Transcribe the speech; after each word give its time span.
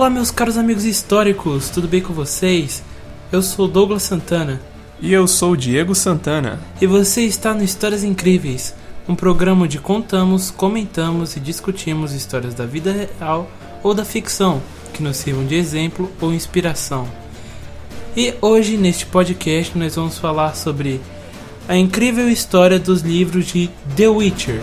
Olá, 0.00 0.08
meus 0.08 0.30
caros 0.30 0.56
amigos 0.56 0.86
históricos, 0.86 1.68
tudo 1.68 1.86
bem 1.86 2.00
com 2.00 2.14
vocês? 2.14 2.82
Eu 3.30 3.42
sou 3.42 3.68
Douglas 3.68 4.02
Santana. 4.02 4.58
E 4.98 5.12
eu 5.12 5.28
sou 5.28 5.54
Diego 5.54 5.94
Santana. 5.94 6.58
E 6.80 6.86
você 6.86 7.20
está 7.20 7.52
no 7.52 7.62
Histórias 7.62 8.02
Incríveis, 8.02 8.74
um 9.06 9.14
programa 9.14 9.64
onde 9.64 9.78
contamos, 9.78 10.50
comentamos 10.50 11.36
e 11.36 11.40
discutimos 11.40 12.14
histórias 12.14 12.54
da 12.54 12.64
vida 12.64 13.10
real 13.18 13.46
ou 13.82 13.92
da 13.92 14.02
ficção 14.02 14.62
que 14.94 15.02
nos 15.02 15.18
sirvam 15.18 15.44
de 15.44 15.54
exemplo 15.54 16.10
ou 16.18 16.32
inspiração. 16.32 17.06
E 18.16 18.32
hoje, 18.40 18.78
neste 18.78 19.04
podcast, 19.04 19.76
nós 19.76 19.96
vamos 19.96 20.16
falar 20.16 20.56
sobre 20.56 20.98
a 21.68 21.76
incrível 21.76 22.26
história 22.30 22.78
dos 22.78 23.02
livros 23.02 23.48
de 23.48 23.68
The 23.96 24.08
Witcher. 24.08 24.62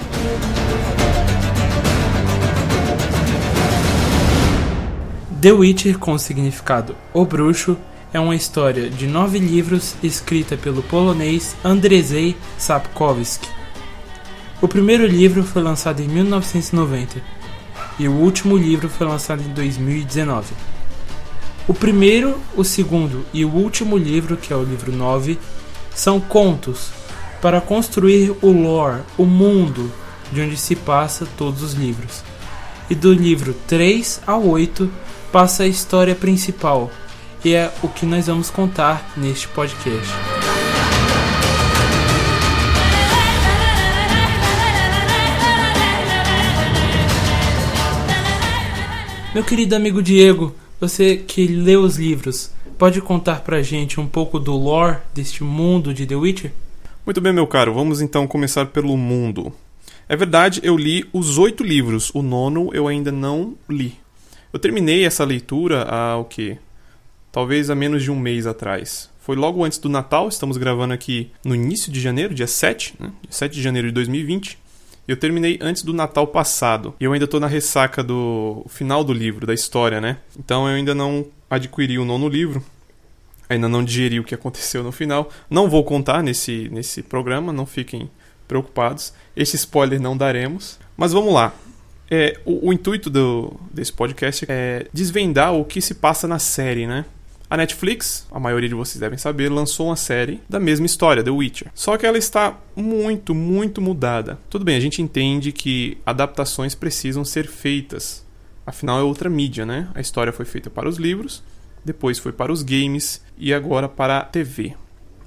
The 5.39 5.51
Witcher, 5.51 5.99
com 5.99 6.13
o 6.13 6.19
significado 6.19 6.95
O 7.13 7.23
Bruxo, 7.23 7.77
é 8.11 8.19
uma 8.19 8.35
história 8.35 8.89
de 8.89 9.05
nove 9.05 9.37
livros 9.37 9.93
escrita 10.01 10.57
pelo 10.57 10.81
polonês 10.81 11.55
Andrzej 11.63 12.35
Sapkowski. 12.57 13.47
O 14.59 14.67
primeiro 14.67 15.05
livro 15.05 15.43
foi 15.43 15.61
lançado 15.61 16.01
em 16.01 16.07
1990 16.07 17.21
e 17.99 18.07
o 18.07 18.13
último 18.13 18.57
livro 18.57 18.89
foi 18.89 19.05
lançado 19.05 19.43
em 19.43 19.53
2019. 19.53 20.55
O 21.67 21.73
primeiro, 21.73 22.41
o 22.55 22.63
segundo 22.63 23.23
e 23.31 23.45
o 23.45 23.53
último 23.53 23.95
livro, 23.95 24.37
que 24.37 24.51
é 24.51 24.55
o 24.55 24.63
livro 24.63 24.91
9, 24.91 25.37
são 25.93 26.19
contos 26.19 26.89
para 27.43 27.61
construir 27.61 28.33
o 28.41 28.49
lore, 28.49 29.03
o 29.15 29.25
mundo 29.25 29.91
de 30.31 30.41
onde 30.41 30.57
se 30.57 30.75
passa 30.75 31.27
todos 31.37 31.61
os 31.61 31.73
livros. 31.73 32.23
E 32.89 32.95
do 32.95 33.13
livro 33.13 33.53
3 33.67 34.21
ao 34.25 34.43
8 34.43 34.89
passa 35.31 35.63
a 35.63 35.67
história 35.67 36.15
principal, 36.15 36.91
e 37.43 37.53
é 37.53 37.71
o 37.83 37.87
que 37.87 38.05
nós 38.05 38.27
vamos 38.27 38.49
contar 38.49 39.13
neste 39.15 39.47
podcast. 39.47 40.13
Meu 49.33 49.43
querido 49.43 49.75
amigo 49.75 50.01
Diego, 50.01 50.55
você 50.79 51.15
que 51.15 51.45
leu 51.45 51.81
os 51.81 51.97
livros, 51.97 52.51
pode 52.77 53.01
contar 53.01 53.41
pra 53.41 53.61
gente 53.61 53.99
um 53.99 54.07
pouco 54.07 54.39
do 54.39 54.55
lore 54.55 54.97
deste 55.13 55.43
mundo 55.43 55.93
de 55.93 56.07
The 56.07 56.15
Witcher? 56.15 56.51
Muito 57.05 57.21
bem, 57.21 57.31
meu 57.31 57.45
caro, 57.45 57.73
vamos 57.73 58.01
então 58.01 58.25
começar 58.25 58.65
pelo 58.67 58.97
mundo. 58.97 59.53
É 60.09 60.15
verdade, 60.15 60.59
eu 60.63 60.75
li 60.75 61.05
os 61.13 61.37
oito 61.37 61.63
livros, 61.63 62.09
o 62.15 62.21
nono 62.21 62.71
eu 62.73 62.87
ainda 62.87 63.11
não 63.11 63.55
li. 63.69 63.95
Eu 64.51 64.59
terminei 64.59 65.05
essa 65.05 65.23
leitura 65.23 65.83
há 65.83 66.17
o 66.17 66.25
quê? 66.25 66.57
Talvez 67.31 67.69
há 67.69 67.75
menos 67.75 68.03
de 68.03 68.11
um 68.11 68.19
mês 68.19 68.47
atrás. 68.47 69.09
Foi 69.19 69.35
logo 69.35 69.63
antes 69.63 69.77
do 69.77 69.89
Natal, 69.89 70.29
estamos 70.29 70.55
gravando 70.55 70.93
aqui 70.93 71.29
no 71.43 71.53
início 71.53 71.91
de 71.91 71.99
janeiro, 71.99 72.33
dia 72.33 72.47
7, 72.47 72.95
né? 72.97 73.11
7 73.29 73.53
de 73.53 73.61
janeiro 73.61 73.89
de 73.89 73.93
2020. 73.93 74.57
Eu 75.07 75.17
terminei 75.17 75.57
antes 75.61 75.83
do 75.83 75.93
Natal 75.93 76.27
passado. 76.27 76.95
E 76.99 77.03
eu 77.03 77.13
ainda 77.13 77.25
estou 77.25 77.39
na 77.39 77.47
ressaca 77.47 78.01
do 78.01 78.65
final 78.69 79.03
do 79.03 79.13
livro, 79.13 79.45
da 79.45 79.53
história, 79.53 79.99
né? 79.99 80.17
Então 80.37 80.67
eu 80.67 80.75
ainda 80.75 80.95
não 80.95 81.25
adquiri 81.49 81.99
o 81.99 82.05
nono 82.05 82.27
livro. 82.27 82.63
Ainda 83.49 83.69
não 83.69 83.83
digeri 83.83 84.19
o 84.19 84.23
que 84.23 84.35
aconteceu 84.35 84.83
no 84.83 84.91
final. 84.91 85.29
Não 85.49 85.69
vou 85.69 85.83
contar 85.83 86.23
nesse, 86.23 86.69
nesse 86.71 87.03
programa, 87.03 87.53
não 87.53 87.65
fiquem 87.65 88.09
preocupados. 88.47 89.13
Esse 89.35 89.55
spoiler 89.57 90.01
não 90.01 90.15
daremos. 90.15 90.79
Mas 90.95 91.11
vamos 91.13 91.33
lá. 91.33 91.53
É, 92.09 92.39
o, 92.45 92.69
o, 92.69 92.73
intuito 92.73 93.09
do, 93.09 93.53
desse 93.71 93.91
podcast 93.91 94.45
é 94.47 94.87
desvendar 94.93 95.53
o 95.53 95.65
que 95.65 95.81
se 95.81 95.95
passa 95.95 96.27
na 96.27 96.39
série, 96.39 96.87
né? 96.87 97.05
A 97.49 97.55
Netflix, 97.55 98.27
a 98.31 98.39
maioria 98.39 98.67
de 98.67 98.75
vocês 98.75 98.99
devem 98.99 99.17
saber, 99.17 99.49
lançou 99.49 99.87
uma 99.87 99.95
série 99.95 100.41
da 100.49 100.59
mesma 100.59 100.85
história, 100.85 101.23
The 101.23 101.29
Witcher. 101.29 101.71
Só 101.73 101.95
que 101.97 102.05
ela 102.05 102.17
está 102.17 102.57
muito, 102.75 103.33
muito 103.33 103.81
mudada. 103.81 104.37
Tudo 104.49 104.65
bem, 104.65 104.75
a 104.75 104.81
gente 104.81 105.01
entende 105.01 105.53
que 105.53 105.97
adaptações 106.05 106.75
precisam 106.75 107.23
ser 107.23 107.47
feitas. 107.47 108.25
Afinal, 108.65 108.99
é 108.99 109.03
outra 109.03 109.29
mídia, 109.29 109.65
né? 109.65 109.87
A 109.95 110.01
história 110.01 110.33
foi 110.33 110.45
feita 110.45 110.69
para 110.69 110.89
os 110.89 110.97
livros, 110.97 111.41
depois 111.85 112.19
foi 112.19 112.33
para 112.33 112.51
os 112.51 112.63
games 112.63 113.21
e 113.37 113.53
agora 113.53 113.87
para 113.87 114.17
a 114.17 114.23
TV. 114.23 114.73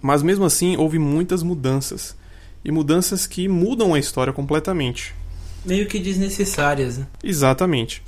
Mas 0.02 0.22
mesmo 0.22 0.44
assim, 0.44 0.76
houve 0.76 0.98
muitas 0.98 1.42
mudanças. 1.42 2.14
E 2.62 2.70
mudanças 2.70 3.26
que 3.26 3.48
mudam 3.48 3.94
a 3.94 3.98
história 3.98 4.32
completamente 4.32 5.14
meio 5.64 5.86
que 5.86 5.98
desnecessárias. 5.98 6.98
Né? 6.98 7.06
Exatamente. 7.22 8.02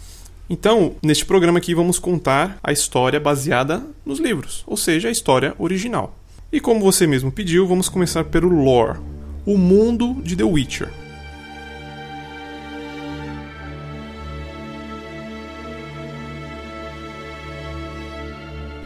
Então, 0.48 0.96
neste 1.02 1.24
programa 1.24 1.58
aqui 1.58 1.74
vamos 1.74 1.98
contar 1.98 2.58
a 2.62 2.72
história 2.72 3.18
baseada 3.18 3.82
nos 4.04 4.18
livros, 4.18 4.62
ou 4.66 4.76
seja, 4.76 5.08
a 5.08 5.10
história 5.10 5.54
original. 5.58 6.18
E 6.52 6.60
como 6.60 6.80
você 6.80 7.06
mesmo 7.06 7.32
pediu, 7.32 7.66
vamos 7.66 7.88
começar 7.88 8.24
pelo 8.24 8.48
lore, 8.48 8.98
o 9.46 9.56
mundo 9.56 10.14
de 10.22 10.36
The 10.36 10.44
Witcher. 10.44 10.92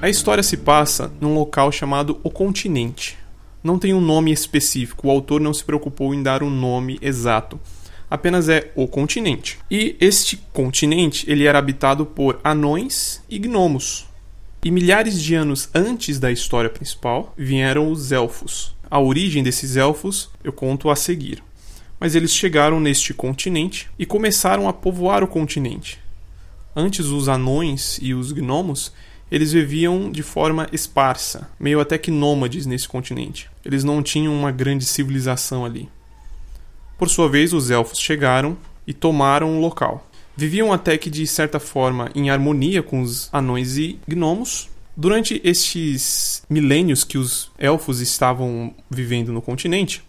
A 0.00 0.08
história 0.08 0.42
se 0.42 0.58
passa 0.58 1.10
num 1.20 1.34
local 1.34 1.72
chamado 1.72 2.20
O 2.22 2.30
Continente. 2.30 3.18
Não 3.64 3.76
tem 3.76 3.92
um 3.92 4.00
nome 4.00 4.30
específico, 4.30 5.08
o 5.08 5.10
autor 5.10 5.40
não 5.40 5.52
se 5.52 5.64
preocupou 5.64 6.14
em 6.14 6.22
dar 6.22 6.44
um 6.44 6.50
nome 6.50 6.96
exato 7.02 7.58
apenas 8.10 8.48
é 8.48 8.70
o 8.74 8.86
continente. 8.86 9.58
E 9.70 9.96
este 10.00 10.36
continente 10.52 11.30
ele 11.30 11.44
era 11.44 11.58
habitado 11.58 12.06
por 12.06 12.40
anões 12.42 13.22
e 13.28 13.38
gnomos. 13.38 14.06
E 14.64 14.70
milhares 14.70 15.20
de 15.20 15.34
anos 15.34 15.68
antes 15.74 16.18
da 16.18 16.32
história 16.32 16.70
principal 16.70 17.32
vieram 17.36 17.90
os 17.90 18.12
elfos. 18.12 18.74
A 18.90 18.98
origem 18.98 19.42
desses 19.42 19.76
elfos 19.76 20.30
eu 20.42 20.52
conto 20.52 20.90
a 20.90 20.96
seguir. 20.96 21.42
Mas 21.98 22.14
eles 22.14 22.34
chegaram 22.34 22.78
neste 22.78 23.14
continente 23.14 23.88
e 23.98 24.04
começaram 24.04 24.68
a 24.68 24.72
povoar 24.72 25.24
o 25.24 25.28
continente. 25.28 25.98
Antes 26.74 27.06
os 27.06 27.28
anões 27.28 27.98
e 28.02 28.12
os 28.12 28.32
gnomos 28.32 28.92
eles 29.30 29.52
viviam 29.52 30.10
de 30.10 30.22
forma 30.22 30.68
esparsa, 30.72 31.48
meio 31.58 31.80
até 31.80 31.98
que 31.98 32.10
nômades 32.10 32.64
nesse 32.64 32.88
continente. 32.88 33.50
Eles 33.64 33.82
não 33.82 34.02
tinham 34.02 34.32
uma 34.32 34.52
grande 34.52 34.84
civilização 34.84 35.64
ali. 35.64 35.88
Por 36.98 37.08
sua 37.08 37.28
vez, 37.28 37.52
os 37.52 37.70
elfos 37.70 37.98
chegaram 37.98 38.56
e 38.86 38.92
tomaram 38.92 39.56
o 39.56 39.60
local. 39.60 40.06
Viviam 40.36 40.72
até 40.72 40.98
que 40.98 41.10
de 41.10 41.26
certa 41.26 41.58
forma 41.58 42.10
em 42.14 42.30
harmonia 42.30 42.82
com 42.82 43.00
os 43.00 43.28
anões 43.32 43.76
e 43.76 43.98
gnomos. 44.06 44.68
Durante 44.96 45.40
estes 45.44 46.42
milênios 46.48 47.04
que 47.04 47.18
os 47.18 47.50
elfos 47.58 48.00
estavam 48.00 48.74
vivendo 48.90 49.30
no 49.30 49.42
continente, 49.42 50.02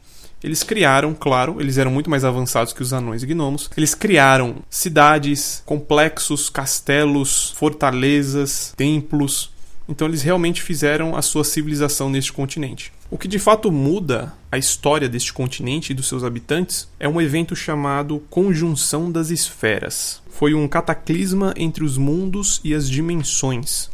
eles 0.44 0.64
criaram, 0.64 1.14
claro, 1.14 1.60
eles 1.60 1.78
eram 1.78 1.92
muito 1.92 2.10
mais 2.10 2.24
avançados 2.24 2.72
que 2.72 2.82
os 2.82 2.94
anões 2.94 3.24
e 3.24 3.26
gnomos. 3.26 3.70
Eles 3.76 3.96
criaram 3.96 4.58
cidades, 4.70 5.64
complexos, 5.66 6.50
castelos, 6.50 7.52
fortalezas, 7.52 8.74
templos. 8.78 9.52
Então 9.90 10.08
eles 10.08 10.22
realmente 10.22 10.62
fizeram 10.62 11.16
a 11.16 11.22
sua 11.22 11.44
civilização 11.44 12.10
neste 12.10 12.32
continente. 12.32 12.94
O 13.10 13.18
que 13.18 13.28
de 13.28 13.40
fato 13.40 13.72
muda 13.72 14.34
a 14.58 14.60
história 14.60 15.08
deste 15.08 15.32
continente 15.32 15.92
e 15.92 15.94
dos 15.94 16.08
seus 16.08 16.24
habitantes 16.24 16.90
é 17.00 17.08
um 17.08 17.22
evento 17.22 17.56
chamado 17.56 18.24
Conjunção 18.28 19.12
das 19.12 19.30
Esferas. 19.30 20.20
Foi 20.32 20.56
um 20.56 20.68
cataclisma 20.68 21.54
entre 21.56 21.84
os 21.84 21.96
mundos 21.96 22.60
e 22.64 22.74
as 22.74 22.90
dimensões. 22.90 23.92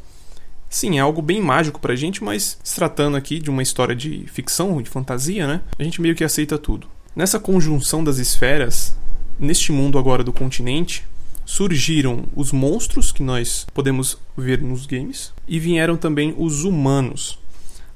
Sim, 0.69 0.97
é 0.97 1.01
algo 1.01 1.21
bem 1.21 1.41
mágico 1.41 1.81
pra 1.81 1.97
gente, 1.97 2.23
mas 2.23 2.57
se 2.63 2.75
tratando 2.75 3.17
aqui 3.17 3.39
de 3.39 3.49
uma 3.49 3.61
história 3.61 3.93
de 3.93 4.25
ficção, 4.27 4.81
de 4.81 4.89
fantasia, 4.89 5.45
né? 5.45 5.59
A 5.77 5.83
gente 5.83 6.01
meio 6.01 6.15
que 6.15 6.23
aceita 6.23 6.57
tudo. 6.57 6.87
Nessa 7.13 7.41
conjunção 7.41 8.01
das 8.01 8.17
esferas, 8.17 8.97
neste 9.37 9.73
mundo 9.73 9.99
agora 9.99 10.23
do 10.23 10.31
continente, 10.31 11.03
surgiram 11.45 12.23
os 12.33 12.53
monstros 12.53 13.11
que 13.11 13.21
nós 13.21 13.67
podemos 13.73 14.17
ver 14.37 14.61
nos 14.61 14.85
games 14.85 15.33
e 15.45 15.59
vieram 15.59 15.97
também 15.97 16.33
os 16.37 16.63
humanos. 16.63 17.42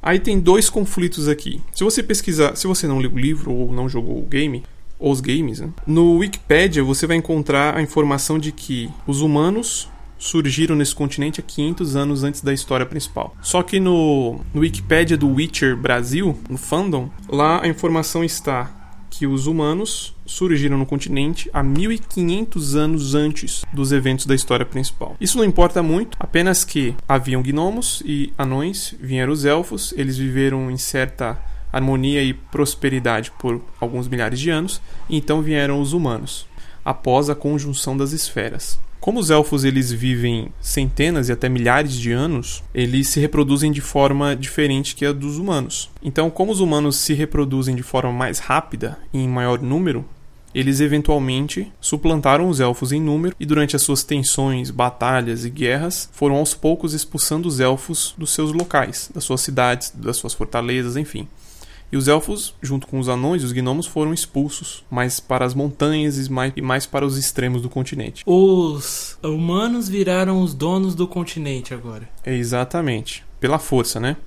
Aí 0.02 0.20
tem 0.20 0.40
dois 0.40 0.70
conflitos 0.70 1.28
aqui. 1.28 1.62
Se 1.74 1.84
você 1.84 2.02
pesquisar, 2.02 2.56
se 2.56 2.68
você 2.68 2.88
não 2.88 3.00
leu 3.00 3.12
o 3.12 3.20
livro 3.20 3.52
ou 3.52 3.72
não 3.72 3.90
jogou 3.90 4.18
o 4.18 4.26
game, 4.26 4.64
ou 5.00 5.12
os 5.12 5.22
games, 5.22 5.60
né? 5.60 5.70
no 5.86 6.18
Wikipedia 6.18 6.84
você 6.84 7.06
vai 7.06 7.18
encontrar 7.18 7.78
a 7.78 7.82
informação 7.82 8.40
de 8.40 8.52
que 8.52 8.90
os 9.06 9.22
humanos 9.22 9.88
surgiram 10.18 10.76
nesse 10.76 10.96
continente 10.96 11.40
há 11.40 11.44
500 11.44 11.96
anos 11.96 12.24
antes 12.24 12.42
da 12.42 12.54
história 12.54 12.86
principal. 12.86 13.36
Só 13.42 13.62
que 13.62 13.80
no, 13.80 14.40
no 14.54 14.62
Wikipedia 14.62 15.16
do 15.16 15.30
Witcher 15.30 15.78
Brasil, 15.78 16.38
no 16.50 16.58
fandom, 16.58 17.10
lá 17.30 17.64
a 17.64 17.68
informação 17.68 18.24
está 18.24 18.72
que 19.18 19.26
os 19.26 19.48
humanos 19.48 20.16
surgiram 20.28 20.78
no 20.78 20.86
continente 20.86 21.50
há 21.52 21.64
1500 21.64 22.76
anos 22.76 23.16
antes 23.16 23.64
dos 23.74 23.92
eventos 23.92 24.28
da 24.28 24.36
história 24.36 24.66
principal. 24.66 25.16
Isso 25.20 25.38
não 25.38 25.44
importa 25.44 25.82
muito, 25.82 26.16
apenas 26.20 26.64
que 26.64 26.94
haviam 27.08 27.42
gnomos 27.42 28.04
e 28.06 28.32
anões, 28.38 28.94
vieram 29.00 29.34
os 29.34 29.44
elfos, 29.44 29.92
eles 29.98 30.18
viveram 30.18 30.70
em 30.70 30.78
certa 30.78 31.42
harmonia 31.74 32.22
e 32.22 32.32
prosperidade 32.32 33.32
por 33.40 33.60
alguns 33.80 34.08
milhares 34.08 34.40
de 34.40 34.52
anos, 34.52 34.80
e 35.10 35.18
então 35.18 35.42
vieram 35.42 35.82
os 35.82 35.94
humanos, 35.94 36.46
após 36.86 37.28
a 37.28 37.36
conjunção 37.36 37.98
das 37.98 38.12
esferas. 38.12 38.80
Como 39.00 39.20
os 39.20 39.30
elfos 39.30 39.64
eles 39.64 39.92
vivem 39.92 40.50
centenas 40.60 41.30
e 41.30 41.32
até 41.32 41.48
milhares 41.48 41.94
de 41.94 42.12
anos, 42.12 42.64
eles 42.74 43.08
se 43.08 43.20
reproduzem 43.20 43.72
de 43.72 43.82
forma 43.82 44.36
diferente 44.36 44.96
que 44.96 45.06
a 45.06 45.14
dos 45.14 45.38
humanos. 45.38 45.90
Então, 46.04 46.30
como 46.30 46.52
os 46.52 46.60
humanos 46.60 46.98
se 46.98 47.14
reproduzem 47.14 47.76
de 47.76 47.84
forma 47.84 48.12
mais 48.12 48.40
rápida 48.40 48.98
e 49.14 49.20
em 49.20 49.28
maior 49.28 49.62
número, 49.62 50.06
eles 50.54 50.80
eventualmente 50.80 51.72
suplantaram 51.80 52.50
os 52.50 52.60
elfos 52.60 52.92
em 52.92 53.00
número 53.00 53.36
e 53.40 53.46
durante 53.46 53.76
as 53.76 53.82
suas 53.84 54.04
tensões, 54.04 54.72
batalhas 54.72 55.46
e 55.46 55.50
guerras 55.50 56.10
foram 56.12 56.36
aos 56.36 56.54
poucos 56.54 56.94
expulsando 56.94 57.48
os 57.48 57.60
elfos 57.60 58.16
dos 58.18 58.32
seus 58.32 58.52
locais, 58.52 59.12
das 59.14 59.24
suas 59.24 59.42
cidades, 59.42 59.94
das 59.96 60.18
suas 60.18 60.34
fortalezas, 60.34 60.98
enfim. 60.98 61.28
E 61.92 61.96
os 61.96 62.08
elfos, 62.08 62.54
junto 62.62 62.86
com 62.86 63.00
os 63.00 63.08
anões 63.08 63.42
e 63.42 63.46
os 63.46 63.54
gnomos, 63.54 63.86
foram 63.86 64.14
expulsos, 64.14 64.84
mais 64.92 65.20
para 65.20 65.46
as 65.46 65.54
montanhas 65.54 66.18
e 66.18 66.30
mais, 66.30 66.54
e 66.56 66.62
mais 66.62 66.86
para 66.86 67.06
os 67.06 67.18
extremos 67.18 67.62
do 67.62 67.70
continente. 67.70 68.24
Os 68.26 69.18
humanos 69.24 69.88
viraram 69.88 70.42
os 70.42 70.54
donos 70.54 70.96
do 70.96 71.08
continente 71.08 71.74
agora. 71.74 72.10
É 72.26 72.36
exatamente, 72.36 73.24
pela 73.40 73.58
força, 73.58 74.00
né? 74.00 74.18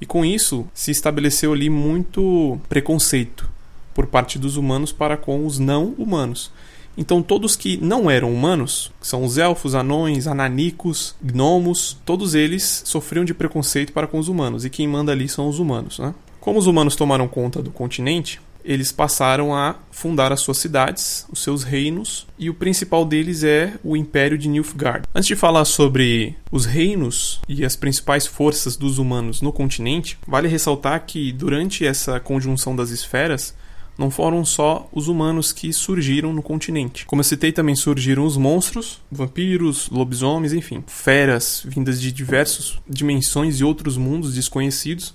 E 0.00 0.06
com 0.06 0.24
isso 0.24 0.66
se 0.72 0.90
estabeleceu 0.90 1.52
ali 1.52 1.68
muito 1.68 2.58
preconceito 2.68 3.50
por 3.92 4.06
parte 4.06 4.38
dos 4.38 4.56
humanos 4.56 4.92
para 4.92 5.16
com 5.16 5.44
os 5.44 5.58
não 5.58 5.94
humanos. 5.98 6.50
Então 6.96 7.22
todos 7.22 7.56
que 7.56 7.76
não 7.76 8.10
eram 8.10 8.32
humanos, 8.32 8.92
que 9.00 9.06
são 9.06 9.24
os 9.24 9.36
elfos, 9.36 9.74
anões, 9.74 10.26
ananicos, 10.26 11.14
gnomos, 11.20 11.96
todos 12.04 12.34
eles 12.34 12.82
sofriam 12.84 13.24
de 13.24 13.34
preconceito 13.34 13.92
para 13.92 14.06
com 14.06 14.18
os 14.18 14.28
humanos, 14.28 14.64
e 14.64 14.70
quem 14.70 14.86
manda 14.86 15.12
ali 15.12 15.28
são 15.28 15.48
os 15.48 15.58
humanos, 15.58 15.98
né? 15.98 16.14
Como 16.40 16.58
os 16.58 16.66
humanos 16.66 16.96
tomaram 16.96 17.28
conta 17.28 17.62
do 17.62 17.70
continente, 17.70 18.40
eles 18.64 18.90
passaram 18.90 19.54
a 19.54 19.76
fundar 19.90 20.32
as 20.32 20.40
suas 20.40 20.56
cidades, 20.56 21.26
os 21.30 21.42
seus 21.42 21.62
reinos, 21.62 22.26
e 22.38 22.48
o 22.48 22.54
principal 22.54 23.04
deles 23.04 23.44
é 23.44 23.74
o 23.84 23.96
Império 23.96 24.38
de 24.38 24.48
Nilfgaard. 24.48 25.06
Antes 25.14 25.28
de 25.28 25.36
falar 25.36 25.66
sobre 25.66 26.34
os 26.50 26.64
reinos 26.64 27.40
e 27.46 27.64
as 27.64 27.76
principais 27.76 28.26
forças 28.26 28.76
dos 28.76 28.98
humanos 28.98 29.42
no 29.42 29.52
continente, 29.52 30.18
vale 30.26 30.48
ressaltar 30.48 31.04
que 31.06 31.30
durante 31.30 31.86
essa 31.86 32.18
conjunção 32.18 32.74
das 32.74 32.90
esferas, 32.90 33.54
não 33.98 34.10
foram 34.10 34.46
só 34.46 34.88
os 34.94 35.08
humanos 35.08 35.52
que 35.52 35.74
surgiram 35.74 36.32
no 36.32 36.42
continente. 36.42 37.04
Como 37.04 37.20
eu 37.20 37.24
citei, 37.24 37.52
também 37.52 37.74
surgiram 37.76 38.24
os 38.24 38.34
monstros, 38.34 38.98
vampiros, 39.12 39.90
lobisomens, 39.90 40.54
enfim, 40.54 40.82
feras 40.86 41.62
vindas 41.66 42.00
de 42.00 42.10
diversas 42.10 42.78
dimensões 42.88 43.60
e 43.60 43.64
outros 43.64 43.98
mundos 43.98 44.34
desconhecidos 44.34 45.14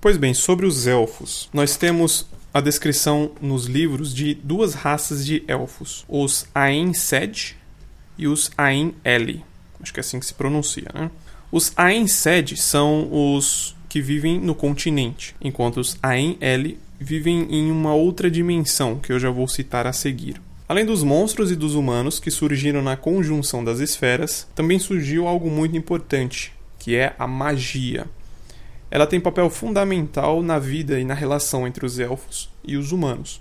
Pois 0.00 0.16
bem, 0.16 0.32
sobre 0.32 0.64
os 0.64 0.86
elfos, 0.86 1.48
nós 1.52 1.76
temos 1.76 2.24
a 2.54 2.60
descrição 2.60 3.32
nos 3.42 3.66
livros 3.66 4.14
de 4.14 4.32
duas 4.32 4.72
raças 4.72 5.26
de 5.26 5.42
elfos, 5.48 6.04
os 6.08 6.46
Ain 6.54 6.94
Sed 6.94 7.56
e 8.16 8.28
os 8.28 8.48
Ain 8.56 8.94
Eli. 9.04 9.44
Acho 9.82 9.92
que 9.92 9.98
é 9.98 10.02
assim 10.02 10.20
que 10.20 10.26
se 10.26 10.34
pronuncia, 10.34 10.86
né? 10.94 11.10
Os 11.50 11.72
Ain 11.76 12.06
Sed 12.06 12.56
são 12.56 13.08
os 13.10 13.74
que 13.88 14.00
vivem 14.00 14.38
no 14.38 14.54
continente, 14.54 15.34
enquanto 15.40 15.80
os 15.80 15.98
Ain 16.00 16.38
Eli 16.40 16.78
vivem 17.00 17.48
em 17.50 17.68
uma 17.68 17.92
outra 17.92 18.30
dimensão, 18.30 19.00
que 19.00 19.12
eu 19.12 19.18
já 19.18 19.30
vou 19.30 19.48
citar 19.48 19.84
a 19.84 19.92
seguir. 19.92 20.40
Além 20.68 20.86
dos 20.86 21.02
monstros 21.02 21.50
e 21.50 21.56
dos 21.56 21.74
humanos 21.74 22.20
que 22.20 22.30
surgiram 22.30 22.82
na 22.82 22.96
conjunção 22.96 23.64
das 23.64 23.80
esferas, 23.80 24.46
também 24.54 24.78
surgiu 24.78 25.26
algo 25.26 25.50
muito 25.50 25.76
importante, 25.76 26.52
que 26.78 26.94
é 26.94 27.16
a 27.18 27.26
magia 27.26 28.06
ela 28.90 29.06
tem 29.06 29.20
papel 29.20 29.50
fundamental 29.50 30.42
na 30.42 30.58
vida 30.58 30.98
e 30.98 31.04
na 31.04 31.14
relação 31.14 31.66
entre 31.66 31.84
os 31.84 31.98
elfos 31.98 32.50
e 32.64 32.76
os 32.76 32.92
humanos. 32.92 33.40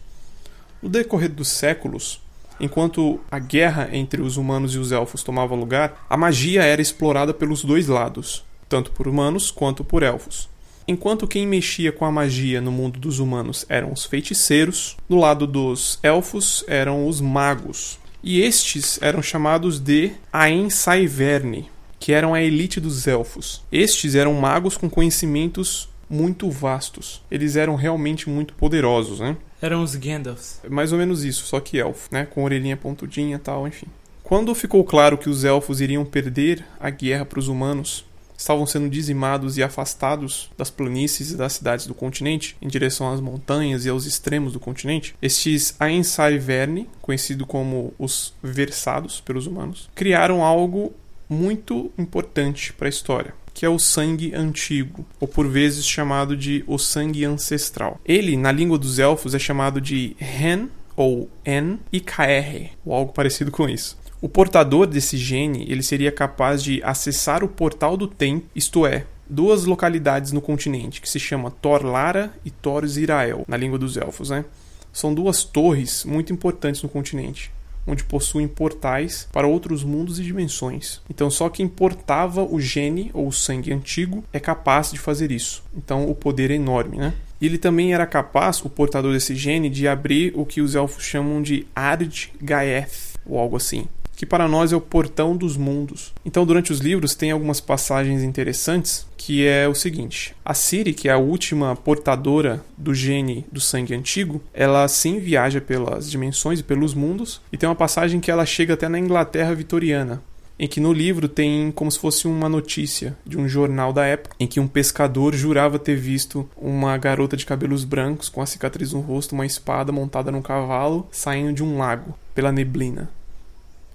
No 0.82 0.90
decorrer 0.90 1.32
dos 1.32 1.48
séculos, 1.48 2.22
enquanto 2.60 3.20
a 3.32 3.40
guerra 3.40 3.90
entre 3.92 4.22
os 4.22 4.38
humanos 4.38 4.76
e 4.76 4.78
os 4.78 4.92
elfos 4.92 5.24
tomava 5.24 5.56
lugar, 5.56 6.06
a 6.10 6.18
magia 6.18 6.64
era 6.64 6.82
explorada 6.82 7.34
pelos 7.34 7.64
dois 7.64 7.88
lados, 7.88 8.44
tanto 8.68 8.92
por 8.92 9.08
humanos 9.08 9.50
quanto 9.50 9.84
por 9.84 10.04
elfos. 10.04 10.50
Enquanto 10.88 11.28
quem 11.28 11.46
mexia 11.46 11.92
com 11.92 12.06
a 12.06 12.12
magia 12.12 12.62
no 12.62 12.72
mundo 12.72 13.00
dos 13.00 13.20
humanos 13.20 13.66
eram 13.68 13.92
os 13.92 14.06
feiticeiros, 14.06 14.96
no 15.10 15.20
lado 15.20 15.46
dos 15.46 16.00
elfos 16.02 16.64
eram 16.68 17.08
os 17.08 17.20
magos. 17.20 18.00
E 18.24 18.42
estes 18.42 18.98
eram 19.02 19.22
chamados 19.22 19.80
de 19.80 20.12
Aen 20.32 20.70
Saiverne, 20.70 21.70
que 22.00 22.14
eram 22.14 22.34
a 22.34 22.42
elite 22.42 22.80
dos 22.80 23.08
elfos. 23.08 23.64
Estes 23.72 24.16
eram 24.16 24.34
magos 24.34 24.78
com 24.78 24.90
conhecimentos 24.90 25.90
muito 26.10 26.50
vastos. 26.50 27.22
Eles 27.30 27.56
eram 27.56 27.76
realmente 27.76 28.30
muito 28.30 28.54
poderosos, 28.54 29.20
né? 29.20 29.36
Eram 29.62 29.84
os 29.84 29.96
Gandalfs. 29.96 30.62
Mais 30.70 30.92
ou 30.92 30.98
menos 31.00 31.24
isso, 31.24 31.46
só 31.46 31.60
que 31.60 31.80
elfo, 31.80 32.10
né? 32.12 32.26
Com 32.26 32.44
orelhinha 32.44 32.78
pontudinha 32.78 33.36
e 33.36 33.40
tal, 33.40 33.68
enfim. 33.68 33.88
Quando 34.24 34.54
ficou 34.54 34.84
claro 34.84 35.18
que 35.18 35.30
os 35.30 35.44
elfos 35.44 35.82
iriam 35.82 36.06
perder 36.06 36.64
a 36.80 36.90
guerra 36.90 37.26
para 37.26 37.40
os 37.40 37.48
humanos, 37.48 38.06
estavam 38.38 38.68
sendo 38.68 38.90
dizimados 38.90 39.58
e 39.58 39.64
afastados 39.64 40.52
das 40.58 40.70
planícies 40.70 41.32
e 41.32 41.36
das 41.36 41.54
cidades 41.54 41.88
do 41.88 41.96
continente, 41.96 42.56
em 42.62 42.68
direção 42.68 43.12
às 43.12 43.20
montanhas 43.20 43.86
e 43.86 43.90
aos 43.90 44.06
extremos 44.06 44.54
do 44.54 44.60
continente, 44.60 45.16
estes 45.22 45.76
Aensai 45.80 46.38
Verne, 46.38 46.88
conhecido 47.02 47.46
como 47.46 47.94
os 47.98 48.34
Versados 48.44 49.20
pelos 49.20 49.48
humanos, 49.48 49.90
criaram 49.96 50.44
algo 50.44 50.94
muito 51.30 51.92
importante 51.98 52.74
para 52.74 52.88
a 52.88 52.90
história, 52.90 53.34
que 53.54 53.66
é 53.66 53.70
o 53.70 53.80
sangue 53.80 54.34
antigo, 54.34 55.06
ou 55.20 55.28
por 55.28 55.48
vezes 55.48 55.86
chamado 55.86 56.36
de 56.38 56.64
o 56.68 56.78
sangue 56.78 57.26
ancestral. 57.26 58.00
Ele, 58.06 58.38
na 58.38 58.52
língua 58.52 58.78
dos 58.78 59.00
elfos, 59.00 59.34
é 59.34 59.40
chamado 59.40 59.82
de 59.82 60.16
Hen 60.20 60.70
ou 60.96 61.30
En 61.46 61.80
Ikaere, 61.92 62.72
ou 62.86 62.94
algo 62.94 63.14
parecido 63.14 63.52
com 63.52 63.68
isso. 63.68 63.98
O 64.20 64.28
portador 64.28 64.88
desse 64.88 65.16
gene, 65.16 65.66
ele 65.70 65.84
seria 65.84 66.12
capaz 66.12 66.64
de 66.64 66.82
acessar 66.84 67.44
o 67.44 67.48
portal 67.48 67.96
do 67.96 68.08
tempo, 68.08 68.48
isto 68.56 68.86
é, 68.86 69.06
duas 69.30 69.66
localidades 69.66 70.32
no 70.32 70.42
continente, 70.42 71.02
que 71.02 71.10
se 71.10 71.20
chama 71.20 71.52
Torlara 71.52 72.34
e 72.44 72.50
Tor 72.50 72.86
Zirael, 72.88 73.46
na 73.48 73.58
língua 73.58 73.78
dos 73.78 73.96
elfos, 73.96 74.32
né? 74.32 74.44
São 74.92 75.14
duas 75.14 75.44
torres 75.44 76.04
muito 76.04 76.34
importantes 76.34 76.82
no 76.82 76.90
continente 76.90 77.52
onde 77.88 78.04
possuem 78.04 78.48
portais 78.48 79.28
para 79.32 79.48
outros 79.48 79.84
mundos 79.84 80.20
e 80.20 80.24
dimensões. 80.24 81.02
Então, 81.10 81.30
só 81.32 81.50
quem 81.50 81.68
portava 81.68 82.44
o 82.44 82.60
gene 82.60 83.10
ou 83.14 83.28
o 83.28 83.34
sangue 83.34 83.74
antigo 83.74 84.24
é 84.34 84.40
capaz 84.40 84.92
de 84.92 85.00
fazer 85.00 85.32
isso. 85.32 85.64
Então, 85.76 86.10
o 86.10 86.14
poder 86.14 86.52
é 86.52 86.56
enorme, 86.56 86.98
né? 86.98 87.14
Ele 87.42 87.58
também 87.58 87.94
era 87.94 88.06
capaz, 88.06 88.64
o 88.66 88.70
portador 88.70 89.14
desse 89.14 89.36
gene, 89.36 89.70
de 89.70 89.88
abrir 89.88 90.34
o 90.36 90.46
que 90.46 90.60
os 90.60 90.74
elfos 90.74 91.04
chamam 91.04 91.42
de 91.42 91.68
Ard 91.76 92.32
Gaeth, 92.42 93.16
ou 93.26 93.38
algo 93.38 93.58
assim 93.58 93.88
que 94.18 94.26
para 94.26 94.48
nós 94.48 94.74
é 94.74 94.76
o 94.76 94.82
portão 94.82 95.38
dos 95.38 95.56
mundos. 95.56 96.12
Então, 96.26 96.44
durante 96.44 96.72
os 96.72 96.80
livros, 96.80 97.14
tem 97.14 97.30
algumas 97.30 97.62
passagens 97.62 98.24
interessantes, 98.24 99.06
que 99.16 99.46
é 99.46 99.68
o 99.68 99.76
seguinte: 99.76 100.36
a 100.44 100.56
Siri, 100.56 100.94
que 100.94 101.08
é 101.08 101.12
a 101.12 101.20
última 101.20 101.76
portadora 101.76 102.66
do 102.76 102.94
gene 102.94 103.46
do 103.52 103.62
sangue 103.62 103.94
antigo, 103.94 104.42
ela 104.52 104.88
sim 104.88 105.20
viaja 105.20 105.62
pelas 105.62 106.10
dimensões 106.10 106.60
e 106.60 106.64
pelos 106.64 106.96
mundos, 106.96 107.40
e 107.54 107.58
tem 107.58 107.70
uma 107.70 107.76
passagem 107.76 108.20
que 108.20 108.32
ela 108.32 108.46
chega 108.46 108.74
até 108.74 108.90
na 108.90 108.98
Inglaterra 108.98 109.54
vitoriana, 109.54 110.24
em 110.58 110.68
que 110.68 110.80
no 110.80 110.92
livro 110.92 111.28
tem 111.28 111.72
como 111.72 111.92
se 111.92 112.00
fosse 112.00 112.28
uma 112.28 112.50
notícia 112.50 113.16
de 113.24 113.38
um 113.38 113.48
jornal 113.48 113.94
da 113.94 114.04
época, 114.04 114.36
em 114.40 114.48
que 114.48 114.60
um 114.60 114.68
pescador 114.68 115.36
jurava 115.36 115.78
ter 115.78 115.96
visto 115.96 116.50
uma 116.58 116.98
garota 116.98 117.38
de 117.38 117.46
cabelos 117.46 117.84
brancos 117.84 118.30
com 118.30 118.42
a 118.42 118.48
cicatriz 118.48 118.94
no 118.94 119.00
rosto, 119.00 119.36
uma 119.36 119.46
espada 119.46 119.92
montada 119.92 120.32
num 120.32 120.42
cavalo, 120.42 121.08
saindo 121.12 121.54
de 121.54 121.64
um 121.64 121.78
lago 121.78 122.18
pela 122.34 122.52
neblina. 122.52 123.16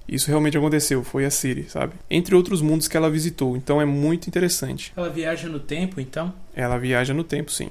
Isso 0.09 0.29
realmente 0.29 0.59
aconteceu, 0.59 1.03
foi 1.03 1.25
a 1.25 1.31
Siri, 1.31 1.69
sabe? 1.69 1.95
Entre 2.11 2.35
outros 2.35 2.61
mundos 2.61 2.89
que 2.89 2.97
ela 2.97 3.11
visitou, 3.11 3.57
então 3.57 3.81
é 3.81 3.85
muito 3.85 4.29
interessante. 4.29 4.93
Ela 4.97 5.09
viaja 5.09 5.49
no 5.49 5.61
tempo, 5.61 6.01
então? 6.01 6.35
Ela 6.55 6.79
viaja 6.79 7.15
no 7.15 7.25
tempo, 7.25 7.51
sim. 7.51 7.71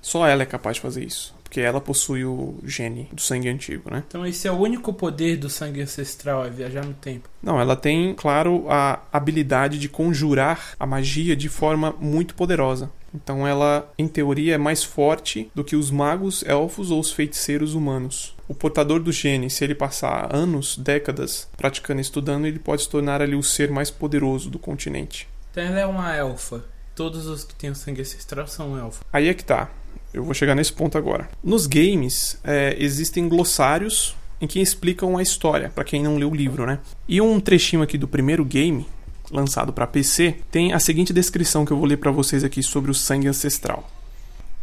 Só 0.00 0.26
ela 0.26 0.42
é 0.42 0.46
capaz 0.46 0.76
de 0.76 0.82
fazer 0.82 1.04
isso, 1.04 1.34
porque 1.56 1.60
ela 1.62 1.80
possui 1.80 2.22
o 2.22 2.58
gene 2.64 3.08
do 3.10 3.20
sangue 3.20 3.48
antigo, 3.48 3.90
né? 3.90 4.04
Então 4.06 4.26
esse 4.26 4.46
é 4.46 4.52
o 4.52 4.56
único 4.56 4.92
poder 4.92 5.38
do 5.38 5.48
sangue 5.48 5.80
ancestral, 5.80 6.44
é 6.44 6.50
viajar 6.50 6.84
no 6.84 6.92
tempo. 6.92 7.30
Não, 7.42 7.58
ela 7.58 7.74
tem, 7.74 8.12
claro, 8.14 8.66
a 8.68 9.00
habilidade 9.10 9.78
de 9.78 9.88
conjurar 9.88 10.74
a 10.78 10.84
magia 10.84 11.34
de 11.34 11.48
forma 11.48 11.94
muito 11.98 12.34
poderosa. 12.34 12.90
Então 13.14 13.46
ela, 13.46 13.90
em 13.96 14.06
teoria, 14.06 14.56
é 14.56 14.58
mais 14.58 14.84
forte 14.84 15.50
do 15.54 15.64
que 15.64 15.74
os 15.74 15.90
magos, 15.90 16.44
elfos 16.46 16.90
ou 16.90 17.00
os 17.00 17.10
feiticeiros 17.10 17.72
humanos. 17.72 18.36
O 18.46 18.54
portador 18.54 19.00
do 19.00 19.10
gene, 19.10 19.48
se 19.48 19.64
ele 19.64 19.74
passar 19.74 20.28
anos, 20.36 20.76
décadas 20.76 21.48
praticando 21.56 22.00
e 22.00 22.02
estudando, 22.02 22.46
ele 22.46 22.58
pode 22.58 22.82
se 22.82 22.90
tornar 22.90 23.22
ali 23.22 23.34
o 23.34 23.42
ser 23.42 23.70
mais 23.70 23.90
poderoso 23.90 24.50
do 24.50 24.58
continente. 24.58 25.26
Então 25.52 25.64
ela 25.64 25.80
é 25.80 25.86
uma 25.86 26.14
elfa. 26.14 26.62
Todos 26.94 27.26
os 27.26 27.44
que 27.44 27.54
têm 27.54 27.70
o 27.70 27.74
sangue 27.74 28.02
ancestral 28.02 28.46
são 28.46 28.78
elfos. 28.78 29.00
Aí 29.10 29.28
é 29.28 29.32
que 29.32 29.44
tá. 29.44 29.70
Eu 30.16 30.24
vou 30.24 30.32
chegar 30.32 30.54
nesse 30.54 30.72
ponto 30.72 30.96
agora. 30.96 31.28
Nos 31.44 31.66
games, 31.66 32.38
é, 32.42 32.74
existem 32.78 33.28
glossários 33.28 34.16
em 34.40 34.46
que 34.46 34.60
explicam 34.60 35.18
a 35.18 35.22
história, 35.22 35.68
para 35.68 35.84
quem 35.84 36.02
não 36.02 36.16
leu 36.16 36.30
o 36.30 36.34
livro, 36.34 36.64
né? 36.64 36.78
E 37.06 37.20
um 37.20 37.38
trechinho 37.38 37.82
aqui 37.82 37.98
do 37.98 38.08
primeiro 38.08 38.42
game, 38.42 38.86
lançado 39.30 39.74
para 39.74 39.86
PC, 39.86 40.36
tem 40.50 40.72
a 40.72 40.78
seguinte 40.78 41.12
descrição 41.12 41.66
que 41.66 41.72
eu 41.72 41.76
vou 41.76 41.84
ler 41.84 41.98
para 41.98 42.10
vocês 42.10 42.44
aqui 42.44 42.62
sobre 42.62 42.90
o 42.90 42.94
sangue 42.94 43.28
ancestral. 43.28 43.90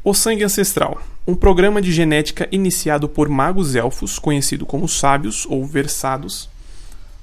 O 0.03 0.12
sangue 0.15 0.43
ancestral, 0.43 1.00
um 1.27 1.36
programa 1.36 1.79
de 1.83 1.91
genética 1.91 2.48
iniciado 2.51 3.07
por 3.07 3.29
magos 3.29 3.75
elfos, 3.75 4.17
conhecido 4.17 4.65
como 4.65 4.88
sábios 4.88 5.45
ou 5.48 5.63
versados, 5.63 6.50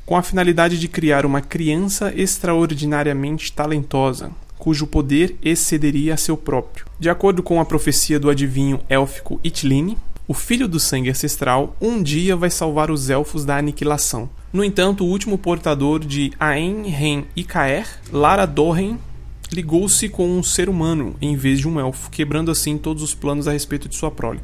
com 0.06 0.16
a 0.16 0.22
finalidade 0.22 0.78
de 0.78 0.86
criar 0.86 1.26
uma 1.26 1.40
criança 1.40 2.12
extraordinariamente 2.16 3.52
talentosa, 3.52 4.30
cujo 4.60 4.86
poder 4.86 5.36
excederia 5.42 6.14
a 6.14 6.18
seu 6.18 6.36
próprio. 6.36 6.84
De 6.98 7.08
acordo 7.08 7.42
com 7.42 7.60
a 7.60 7.64
profecia 7.64 8.20
do 8.20 8.28
adivinho 8.28 8.78
élfico 8.88 9.40
Itlini, 9.42 9.96
o 10.28 10.34
filho 10.34 10.68
do 10.68 10.78
sangue 10.78 11.10
ancestral 11.10 11.74
um 11.80 12.00
dia 12.00 12.36
vai 12.36 12.50
salvar 12.50 12.90
os 12.90 13.10
elfos 13.10 13.44
da 13.44 13.56
aniquilação. 13.56 14.28
No 14.52 14.62
entanto, 14.62 15.02
o 15.02 15.08
último 15.08 15.38
portador 15.38 15.98
de 15.98 16.30
Aen, 16.38 16.86
Ren 16.88 17.24
e 17.34 17.42
Caer, 17.42 17.88
Lara 18.12 18.46
Dorren, 18.46 18.98
ligou-se 19.50 20.08
com 20.08 20.28
um 20.28 20.42
ser 20.42 20.68
humano 20.68 21.16
em 21.20 21.34
vez 21.34 21.58
de 21.58 21.66
um 21.66 21.80
elfo, 21.80 22.10
quebrando 22.10 22.50
assim 22.50 22.76
todos 22.76 23.02
os 23.02 23.14
planos 23.14 23.48
a 23.48 23.52
respeito 23.52 23.88
de 23.88 23.96
sua 23.96 24.10
prole. 24.10 24.40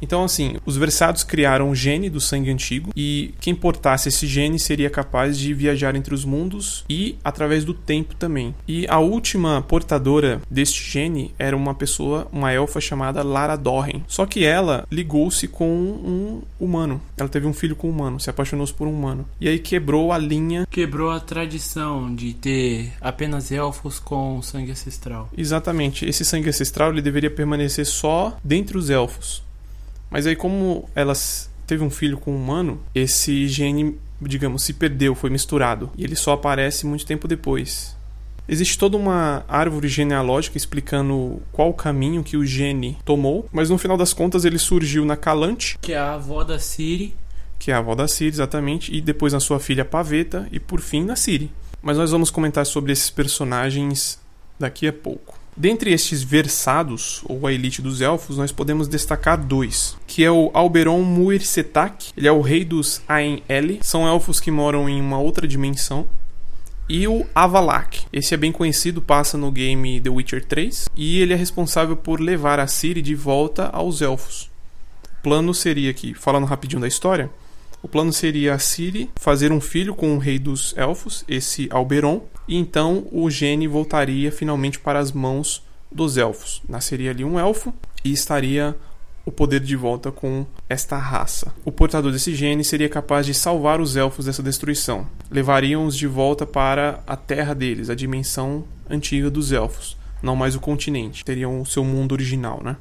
Então, 0.00 0.24
assim, 0.24 0.56
os 0.64 0.76
versados 0.76 1.24
criaram 1.24 1.70
o 1.70 1.74
gene 1.74 2.10
do 2.10 2.20
sangue 2.20 2.50
antigo 2.50 2.90
e 2.94 3.34
quem 3.40 3.54
portasse 3.54 4.08
esse 4.08 4.26
gene 4.26 4.58
seria 4.58 4.90
capaz 4.90 5.38
de 5.38 5.54
viajar 5.54 5.94
entre 5.94 6.14
os 6.14 6.24
mundos 6.24 6.84
e 6.88 7.16
através 7.24 7.64
do 7.64 7.74
tempo 7.74 8.14
também. 8.14 8.54
E 8.66 8.86
a 8.88 8.98
última 8.98 9.62
portadora 9.62 10.40
deste 10.50 10.90
gene 10.90 11.34
era 11.38 11.56
uma 11.56 11.74
pessoa, 11.74 12.28
uma 12.32 12.52
elfa 12.52 12.80
chamada 12.80 13.22
Lara 13.22 13.56
Dorren. 13.56 14.02
Só 14.06 14.26
que 14.26 14.44
ela 14.44 14.86
ligou-se 14.90 15.48
com 15.48 15.68
um 15.68 16.42
humano. 16.58 17.00
Ela 17.16 17.28
teve 17.28 17.46
um 17.46 17.52
filho 17.52 17.76
com 17.76 17.88
um 17.88 17.90
humano, 17.90 18.20
se 18.20 18.30
apaixonou 18.30 18.66
por 18.76 18.88
um 18.88 18.92
humano. 18.92 19.26
E 19.40 19.48
aí 19.48 19.58
quebrou 19.58 20.12
a 20.12 20.18
linha. 20.18 20.66
Quebrou 20.70 21.10
a 21.10 21.20
tradição 21.20 22.14
de 22.14 22.34
ter 22.34 22.92
apenas 23.00 23.52
elfos 23.52 23.98
com 23.98 24.40
sangue 24.42 24.72
ancestral. 24.72 25.30
Exatamente. 25.36 26.04
Esse 26.04 26.24
sangue 26.24 26.48
ancestral 26.48 26.90
ele 26.90 27.02
deveria 27.02 27.30
permanecer 27.30 27.86
só 27.86 28.36
dentre 28.42 28.76
os 28.76 28.90
elfos. 28.90 29.45
Mas 30.10 30.26
aí, 30.26 30.36
como 30.36 30.88
elas 30.94 31.50
teve 31.66 31.82
um 31.82 31.90
filho 31.90 32.18
com 32.18 32.32
um 32.32 32.36
humano, 32.36 32.80
esse 32.94 33.48
gene, 33.48 33.98
digamos, 34.20 34.62
se 34.62 34.72
perdeu, 34.72 35.14
foi 35.14 35.30
misturado. 35.30 35.90
E 35.96 36.04
ele 36.04 36.16
só 36.16 36.32
aparece 36.32 36.86
muito 36.86 37.04
tempo 37.04 37.26
depois. 37.26 37.96
Existe 38.48 38.78
toda 38.78 38.96
uma 38.96 39.44
árvore 39.48 39.88
genealógica 39.88 40.56
explicando 40.56 41.42
qual 41.50 41.70
o 41.70 41.74
caminho 41.74 42.22
que 42.22 42.36
o 42.36 42.46
gene 42.46 42.96
tomou, 43.04 43.48
mas 43.52 43.68
no 43.68 43.76
final 43.76 43.96
das 43.96 44.12
contas 44.12 44.44
ele 44.44 44.58
surgiu 44.58 45.04
na 45.04 45.16
Calante, 45.16 45.76
que 45.80 45.92
é 45.92 45.98
a 45.98 46.14
avó 46.14 46.44
da 46.44 46.56
Ciri, 46.56 47.12
que 47.58 47.72
é 47.72 47.74
a 47.74 47.78
avó 47.78 47.96
da 47.96 48.06
Ciri, 48.06 48.30
exatamente, 48.30 48.94
e 48.94 49.00
depois 49.00 49.32
na 49.32 49.40
sua 49.40 49.58
filha 49.58 49.84
Paveta 49.84 50.46
e 50.52 50.60
por 50.60 50.80
fim 50.80 51.04
na 51.04 51.16
Ciri. 51.16 51.50
Mas 51.82 51.98
nós 51.98 52.12
vamos 52.12 52.30
comentar 52.30 52.64
sobre 52.64 52.92
esses 52.92 53.10
personagens 53.10 54.20
daqui 54.60 54.86
a 54.86 54.92
pouco. 54.92 55.36
Dentre 55.56 55.90
estes 55.90 56.22
versados, 56.22 57.22
ou 57.24 57.46
a 57.46 57.52
elite 57.52 57.80
dos 57.80 58.02
elfos, 58.02 58.36
nós 58.36 58.52
podemos 58.52 58.86
destacar 58.88 59.42
dois, 59.42 59.96
que 60.06 60.22
é 60.22 60.30
o 60.30 60.50
Alberon 60.52 61.00
Muirsetak, 61.00 62.12
ele 62.14 62.28
é 62.28 62.32
o 62.32 62.42
rei 62.42 62.62
dos 62.62 63.00
Aen-Ele, 63.08 63.80
são 63.82 64.06
elfos 64.06 64.38
que 64.38 64.50
moram 64.50 64.86
em 64.86 65.00
uma 65.00 65.18
outra 65.18 65.48
dimensão, 65.48 66.06
e 66.86 67.08
o 67.08 67.24
Avalak. 67.34 68.04
Esse 68.12 68.34
é 68.34 68.36
bem 68.36 68.52
conhecido, 68.52 69.00
passa 69.00 69.38
no 69.38 69.50
game 69.50 69.98
The 69.98 70.10
Witcher 70.10 70.44
3, 70.44 70.90
e 70.94 71.20
ele 71.20 71.32
é 71.32 71.36
responsável 71.36 71.96
por 71.96 72.20
levar 72.20 72.60
a 72.60 72.66
Ciri 72.66 73.00
de 73.00 73.14
volta 73.14 73.70
aos 73.72 74.02
elfos. 74.02 74.50
O 75.18 75.22
plano 75.22 75.54
seria 75.54 75.94
que, 75.94 76.12
falando 76.12 76.44
rapidinho 76.44 76.82
da 76.82 76.86
história, 76.86 77.30
o 77.82 77.88
plano 77.88 78.12
seria 78.12 78.52
a 78.52 78.58
Ciri 78.58 79.10
fazer 79.16 79.50
um 79.52 79.60
filho 79.60 79.94
com 79.94 80.14
o 80.14 80.18
rei 80.18 80.38
dos 80.38 80.76
elfos, 80.76 81.24
esse 81.26 81.66
Alberon, 81.70 82.26
e 82.48 82.56
então 82.56 83.06
o 83.10 83.28
gene 83.30 83.66
voltaria 83.66 84.30
finalmente 84.30 84.78
para 84.78 84.98
as 84.98 85.12
mãos 85.12 85.62
dos 85.90 86.16
elfos. 86.16 86.62
Nasceria 86.68 87.10
ali 87.10 87.24
um 87.24 87.38
elfo 87.38 87.72
e 88.04 88.12
estaria 88.12 88.76
o 89.24 89.32
poder 89.32 89.58
de 89.58 89.74
volta 89.74 90.12
com 90.12 90.46
esta 90.68 90.96
raça. 90.96 91.52
O 91.64 91.72
portador 91.72 92.12
desse 92.12 92.32
gene 92.34 92.62
seria 92.62 92.88
capaz 92.88 93.26
de 93.26 93.34
salvar 93.34 93.80
os 93.80 93.96
elfos 93.96 94.26
dessa 94.26 94.42
destruição. 94.42 95.06
Levariam-os 95.28 95.96
de 95.96 96.06
volta 96.06 96.46
para 96.46 97.02
a 97.06 97.16
terra 97.16 97.52
deles, 97.52 97.90
a 97.90 97.94
dimensão 97.94 98.64
antiga 98.88 99.28
dos 99.28 99.50
elfos, 99.50 99.96
não 100.22 100.36
mais 100.36 100.54
o 100.54 100.60
continente. 100.60 101.24
Teriam 101.24 101.60
o 101.60 101.66
seu 101.66 101.84
mundo 101.84 102.12
original, 102.12 102.62
né? 102.62 102.76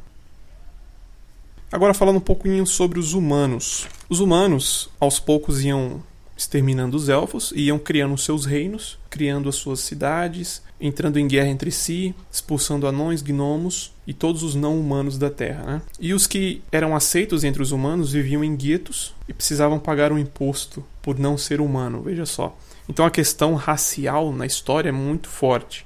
Agora 1.72 1.96
falando 1.96 2.18
um 2.18 2.22
pouquinho 2.22 2.66
sobre 2.68 3.00
os 3.00 3.14
humanos. 3.14 3.88
Os 4.08 4.20
humanos, 4.20 4.90
aos 5.00 5.20
poucos, 5.20 5.64
iam 5.64 6.02
exterminando 6.38 6.98
os 6.98 7.10
elfos, 7.10 7.54
iam 7.56 7.80
criando 7.80 8.18
seus 8.18 8.46
reinos, 8.46 9.00
criando 9.10 9.48
as 9.48 9.56
suas 9.56 9.80
cidades, 9.80 10.62
entrando 10.80 11.18
em 11.18 11.28
guerra 11.28 11.48
entre 11.48 11.72
si, 11.72 12.14
expulsando 12.32 12.88
anões, 12.88 13.22
gnomos 13.22 13.94
e 14.06 14.14
todos 14.14 14.44
os 14.44 14.56
não 14.56 14.80
humanos 14.80 15.18
da 15.18 15.30
Terra. 15.30 15.64
Né? 15.64 15.82
E 16.00 16.14
os 16.14 16.28
que 16.28 16.62
eram 16.72 16.96
aceitos 16.96 17.44
entre 17.44 17.62
os 17.62 17.72
humanos 17.72 18.12
viviam 18.12 18.44
em 18.44 18.56
guetos 18.56 19.14
e 19.28 19.34
precisavam 19.34 19.80
pagar 19.80 20.12
um 20.12 20.20
imposto 20.20 20.84
por 21.02 21.18
não 21.18 21.38
ser 21.38 21.62
humano, 21.62 22.02
veja 22.02 22.26
só. 22.26 22.58
Então 22.90 23.06
a 23.06 23.12
questão 23.12 23.56
racial 23.56 24.32
na 24.32 24.46
história 24.46 24.90
é 24.90 24.92
muito 24.92 25.30
forte. 25.30 25.86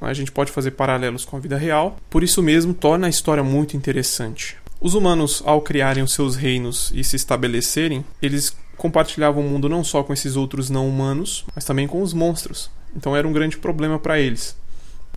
A 0.00 0.12
gente 0.12 0.32
pode 0.32 0.52
fazer 0.52 0.72
paralelos 0.72 1.24
com 1.24 1.36
a 1.36 1.40
vida 1.40 1.56
real, 1.56 1.96
por 2.10 2.22
isso 2.22 2.42
mesmo 2.42 2.74
torna 2.74 3.06
a 3.06 3.10
história 3.10 3.42
muito 3.42 3.76
interessante. 3.76 4.56
Os 4.78 4.94
humanos, 4.94 5.42
ao 5.46 5.62
criarem 5.62 6.02
os 6.02 6.12
seus 6.12 6.36
reinos 6.36 6.92
e 6.94 7.02
se 7.02 7.16
estabelecerem, 7.16 8.04
eles 8.20 8.54
compartilhavam 8.76 9.44
o 9.44 9.48
mundo 9.48 9.68
não 9.68 9.82
só 9.82 10.02
com 10.02 10.12
esses 10.12 10.36
outros 10.36 10.70
não 10.70 10.88
humanos, 10.88 11.44
mas 11.54 11.64
também 11.64 11.86
com 11.86 12.02
os 12.02 12.12
monstros. 12.12 12.70
Então 12.94 13.16
era 13.16 13.26
um 13.26 13.32
grande 13.32 13.58
problema 13.58 13.98
para 13.98 14.18
eles. 14.18 14.56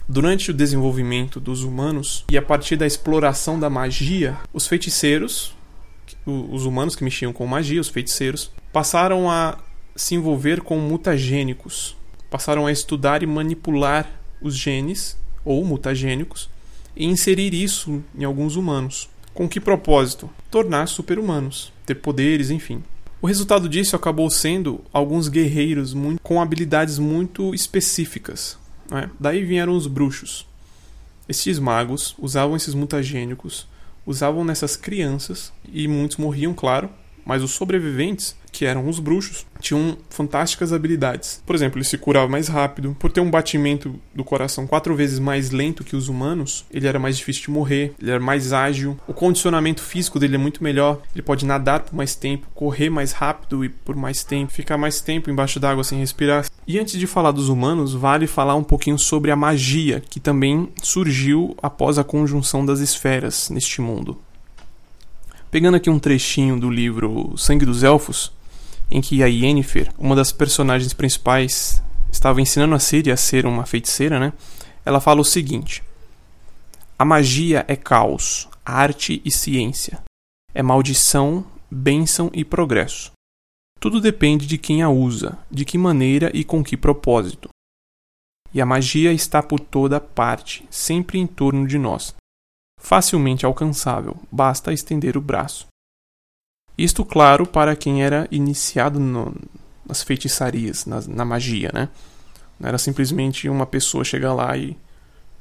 Durante 0.07 0.51
o 0.51 0.53
desenvolvimento 0.53 1.39
dos 1.39 1.63
humanos 1.63 2.25
e 2.29 2.37
a 2.37 2.41
partir 2.41 2.75
da 2.75 2.87
exploração 2.87 3.59
da 3.59 3.69
magia, 3.69 4.37
os 4.51 4.65
feiticeiros, 4.65 5.55
os 6.25 6.65
humanos 6.65 6.95
que 6.95 7.03
mexiam 7.03 7.31
com 7.31 7.45
magia, 7.45 7.79
os 7.79 7.89
feiticeiros, 7.89 8.51
passaram 8.73 9.29
a 9.29 9.57
se 9.95 10.15
envolver 10.15 10.61
com 10.61 10.79
mutagênicos, 10.79 11.95
passaram 12.29 12.65
a 12.65 12.71
estudar 12.71 13.21
e 13.21 13.27
manipular 13.27 14.09
os 14.41 14.55
genes 14.55 15.17
ou 15.45 15.63
mutagênicos 15.63 16.49
e 16.95 17.05
inserir 17.05 17.53
isso 17.53 18.03
em 18.17 18.23
alguns 18.23 18.55
humanos. 18.55 19.09
Com 19.33 19.47
que 19.47 19.59
propósito? 19.59 20.29
Tornar 20.49 20.87
super-humanos, 20.87 21.71
ter 21.85 21.95
poderes, 21.95 22.49
enfim. 22.49 22.83
O 23.21 23.27
resultado 23.27 23.67
disso 23.67 23.97
acabou 23.97 24.29
sendo 24.29 24.81
alguns 24.93 25.27
guerreiros 25.27 25.93
muito, 25.93 26.21
com 26.21 26.41
habilidades 26.41 26.97
muito 26.97 27.53
específicas. 27.53 28.57
Né? 28.89 29.09
Daí 29.19 29.43
vieram 29.43 29.75
os 29.75 29.87
bruxos. 29.87 30.47
Estes 31.27 31.59
magos 31.59 32.15
usavam 32.17 32.55
esses 32.55 32.73
mutagênicos, 32.73 33.67
usavam 34.05 34.45
nessas 34.45 34.77
crianças, 34.77 35.51
e 35.71 35.85
muitos 35.85 36.15
morriam, 36.15 36.53
claro, 36.53 36.89
mas 37.25 37.43
os 37.43 37.51
sobreviventes 37.51 38.35
que 38.51 38.65
eram 38.65 38.87
os 38.87 38.99
bruxos, 38.99 39.45
tinham 39.59 39.97
fantásticas 40.09 40.73
habilidades. 40.73 41.41
Por 41.45 41.55
exemplo, 41.55 41.77
ele 41.77 41.85
se 41.85 41.97
curava 41.97 42.27
mais 42.27 42.47
rápido, 42.47 42.95
por 42.99 43.11
ter 43.11 43.21
um 43.21 43.29
batimento 43.29 43.95
do 44.13 44.23
coração 44.23 44.65
quatro 44.67 44.95
vezes 44.95 45.19
mais 45.19 45.51
lento 45.51 45.83
que 45.83 45.95
os 45.95 46.07
humanos, 46.07 46.65
ele 46.71 46.87
era 46.87 46.99
mais 46.99 47.17
difícil 47.17 47.43
de 47.43 47.51
morrer, 47.51 47.93
ele 48.01 48.11
era 48.11 48.19
mais 48.19 48.53
ágil, 48.53 48.97
o 49.07 49.13
condicionamento 49.13 49.81
físico 49.81 50.19
dele 50.19 50.35
é 50.35 50.37
muito 50.39 50.63
melhor, 50.63 51.01
ele 51.13 51.21
pode 51.21 51.45
nadar 51.45 51.81
por 51.81 51.95
mais 51.95 52.15
tempo, 52.15 52.47
correr 52.53 52.89
mais 52.89 53.11
rápido 53.11 53.63
e 53.63 53.69
por 53.69 53.95
mais 53.95 54.23
tempo, 54.23 54.51
ficar 54.51 54.77
mais 54.77 55.01
tempo 55.01 55.29
embaixo 55.29 55.59
d'água 55.59 55.83
sem 55.83 55.99
respirar. 55.99 56.45
E 56.67 56.79
antes 56.79 56.99
de 56.99 57.07
falar 57.07 57.31
dos 57.31 57.49
humanos, 57.49 57.93
vale 57.93 58.27
falar 58.27 58.55
um 58.55 58.63
pouquinho 58.63 58.97
sobre 58.97 59.31
a 59.31 59.35
magia, 59.35 60.01
que 60.07 60.19
também 60.19 60.69
surgiu 60.81 61.55
após 61.61 61.97
a 61.97 62.03
conjunção 62.03 62.65
das 62.65 62.79
esferas 62.79 63.49
neste 63.49 63.81
mundo. 63.81 64.17
Pegando 65.51 65.75
aqui 65.75 65.89
um 65.89 65.97
trechinho 65.97 66.59
do 66.59 66.69
livro 66.69 67.33
Sangue 67.35 67.65
dos 67.65 67.81
Elfos, 67.81 68.31
em 68.91 69.01
que 69.01 69.23
a 69.23 69.27
Yennefer, 69.27 69.91
uma 69.97 70.15
das 70.15 70.31
personagens 70.31 70.93
principais, 70.93 71.81
estava 72.11 72.41
ensinando 72.41 72.75
a 72.75 72.79
Ciri 72.79 73.11
a 73.11 73.17
ser 73.17 73.45
uma 73.45 73.65
feiticeira, 73.65 74.19
né? 74.19 74.33
Ela 74.85 74.99
fala 74.99 75.21
o 75.21 75.25
seguinte: 75.25 75.83
A 76.97 77.05
magia 77.05 77.65
é 77.67 77.75
caos, 77.75 78.47
arte 78.65 79.21
e 79.23 79.31
ciência. 79.31 80.01
É 80.53 80.63
maldição, 80.63 81.45
bênção 81.69 82.29
e 82.33 82.43
progresso. 82.43 83.11
Tudo 83.79 84.01
depende 84.01 84.45
de 84.45 84.57
quem 84.57 84.81
a 84.81 84.89
usa, 84.89 85.37
de 85.49 85.63
que 85.63 85.77
maneira 85.77 86.31
e 86.33 86.43
com 86.43 86.63
que 86.63 86.75
propósito. 86.75 87.49
E 88.53 88.59
a 88.59 88.65
magia 88.65 89.13
está 89.13 89.43
por 89.43 89.59
toda 89.59 90.01
parte, 90.01 90.65
sempre 90.69 91.19
em 91.19 91.27
torno 91.27 91.67
de 91.67 91.77
nós. 91.77 92.15
Facilmente 92.79 93.45
alcançável, 93.45 94.17
basta 94.31 94.73
estender 94.73 95.15
o 95.15 95.21
braço. 95.21 95.67
Isto, 96.79 97.03
claro, 97.03 97.45
para 97.45 97.75
quem 97.75 98.03
era 98.03 98.25
iniciado 98.31 99.01
no, 99.01 99.35
nas 99.85 100.01
feitiçarias, 100.01 100.85
na, 100.85 101.01
na 101.09 101.25
magia, 101.25 101.71
né? 101.73 101.89
Não 102.57 102.69
era 102.69 102.77
simplesmente 102.77 103.49
uma 103.49 103.65
pessoa 103.65 104.05
chegar 104.05 104.33
lá 104.33 104.55
e 104.55 104.77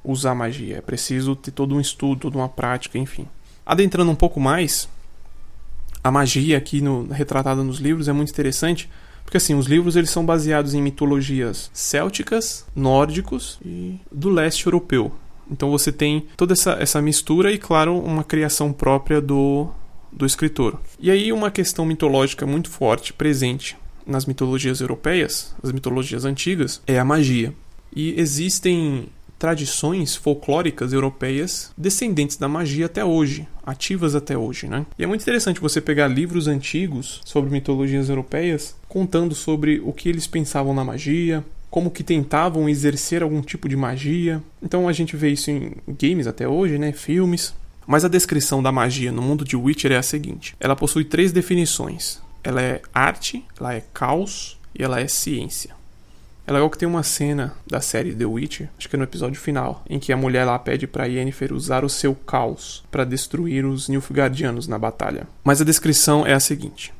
usar 0.03 0.35
magia. 0.35 0.79
É 0.79 0.81
preciso 0.81 1.37
ter 1.37 1.53
todo 1.53 1.77
um 1.77 1.81
estudo, 1.81 2.23
toda 2.23 2.39
uma 2.39 2.49
prática, 2.49 2.99
enfim. 2.99 3.29
Adentrando 3.65 4.11
um 4.11 4.17
pouco 4.17 4.41
mais, 4.41 4.89
a 6.03 6.11
magia 6.11 6.59
aqui 6.59 6.81
no, 6.81 7.07
retratada 7.07 7.63
nos 7.63 7.79
livros 7.79 8.09
é 8.09 8.13
muito 8.13 8.31
interessante, 8.31 8.91
porque 9.23 9.37
assim, 9.37 9.55
os 9.55 9.67
livros 9.67 9.95
eles 9.95 10.11
são 10.11 10.27
baseados 10.27 10.75
em 10.75 10.83
mitologias 10.83 11.71
célticas, 11.73 12.67
nórdicos 12.75 13.61
e 13.65 13.97
do 14.11 14.29
leste 14.29 14.67
europeu. 14.67 15.13
Então 15.49 15.71
você 15.71 15.93
tem 15.93 16.27
toda 16.37 16.53
essa, 16.53 16.73
essa 16.81 17.01
mistura 17.01 17.53
e, 17.53 17.59
claro, 17.59 17.97
uma 17.97 18.25
criação 18.25 18.73
própria 18.73 19.21
do, 19.21 19.71
do 20.13 20.27
escritor. 20.27 20.81
E 20.99 21.11
aí 21.11 21.33
uma 21.33 21.51
questão 21.51 21.85
mitológica 21.85 22.47
muito 22.47 22.71
forte 22.71 23.13
presente 23.13 23.77
nas 24.07 24.25
mitologias 24.25 24.81
europeias, 24.81 25.55
as 25.63 25.71
mitologias 25.71 26.25
antigas, 26.25 26.81
é 26.87 26.99
a 26.99 27.05
magia. 27.05 27.53
E 27.95 28.19
existem 28.21 29.09
tradições 29.39 30.17
folclóricas 30.17 30.93
europeias 30.93 31.71
descendentes 31.77 32.37
da 32.37 32.49
magia 32.49 32.87
até 32.87 33.05
hoje, 33.05 33.47
ativas 33.65 34.15
até 34.15 34.37
hoje, 34.37 34.67
né? 34.67 34.85
E 34.99 35.05
é 35.05 35.07
muito 35.07 35.23
interessante 35.23 35.61
você 35.61 35.81
pegar 35.81 36.09
livros 36.09 36.49
antigos 36.49 37.21
sobre 37.25 37.51
mitologias 37.51 38.09
europeias 38.09 38.75
contando 38.89 39.35
sobre 39.35 39.81
o 39.85 39.93
que 39.93 40.09
eles 40.09 40.27
pensavam 40.27 40.75
na 40.75 40.85
magia, 40.85 41.45
como 41.71 41.91
que 41.91 42.03
tentavam 42.03 42.69
exercer 42.69 43.23
algum 43.23 43.41
tipo 43.41 43.69
de 43.69 43.77
magia. 43.77 44.43
Então 44.63 44.89
a 44.89 44.93
gente 44.93 45.17
vê 45.17 45.31
isso 45.31 45.51
em 45.51 45.73
games 45.87 46.27
até 46.27 46.49
hoje, 46.49 46.79
né? 46.79 46.93
Filmes. 46.93 47.55
Mas 47.91 48.05
a 48.05 48.09
descrição 48.09 48.63
da 48.63 48.71
magia 48.71 49.11
no 49.11 49.23
mundo 49.23 49.47
de 49.47 49.57
Witcher 49.57 49.93
é 49.93 49.97
a 49.97 50.03
seguinte: 50.03 50.55
ela 50.61 50.77
possui 50.77 51.05
três 51.05 51.33
definições. 51.33 52.21
Ela 52.45 52.61
é 52.61 52.83
arte, 52.93 53.43
ela 53.59 53.73
é 53.73 53.83
caos 53.95 54.59
e 54.79 54.85
ela 54.85 55.01
é 55.01 55.09
ciência. 55.09 55.75
É 56.47 56.53
legal 56.53 56.69
que 56.69 56.77
tem 56.77 56.87
uma 56.87 57.03
cena 57.03 57.55
da 57.67 57.81
série 57.81 58.15
The 58.15 58.27
Witcher, 58.27 58.69
acho 58.79 58.91
que 58.91 58.97
é 58.97 58.99
no 58.99 59.05
episódio 59.05 59.41
final, 59.41 59.83
em 59.89 59.99
que 59.99 60.13
a 60.13 60.19
mulher 60.19 60.45
lá 60.45 60.59
pede 60.59 60.87
para 60.87 61.07
Yennefer 61.07 61.51
usar 61.51 61.83
o 61.83 61.89
seu 61.89 62.15
caos 62.15 62.85
para 62.91 63.05
destruir 63.05 63.65
os 63.65 63.89
Nilfgaardianos 63.89 64.69
na 64.69 64.79
batalha. 64.79 65.27
Mas 65.43 65.63
a 65.63 65.65
descrição 65.65 66.27
é 66.27 66.35
a 66.35 66.41
seguinte: 66.41 66.93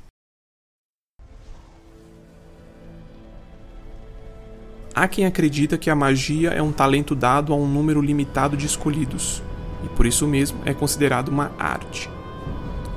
Há 4.95 5.07
quem 5.07 5.27
acredita 5.27 5.77
que 5.77 5.91
a 5.91 5.95
magia 5.95 6.49
é 6.49 6.63
um 6.63 6.73
talento 6.73 7.15
dado 7.15 7.53
a 7.53 7.57
um 7.57 7.69
número 7.69 8.01
limitado 8.01 8.57
de 8.57 8.65
escolhidos, 8.65 9.43
e 9.85 9.89
por 9.89 10.07
isso 10.07 10.27
mesmo 10.27 10.59
é 10.65 10.75
considerado 10.75 11.29
uma 11.29 11.51
arte. 11.59 12.11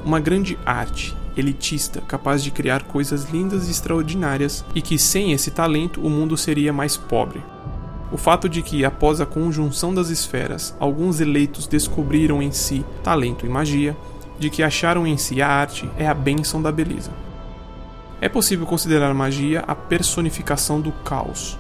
Uma 0.03 0.19
grande 0.19 0.57
arte, 0.65 1.15
elitista, 1.37 2.01
capaz 2.01 2.43
de 2.43 2.51
criar 2.51 2.83
coisas 2.83 3.29
lindas 3.29 3.67
e 3.67 3.71
extraordinárias, 3.71 4.65
e 4.73 4.81
que 4.81 4.97
sem 4.97 5.31
esse 5.31 5.51
talento 5.51 6.01
o 6.01 6.09
mundo 6.09 6.35
seria 6.35 6.73
mais 6.73 6.97
pobre. 6.97 7.43
O 8.11 8.17
fato 8.17 8.49
de 8.49 8.61
que, 8.61 8.83
após 8.83 9.21
a 9.21 9.25
conjunção 9.25 9.93
das 9.93 10.09
esferas, 10.09 10.75
alguns 10.79 11.21
eleitos 11.21 11.65
descobriram 11.65 12.41
em 12.41 12.51
si 12.51 12.83
talento 13.03 13.45
e 13.45 13.49
magia, 13.49 13.95
de 14.37 14.49
que 14.49 14.63
acharam 14.63 15.05
em 15.05 15.17
si 15.17 15.41
a 15.41 15.47
arte, 15.47 15.89
é 15.97 16.07
a 16.07 16.13
bênção 16.13 16.61
da 16.61 16.71
beleza. 16.71 17.11
É 18.19 18.27
possível 18.27 18.65
considerar 18.65 19.13
magia 19.13 19.63
a 19.67 19.73
personificação 19.73 20.81
do 20.81 20.91
caos, 20.91 21.57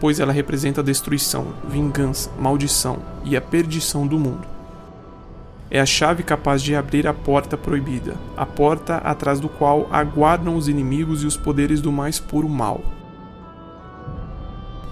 pois 0.00 0.20
ela 0.20 0.32
representa 0.32 0.80
a 0.80 0.84
destruição, 0.84 1.48
vingança, 1.68 2.30
maldição 2.38 2.98
e 3.24 3.36
a 3.36 3.40
perdição 3.40 4.06
do 4.06 4.18
mundo 4.18 4.58
é 5.70 5.80
a 5.80 5.86
chave 5.86 6.22
capaz 6.22 6.62
de 6.62 6.74
abrir 6.74 7.06
a 7.06 7.12
porta 7.12 7.56
proibida, 7.56 8.16
a 8.36 8.46
porta 8.46 8.96
atrás 8.96 9.38
do 9.38 9.48
qual 9.48 9.86
aguardam 9.90 10.56
os 10.56 10.68
inimigos 10.68 11.22
e 11.22 11.26
os 11.26 11.36
poderes 11.36 11.80
do 11.80 11.92
mais 11.92 12.18
puro 12.18 12.48
mal. 12.48 12.80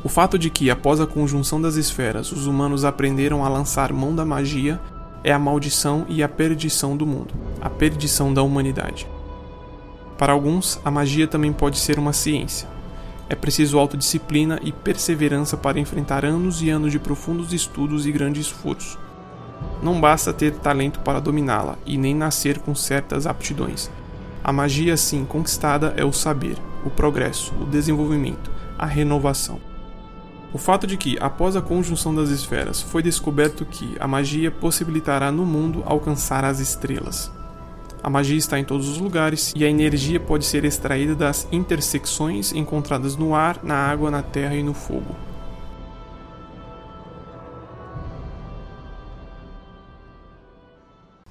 O 0.04 0.09
fato 0.09 0.38
de 0.38 0.50
que, 0.50 0.70
após 0.70 1.00
a 1.00 1.07
conjunção 1.07 1.61
das 1.61 1.76
esferas, 1.76 2.30
os 2.30 2.46
humanos 2.46 2.85
aprenderam 2.85 3.44
a 3.44 3.48
lançar 3.48 3.92
mão 3.92 4.14
da 4.14 4.24
magia 4.24 4.80
é 5.24 5.33
a 5.33 5.38
maldição 5.38 6.04
e 6.09 6.22
a 6.22 6.28
perdição 6.28 6.96
do 6.96 7.07
mundo, 7.07 7.35
a 7.61 7.68
perdição 7.68 8.33
da 8.33 8.42
humanidade. 8.42 9.09
Para 10.16 10.33
alguns, 10.33 10.78
a 10.85 10.90
magia 10.90 11.26
também 11.26 11.52
pode 11.52 11.78
ser 11.78 11.98
uma 11.98 12.12
ciência. 12.12 12.75
É 13.28 13.34
preciso 13.34 13.78
autodisciplina 13.78 14.60
e 14.62 14.70
perseverança 14.70 15.56
para 15.56 15.80
enfrentar 15.80 16.24
anos 16.24 16.62
e 16.62 16.70
anos 16.70 16.92
de 16.92 16.98
profundos 16.98 17.52
estudos 17.52 18.06
e 18.06 18.12
grande 18.12 18.40
esforço. 18.40 18.98
Não 19.82 20.00
basta 20.00 20.32
ter 20.32 20.52
talento 20.52 21.00
para 21.00 21.20
dominá-la 21.20 21.76
e 21.84 21.98
nem 21.98 22.14
nascer 22.14 22.58
com 22.58 22.74
certas 22.74 23.26
aptidões. 23.26 23.90
A 24.44 24.52
magia, 24.52 24.94
assim 24.94 25.24
conquistada, 25.24 25.92
é 25.96 26.04
o 26.04 26.12
saber, 26.12 26.56
o 26.84 26.90
progresso, 26.90 27.52
o 27.60 27.64
desenvolvimento, 27.64 28.50
a 28.78 28.86
renovação. 28.86 29.60
O 30.52 30.58
fato 30.58 30.86
de 30.86 30.96
que, 30.96 31.18
após 31.20 31.56
a 31.56 31.60
conjunção 31.60 32.14
das 32.14 32.30
esferas, 32.30 32.80
foi 32.80 33.02
descoberto 33.02 33.64
que 33.64 33.96
a 33.98 34.06
magia 34.06 34.50
possibilitará 34.50 35.32
no 35.32 35.44
mundo 35.44 35.82
alcançar 35.84 36.44
as 36.44 36.60
estrelas. 36.60 37.32
A 38.02 38.11
magia 38.11 38.37
está 38.37 38.59
em 38.59 38.64
todos 38.64 38.88
os 38.88 38.98
lugares 38.98 39.52
e 39.56 39.64
a 39.64 39.68
energia 39.68 40.20
pode 40.20 40.44
ser 40.44 40.64
extraída 40.64 41.14
das 41.14 41.48
intersecções 41.50 42.52
encontradas 42.52 43.16
no 43.16 43.35
ar, 43.35 43.61
na 43.64 43.74
água, 43.74 44.11
na 44.11 44.22
terra 44.22 44.54
e 44.54 44.62
no 44.62 44.74
fogo. 44.74 45.14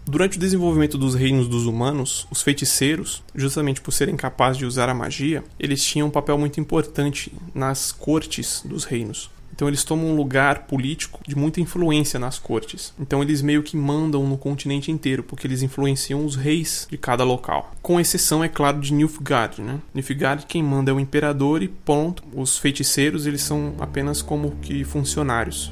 Durante 0.07 0.37
o 0.37 0.39
desenvolvimento 0.39 0.97
dos 0.97 1.13
reinos 1.13 1.47
dos 1.47 1.65
humanos, 1.65 2.27
os 2.31 2.41
feiticeiros, 2.41 3.21
justamente 3.33 3.81
por 3.81 3.91
serem 3.91 4.15
capazes 4.15 4.57
de 4.57 4.65
usar 4.65 4.87
a 4.87 4.93
magia, 4.93 5.43
eles 5.59 5.83
tinham 5.83 6.07
um 6.07 6.11
papel 6.11 6.37
muito 6.37 6.59
importante 6.59 7.33
nas 7.53 7.91
cortes 7.91 8.61
dos 8.63 8.85
reinos. 8.85 9.34
Então 9.55 9.69
eles 9.69 9.85
tomam 9.85 10.07
um 10.07 10.15
lugar 10.15 10.63
político 10.67 11.21
de 11.25 11.33
muita 11.33 11.61
influência 11.61 12.19
nas 12.19 12.37
cortes. 12.37 12.93
Então 12.99 13.23
eles 13.23 13.41
meio 13.41 13.63
que 13.63 13.77
mandam 13.77 14.27
no 14.27 14.37
continente 14.37 14.91
inteiro, 14.91 15.23
porque 15.23 15.47
eles 15.47 15.61
influenciam 15.61 16.25
os 16.25 16.35
reis 16.35 16.85
de 16.91 16.97
cada 16.97 17.23
local. 17.23 17.73
Com 17.81 17.97
exceção, 17.97 18.43
é 18.43 18.49
claro, 18.49 18.81
de 18.81 18.93
Nilfgaard, 18.93 19.61
né? 19.61 19.79
Nilfgaard 19.93 20.45
quem 20.45 20.61
manda 20.61 20.91
é 20.91 20.93
o 20.93 20.99
imperador 20.99 21.63
e 21.63 21.69
ponto. 21.69 22.21
Os 22.33 22.57
feiticeiros, 22.57 23.25
eles 23.25 23.41
são 23.41 23.75
apenas 23.79 24.21
como 24.21 24.51
que 24.61 24.83
funcionários. 24.83 25.71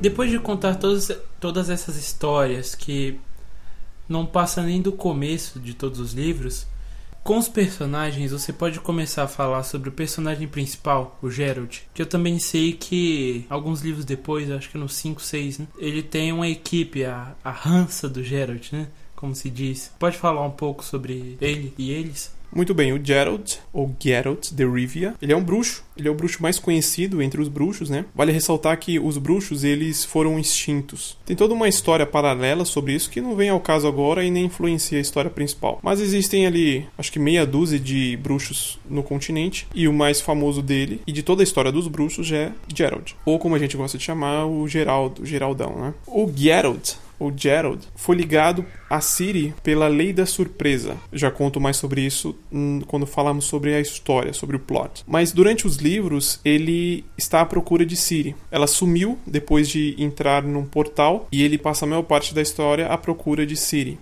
Depois 0.00 0.30
de 0.30 0.38
contar 0.38 0.76
todas, 0.76 1.10
todas 1.40 1.68
essas 1.68 1.96
histórias 1.96 2.74
que 2.74 3.20
não 4.10 4.26
passa 4.26 4.62
nem 4.62 4.82
do 4.82 4.92
começo 4.92 5.60
de 5.60 5.72
todos 5.72 6.00
os 6.00 6.12
livros, 6.12 6.66
com 7.22 7.38
os 7.38 7.48
personagens 7.48 8.32
você 8.32 8.52
pode 8.52 8.80
começar 8.80 9.24
a 9.24 9.28
falar 9.28 9.62
sobre 9.62 9.88
o 9.88 9.92
personagem 9.92 10.48
principal, 10.48 11.18
o 11.22 11.30
Geralt, 11.30 11.82
que 11.94 12.00
eu 12.00 12.06
também 12.06 12.38
sei 12.38 12.72
que 12.72 13.46
alguns 13.48 13.82
livros 13.82 14.04
depois, 14.04 14.50
acho 14.50 14.70
que 14.70 14.78
no 14.78 14.88
5, 14.88 15.22
6, 15.22 15.58
né, 15.58 15.68
ele 15.78 16.02
tem 16.02 16.32
uma 16.32 16.48
equipe, 16.48 17.04
a, 17.04 17.34
a 17.44 17.68
Hansa 17.68 18.08
do 18.08 18.24
Geralt, 18.24 18.72
né? 18.72 18.88
Como 19.14 19.34
se 19.34 19.50
diz. 19.50 19.92
Pode 19.98 20.16
falar 20.16 20.42
um 20.46 20.50
pouco 20.50 20.82
sobre 20.82 21.36
ele 21.42 21.74
e 21.76 21.90
eles? 21.90 22.32
Muito 22.52 22.74
bem, 22.74 22.92
o 22.92 23.00
Geralt, 23.02 23.56
ou 23.72 23.94
Geralt 23.98 24.50
de 24.50 24.66
Rivia, 24.66 25.14
ele 25.22 25.32
é 25.32 25.36
um 25.36 25.42
bruxo, 25.42 25.84
ele 25.96 26.08
é 26.08 26.10
o 26.10 26.14
bruxo 26.14 26.42
mais 26.42 26.58
conhecido 26.58 27.22
entre 27.22 27.40
os 27.40 27.48
bruxos, 27.48 27.88
né? 27.88 28.04
Vale 28.14 28.32
ressaltar 28.32 28.78
que 28.78 28.98
os 28.98 29.18
bruxos, 29.18 29.62
eles 29.62 30.04
foram 30.04 30.38
extintos. 30.38 31.16
Tem 31.24 31.36
toda 31.36 31.54
uma 31.54 31.68
história 31.68 32.04
paralela 32.04 32.64
sobre 32.64 32.92
isso 32.92 33.10
que 33.10 33.20
não 33.20 33.36
vem 33.36 33.50
ao 33.50 33.60
caso 33.60 33.86
agora 33.86 34.24
e 34.24 34.30
nem 34.30 34.46
influencia 34.46 34.98
a 34.98 35.00
história 35.00 35.30
principal. 35.30 35.78
Mas 35.82 36.00
existem 36.00 36.46
ali, 36.46 36.86
acho 36.98 37.12
que 37.12 37.18
meia 37.18 37.46
dúzia 37.46 37.78
de 37.78 38.16
bruxos 38.16 38.78
no 38.88 39.02
continente, 39.02 39.68
e 39.74 39.86
o 39.86 39.92
mais 39.92 40.20
famoso 40.20 40.60
dele, 40.60 41.00
e 41.06 41.12
de 41.12 41.22
toda 41.22 41.42
a 41.42 41.44
história 41.44 41.70
dos 41.70 41.86
bruxos, 41.86 42.30
é 42.32 42.52
Geralt. 42.74 43.12
Ou 43.24 43.38
como 43.38 43.54
a 43.54 43.58
gente 43.58 43.76
gosta 43.76 43.96
de 43.96 44.04
chamar, 44.04 44.46
o 44.46 44.66
Geraldo, 44.66 45.24
Geraldão, 45.24 45.76
né? 45.76 45.94
O 46.06 46.30
Geralt 46.34 46.94
o 47.20 47.30
Gerald, 47.34 47.86
foi 47.94 48.16
ligado 48.16 48.64
a 48.88 49.00
Ciri 49.00 49.54
pela 49.62 49.86
lei 49.86 50.12
da 50.12 50.26
surpresa. 50.26 50.96
Já 51.12 51.30
conto 51.30 51.60
mais 51.60 51.76
sobre 51.76 52.00
isso 52.00 52.34
hum, 52.50 52.80
quando 52.86 53.06
falamos 53.06 53.44
sobre 53.44 53.74
a 53.74 53.80
história, 53.80 54.32
sobre 54.32 54.56
o 54.56 54.60
plot. 54.60 55.04
Mas 55.06 55.30
durante 55.30 55.66
os 55.66 55.76
livros, 55.76 56.40
ele 56.44 57.04
está 57.16 57.42
à 57.42 57.46
procura 57.46 57.84
de 57.84 57.94
Ciri. 57.94 58.34
Ela 58.50 58.66
sumiu 58.66 59.18
depois 59.26 59.68
de 59.68 59.94
entrar 59.98 60.42
num 60.42 60.64
portal 60.64 61.28
e 61.30 61.42
ele 61.42 61.58
passa 61.58 61.84
a 61.84 61.88
maior 61.88 62.02
parte 62.02 62.34
da 62.34 62.40
história 62.40 62.86
à 62.86 62.96
procura 62.96 63.46
de 63.46 63.56
Ciri. 63.56 63.98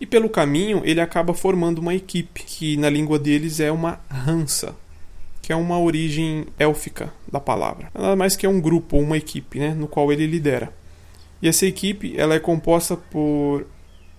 E 0.00 0.06
pelo 0.06 0.28
caminho, 0.28 0.82
ele 0.84 1.00
acaba 1.00 1.32
formando 1.32 1.78
uma 1.78 1.94
equipe, 1.94 2.42
que 2.44 2.76
na 2.76 2.90
língua 2.90 3.18
deles 3.18 3.60
é 3.60 3.72
uma 3.72 3.98
Hansa, 4.10 4.76
que 5.40 5.52
é 5.52 5.56
uma 5.56 5.78
origem 5.78 6.46
élfica 6.58 7.12
da 7.30 7.40
palavra. 7.40 7.90
Nada 7.94 8.14
mais 8.14 8.36
que 8.36 8.44
é 8.44 8.48
um 8.48 8.60
grupo 8.60 8.96
ou 8.96 9.02
uma 9.02 9.16
equipe, 9.16 9.58
né, 9.58 9.74
no 9.74 9.88
qual 9.88 10.12
ele 10.12 10.26
lidera. 10.26 10.72
E 11.40 11.48
essa 11.48 11.66
equipe 11.66 12.14
ela 12.16 12.34
é 12.34 12.38
composta 12.38 12.96
por 12.96 13.66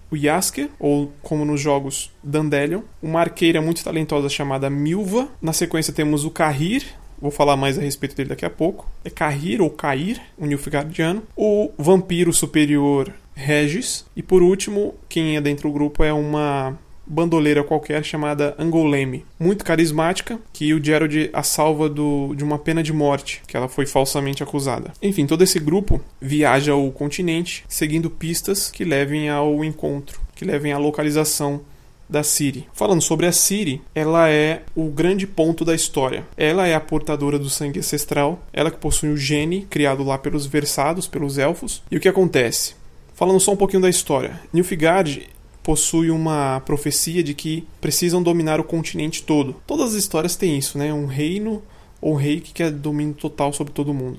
o 0.10 0.16
Yasker, 0.16 0.70
ou 0.80 1.12
como 1.22 1.44
nos 1.44 1.60
jogos 1.60 2.12
Dandelion, 2.24 2.82
uma 3.02 3.20
arqueira 3.20 3.62
muito 3.62 3.84
talentosa 3.84 4.30
chamada 4.30 4.70
Milva. 4.70 5.28
Na 5.42 5.54
sequência 5.54 5.94
temos 5.94 6.24
o 6.24 6.32
Kahir, 6.32 6.86
vou 7.22 7.32
falar 7.32 7.58
mais 7.58 7.78
a 7.78 7.82
respeito 7.82 8.16
dele 8.16 8.30
daqui 8.30 8.46
a 8.46 8.50
pouco. 8.50 8.90
É 9.04 9.10
Kahir 9.10 9.62
ou 9.62 9.70
Cair, 9.70 10.22
um 10.40 10.46
Nilfgaardiano. 10.46 11.24
O 11.36 11.72
vampiro 11.78 12.32
superior 12.32 13.14
Regis. 13.34 14.06
E 14.16 14.24
por 14.24 14.42
último, 14.42 14.96
quem 15.08 15.36
é 15.36 15.42
dentro 15.42 15.70
do 15.70 15.74
grupo 15.74 16.04
é 16.04 16.12
uma 16.12 16.78
bandoleira 17.08 17.64
qualquer 17.64 18.04
chamada 18.04 18.56
Angoleme, 18.60 19.26
muito 19.40 19.64
carismática, 19.64 20.40
que 20.52 20.74
o 20.74 20.84
Gerald 20.84 21.30
a 21.34 21.44
salva 21.44 21.90
do, 21.90 22.34
de 22.36 22.44
uma 22.44 22.58
pena 22.58 22.84
de 22.84 22.94
morte, 22.94 23.42
que 23.48 23.56
ela 23.56 23.68
foi 23.68 23.86
falsamente 23.86 24.44
acusada. 24.44 24.94
Enfim, 25.02 25.26
todo 25.26 25.44
esse 25.44 25.60
grupo 25.60 26.02
viaja 26.22 26.74
ao 26.74 26.92
continente 26.92 27.64
seguindo 27.68 28.10
pistas 28.10 28.70
que 28.70 28.84
levem 28.84 29.30
ao 29.30 29.64
encontro, 29.64 30.20
que 30.36 30.46
levem 30.46 30.74
à 30.74 30.78
localização 30.78 31.62
da 32.10 32.24
Ciri. 32.24 32.68
Falando 32.74 33.02
sobre 33.02 33.26
a 33.26 33.32
Ciri, 33.32 33.82
ela 33.94 34.30
é 34.30 34.64
o 34.76 34.86
grande 34.86 35.28
ponto 35.28 35.66
da 35.66 35.76
história. 35.76 36.26
Ela 36.38 36.68
é 36.68 36.74
a 36.74 36.80
portadora 36.80 37.38
do 37.38 37.50
sangue 37.50 37.80
ancestral, 37.80 38.40
ela 38.54 38.72
que 38.72 38.78
possui 38.78 39.10
o 39.10 39.18
gene 39.18 39.68
criado 39.70 40.04
lá 40.04 40.18
pelos 40.18 40.46
Versados, 40.46 41.08
pelos 41.08 41.38
elfos. 41.38 41.84
E 41.92 41.98
o 41.98 42.00
que 42.00 42.08
acontece? 42.08 42.76
Falando 43.14 43.40
só 43.40 43.52
um 43.52 43.58
pouquinho 43.58 43.82
da 43.82 43.90
história. 43.90 44.40
Nilfgaard 44.54 45.28
possui 45.68 46.10
uma 46.10 46.62
profecia 46.62 47.22
de 47.22 47.34
que 47.34 47.68
precisam 47.82 48.24
dominar 48.24 48.58
o 48.58 48.64
continente 48.64 49.22
todo. 49.22 49.54
Todas 49.68 49.90
as 49.90 49.96
histórias 49.96 50.38
têm 50.38 50.58
isso, 50.58 50.78
né? 50.78 50.94
Um 50.94 51.08
reino 51.08 51.62
ou 52.00 52.14
um 52.14 52.16
rei 52.16 52.40
que 52.40 52.54
quer 52.54 52.72
domínio 52.72 53.14
total 53.14 53.52
sobre 53.52 53.74
todo 53.74 53.94
mundo. 53.94 54.18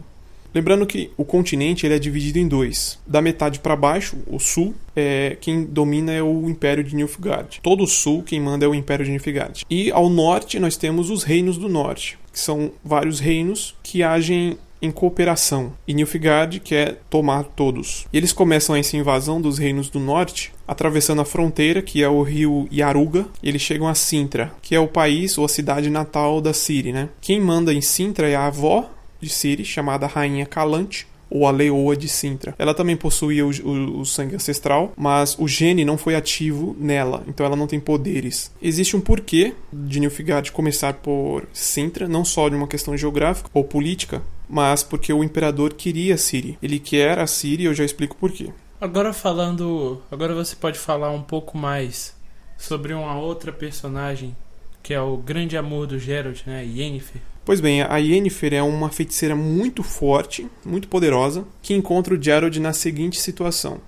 Lembrando 0.55 0.87
que 0.87 1.11
o 1.17 1.25
continente 1.25 1.87
ele 1.87 1.95
é 1.95 1.99
dividido 1.99 2.39
em 2.39 2.47
dois. 2.47 2.99
Da 3.07 3.23
metade 3.23 3.61
para 3.61 3.75
baixo, 3.75 4.19
o 4.27 4.39
sul, 4.39 4.75
é, 4.95 5.39
quem 5.41 5.65
domina 5.65 6.13
é 6.13 6.23
o 6.23 6.51
Império 6.51 6.85
de 6.85 6.95
Nilfgaard. 6.95 7.61
Todo 7.63 7.85
o 7.85 7.87
sul, 7.87 8.23
quem 8.23 8.39
manda 8.39 8.67
é 8.67 8.69
o 8.69 8.75
Império 8.75 9.07
de 9.07 9.11
Nilfgaard. 9.11 9.65
E 9.71 9.91
ao 9.91 10.11
norte, 10.11 10.59
nós 10.59 10.77
temos 10.77 11.09
os 11.09 11.23
Reinos 11.23 11.57
do 11.57 11.69
Norte, 11.69 12.19
que 12.31 12.41
são 12.41 12.73
vários 12.85 13.21
reinos 13.21 13.75
que 13.83 14.03
agem 14.03 14.59
em 14.81 14.91
cooperação. 14.91 15.73
E 15.87 15.95
Nilfgaard 15.95 16.61
quer 16.61 17.01
tomar 17.11 17.45
todos. 17.45 18.07
E 18.13 18.17
eles 18.17 18.33
começam 18.33 18.77
essa 18.77 18.97
invasão 18.97 19.41
dos 19.41 19.59
reinos 19.59 19.89
do 19.89 20.01
norte, 20.01 20.53
atravessando 20.67 21.21
a 21.21 21.25
fronteira, 21.25 21.83
que 21.83 22.03
é 22.03 22.09
o 22.09 22.23
rio 22.23 22.69
Yaruga, 22.73 23.27
e 23.43 23.49
eles 23.49 23.63
chegam 23.63 23.89
a 23.89 23.95
Sintra, 23.95 24.53
que 24.63 24.75
é 24.75 24.81
o 24.81 24.89
país 24.89 25.37
ou 25.39 25.45
a 25.45 25.49
cidade 25.49 25.91
natal 25.91 26.41
da 26.41 26.53
Ciri, 26.53 26.93
né? 26.93 27.09
Quem 27.21 27.41
manda 27.41 27.73
em 27.73 27.81
Sintra 27.81 28.29
é 28.29 28.37
a 28.37 28.47
avó 28.47 28.89
de 29.21 29.29
Ciri, 29.29 29.65
chamada 29.65 30.07
Rainha 30.07 30.47
Calante, 30.47 31.07
ou 31.31 31.47
a 31.47 31.51
Leoa 31.51 31.97
de 31.97 32.09
Sintra. 32.09 32.55
Ela 32.59 32.75
também 32.75 32.97
possuía 32.97 33.47
o, 33.47 33.51
o, 33.51 34.01
o, 34.01 34.07
sangue 34.07 34.37
ancestral, 34.37 34.93
mas 34.97 35.37
o 35.39 35.47
gene 35.47 35.85
não 35.85 35.99
foi 35.99 36.15
ativo 36.15 36.77
nela, 36.79 37.23
então 37.27 37.45
ela 37.45 37.57
não 37.57 37.67
tem 37.67 37.79
poderes. 37.79 38.51
Existe 38.63 38.97
um 38.97 39.01
porquê 39.01 39.55
de 39.73 40.01
Nilfgaard 40.01 40.53
começar 40.53 40.95
por 40.95 41.47
Sintra, 41.53 42.09
não 42.09 42.25
só 42.25 42.49
de 42.49 42.57
uma 42.57 42.67
questão 42.67 42.97
geográfica 42.97 43.51
ou 43.53 43.65
política, 43.65 44.23
mas 44.49 44.83
porque 44.83 45.13
o 45.13 45.23
imperador 45.23 45.75
queria 45.75 46.17
Ciri. 46.17 46.59
Ele 46.63 46.79
quer 46.79 47.19
a 47.19 47.27
Ciri, 47.27 47.65
eu 47.65 47.75
já 47.75 47.85
explico 47.85 48.17
porquê. 48.17 48.51
Agora 48.81 49.13
falando, 49.13 50.01
agora 50.11 50.35
você 50.35 50.55
pode 50.55 50.79
falar 50.79 51.11
um 51.11 51.23
pouco 51.23 51.59
mais 51.59 52.15
sobre 52.57 52.95
uma 52.95 53.19
outra 53.19 53.53
personagem 53.53 54.37
que 54.83 54.95
é 54.95 55.01
o 55.01 55.19
grande 55.19 55.57
amor 55.57 55.87
do 55.87 55.99
Geralt, 55.99 56.47
né, 56.47 56.65
Yennefer. 56.65 57.21
Pois 57.45 57.61
bem, 57.61 57.83
a 57.83 57.97
Yennefer 57.99 58.55
é 58.55 58.63
uma 58.63 58.89
feiticeira 58.89 59.37
muito 59.37 59.83
forte, 59.83 60.47
muito 60.65 60.89
poderosa, 60.89 61.45
que 61.61 61.75
encontra 61.75 62.15
o 62.15 62.23
Gerald 62.23 62.59
na 62.59 62.73
seguinte 62.73 63.21
situação. 63.21 63.83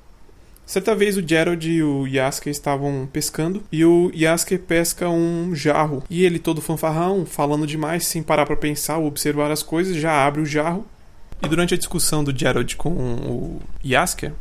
Certa 0.70 0.94
vez 0.94 1.16
o 1.16 1.28
Gerald 1.28 1.68
e 1.68 1.82
o 1.82 2.06
Yasker 2.06 2.48
estavam 2.48 3.08
pescando 3.12 3.60
e 3.72 3.84
o 3.84 4.08
Yasker 4.14 4.60
pesca 4.60 5.08
um 5.08 5.52
jarro. 5.52 6.04
E 6.08 6.24
ele 6.24 6.38
todo 6.38 6.62
fanfarrão, 6.62 7.26
falando 7.26 7.66
demais, 7.66 8.06
sem 8.06 8.22
parar 8.22 8.46
para 8.46 8.54
pensar 8.54 8.98
ou 8.98 9.08
observar 9.08 9.50
as 9.50 9.64
coisas, 9.64 9.96
já 9.96 10.24
abre 10.24 10.40
o 10.40 10.46
jarro. 10.46 10.86
E 11.42 11.48
durante 11.48 11.74
a 11.74 11.76
discussão 11.76 12.22
do 12.22 12.30
Gerald 12.30 12.76
com 12.76 12.90
o 12.92 13.60
Yasker, 13.84 14.32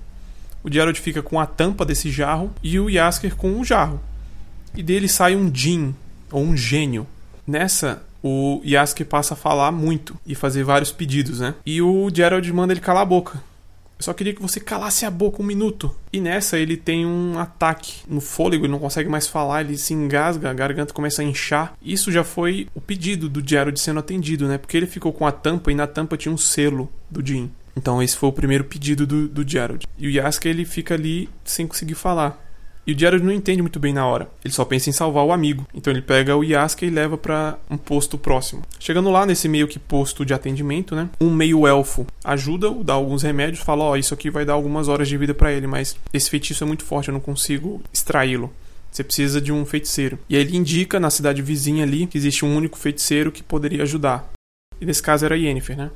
o 0.64 0.72
Gerald 0.72 1.02
fica 1.02 1.24
com 1.24 1.40
a 1.40 1.48
tampa 1.48 1.84
desse 1.84 2.12
jarro 2.12 2.54
e 2.62 2.80
o 2.80 2.92
Yasker 2.92 3.36
com 3.36 3.60
o 3.60 3.66
jarro. 3.66 4.00
E 4.76 4.84
dele 4.84 5.08
sai 5.08 5.36
um 5.36 5.52
Jin, 5.52 5.96
ou 6.32 6.44
um 6.44 6.56
gênio. 6.56 7.08
Nessa, 7.48 8.04
o 8.22 8.62
Yasuke 8.64 9.04
passa 9.04 9.34
a 9.34 9.38
falar 9.38 9.72
muito 9.72 10.16
e 10.28 10.36
fazer 10.36 10.64
vários 10.64 10.92
pedidos, 10.92 11.40
né? 11.40 11.56
E 11.66 11.82
o 11.82 12.08
Gerald 12.14 12.54
manda 12.54 12.72
ele 12.72 12.82
calar 12.82 13.02
a 13.02 13.06
boca. 13.06 13.49
Eu 14.00 14.06
só 14.06 14.14
queria 14.14 14.34
que 14.34 14.42
você 14.42 14.62
calasse 14.62 15.06
a 15.06 15.12
boca 15.12 15.42
um 15.42 15.46
minuto. 15.46 15.94
E 16.14 16.22
nessa 16.22 16.58
ele 16.58 16.78
tem 16.78 17.06
um 17.06 17.38
ataque 17.38 17.98
no 18.08 18.22
fôlego, 18.22 18.64
ele 18.64 18.72
não 18.72 18.80
consegue 18.80 19.10
mais 19.10 19.28
falar, 19.28 19.60
ele 19.60 19.78
se 19.78 19.94
engasga, 19.94 20.50
a 20.50 20.54
garganta 20.54 20.94
começa 20.94 21.22
a 21.22 21.26
inchar. 21.26 21.74
Isso 21.82 22.10
já 22.10 22.24
foi 22.24 22.70
o 22.74 22.80
pedido 22.80 23.28
do 23.28 23.46
Gerald 23.46 23.78
sendo 23.78 24.00
atendido, 24.00 24.48
né? 24.48 24.58
Porque 24.58 24.78
ele 24.78 24.88
ficou 24.88 25.12
com 25.12 25.28
a 25.28 25.34
tampa 25.34 25.70
e 25.70 25.76
na 25.76 25.86
tampa 25.86 26.16
tinha 26.16 26.34
um 26.34 26.38
selo 26.38 26.90
do 27.12 27.26
Jim. 27.26 27.52
Então 27.76 28.02
esse 28.02 28.16
foi 28.16 28.30
o 28.30 28.34
primeiro 28.34 28.64
pedido 28.64 29.06
do, 29.06 29.28
do 29.28 29.48
Gerald. 29.48 29.86
E 29.98 30.08
o 30.08 30.10
Yasuke 30.10 30.48
ele 30.48 30.64
fica 30.64 30.94
ali 30.94 31.28
sem 31.44 31.68
conseguir 31.68 31.96
falar. 31.96 32.49
E 32.90 32.94
o 32.94 32.98
Gerald 32.98 33.24
não 33.24 33.32
entende 33.32 33.62
muito 33.62 33.80
bem 33.80 33.94
na 33.94 34.08
hora. 34.08 34.28
Ele 34.44 34.52
só 34.52 34.66
pensa 34.66 34.90
em 34.90 34.94
salvar 34.94 35.24
o 35.24 35.32
amigo. 35.32 35.68
Então 35.76 35.94
ele 35.94 36.02
pega 36.02 36.36
o 36.36 36.44
Yaska 36.44 36.84
e 36.84 36.90
leva 36.90 37.20
para 37.20 37.60
um 37.70 37.78
posto 37.78 38.18
próximo. 38.18 38.64
Chegando 38.80 39.12
lá 39.12 39.28
nesse 39.28 39.48
meio 39.48 39.68
que 39.68 39.78
posto 39.78 40.26
de 40.26 40.34
atendimento, 40.34 40.96
né? 40.96 41.08
Um 41.22 41.30
meio 41.30 41.68
elfo 41.68 42.08
ajuda-o, 42.26 42.84
dá 42.84 42.94
alguns 42.94 43.22
remédios, 43.22 43.60
fala: 43.60 43.84
"Ó, 43.84 43.92
oh, 43.92 43.96
isso 43.96 44.16
aqui 44.16 44.32
vai 44.32 44.44
dar 44.44 44.54
algumas 44.54 44.88
horas 44.88 45.08
de 45.08 45.16
vida 45.18 45.36
para 45.36 45.52
ele, 45.52 45.68
mas 45.68 45.96
esse 46.12 46.32
feitiço 46.32 46.64
é 46.64 46.68
muito 46.68 46.84
forte, 46.84 47.10
eu 47.10 47.14
não 47.14 47.22
consigo 47.22 47.80
extraí-lo." 47.94 48.52
Você 48.92 49.04
precisa 49.04 49.40
de 49.40 49.52
um 49.52 49.64
feiticeiro. 49.68 50.18
E 50.28 50.36
aí 50.36 50.42
ele 50.42 50.58
indica 50.58 51.00
na 51.00 51.12
cidade 51.12 51.44
vizinha 51.44 51.84
ali 51.84 52.08
que 52.08 52.18
existe 52.18 52.44
um 52.44 52.58
único 52.58 52.76
feiticeiro 52.76 53.32
que 53.32 53.44
poderia 53.44 53.84
ajudar. 53.84 54.28
E 54.82 54.86
nesse 54.86 55.04
caso 55.04 55.26
era 55.26 55.38
Yennefer, 55.38 55.78
né? 55.78 55.92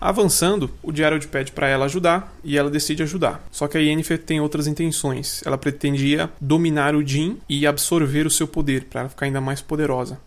Avançando, 0.00 0.70
o 0.82 0.94
Gerald 0.94 1.28
pede 1.28 1.52
para 1.52 1.68
ela 1.68 1.84
ajudar 1.84 2.34
e 2.42 2.56
ela 2.56 2.70
decide 2.70 3.02
ajudar. 3.02 3.44
Só 3.50 3.68
que 3.68 3.76
a 3.76 3.80
Yennefer 3.80 4.18
tem 4.18 4.40
outras 4.40 4.66
intenções. 4.66 5.42
Ela 5.44 5.58
pretendia 5.58 6.30
dominar 6.40 6.94
o 6.94 7.06
Jin 7.06 7.38
e 7.48 7.66
absorver 7.66 8.26
o 8.26 8.30
seu 8.30 8.48
poder 8.48 8.84
para 8.84 9.00
ela 9.00 9.10
ficar 9.10 9.26
ainda 9.26 9.40
mais 9.40 9.60
poderosa. 9.60 10.18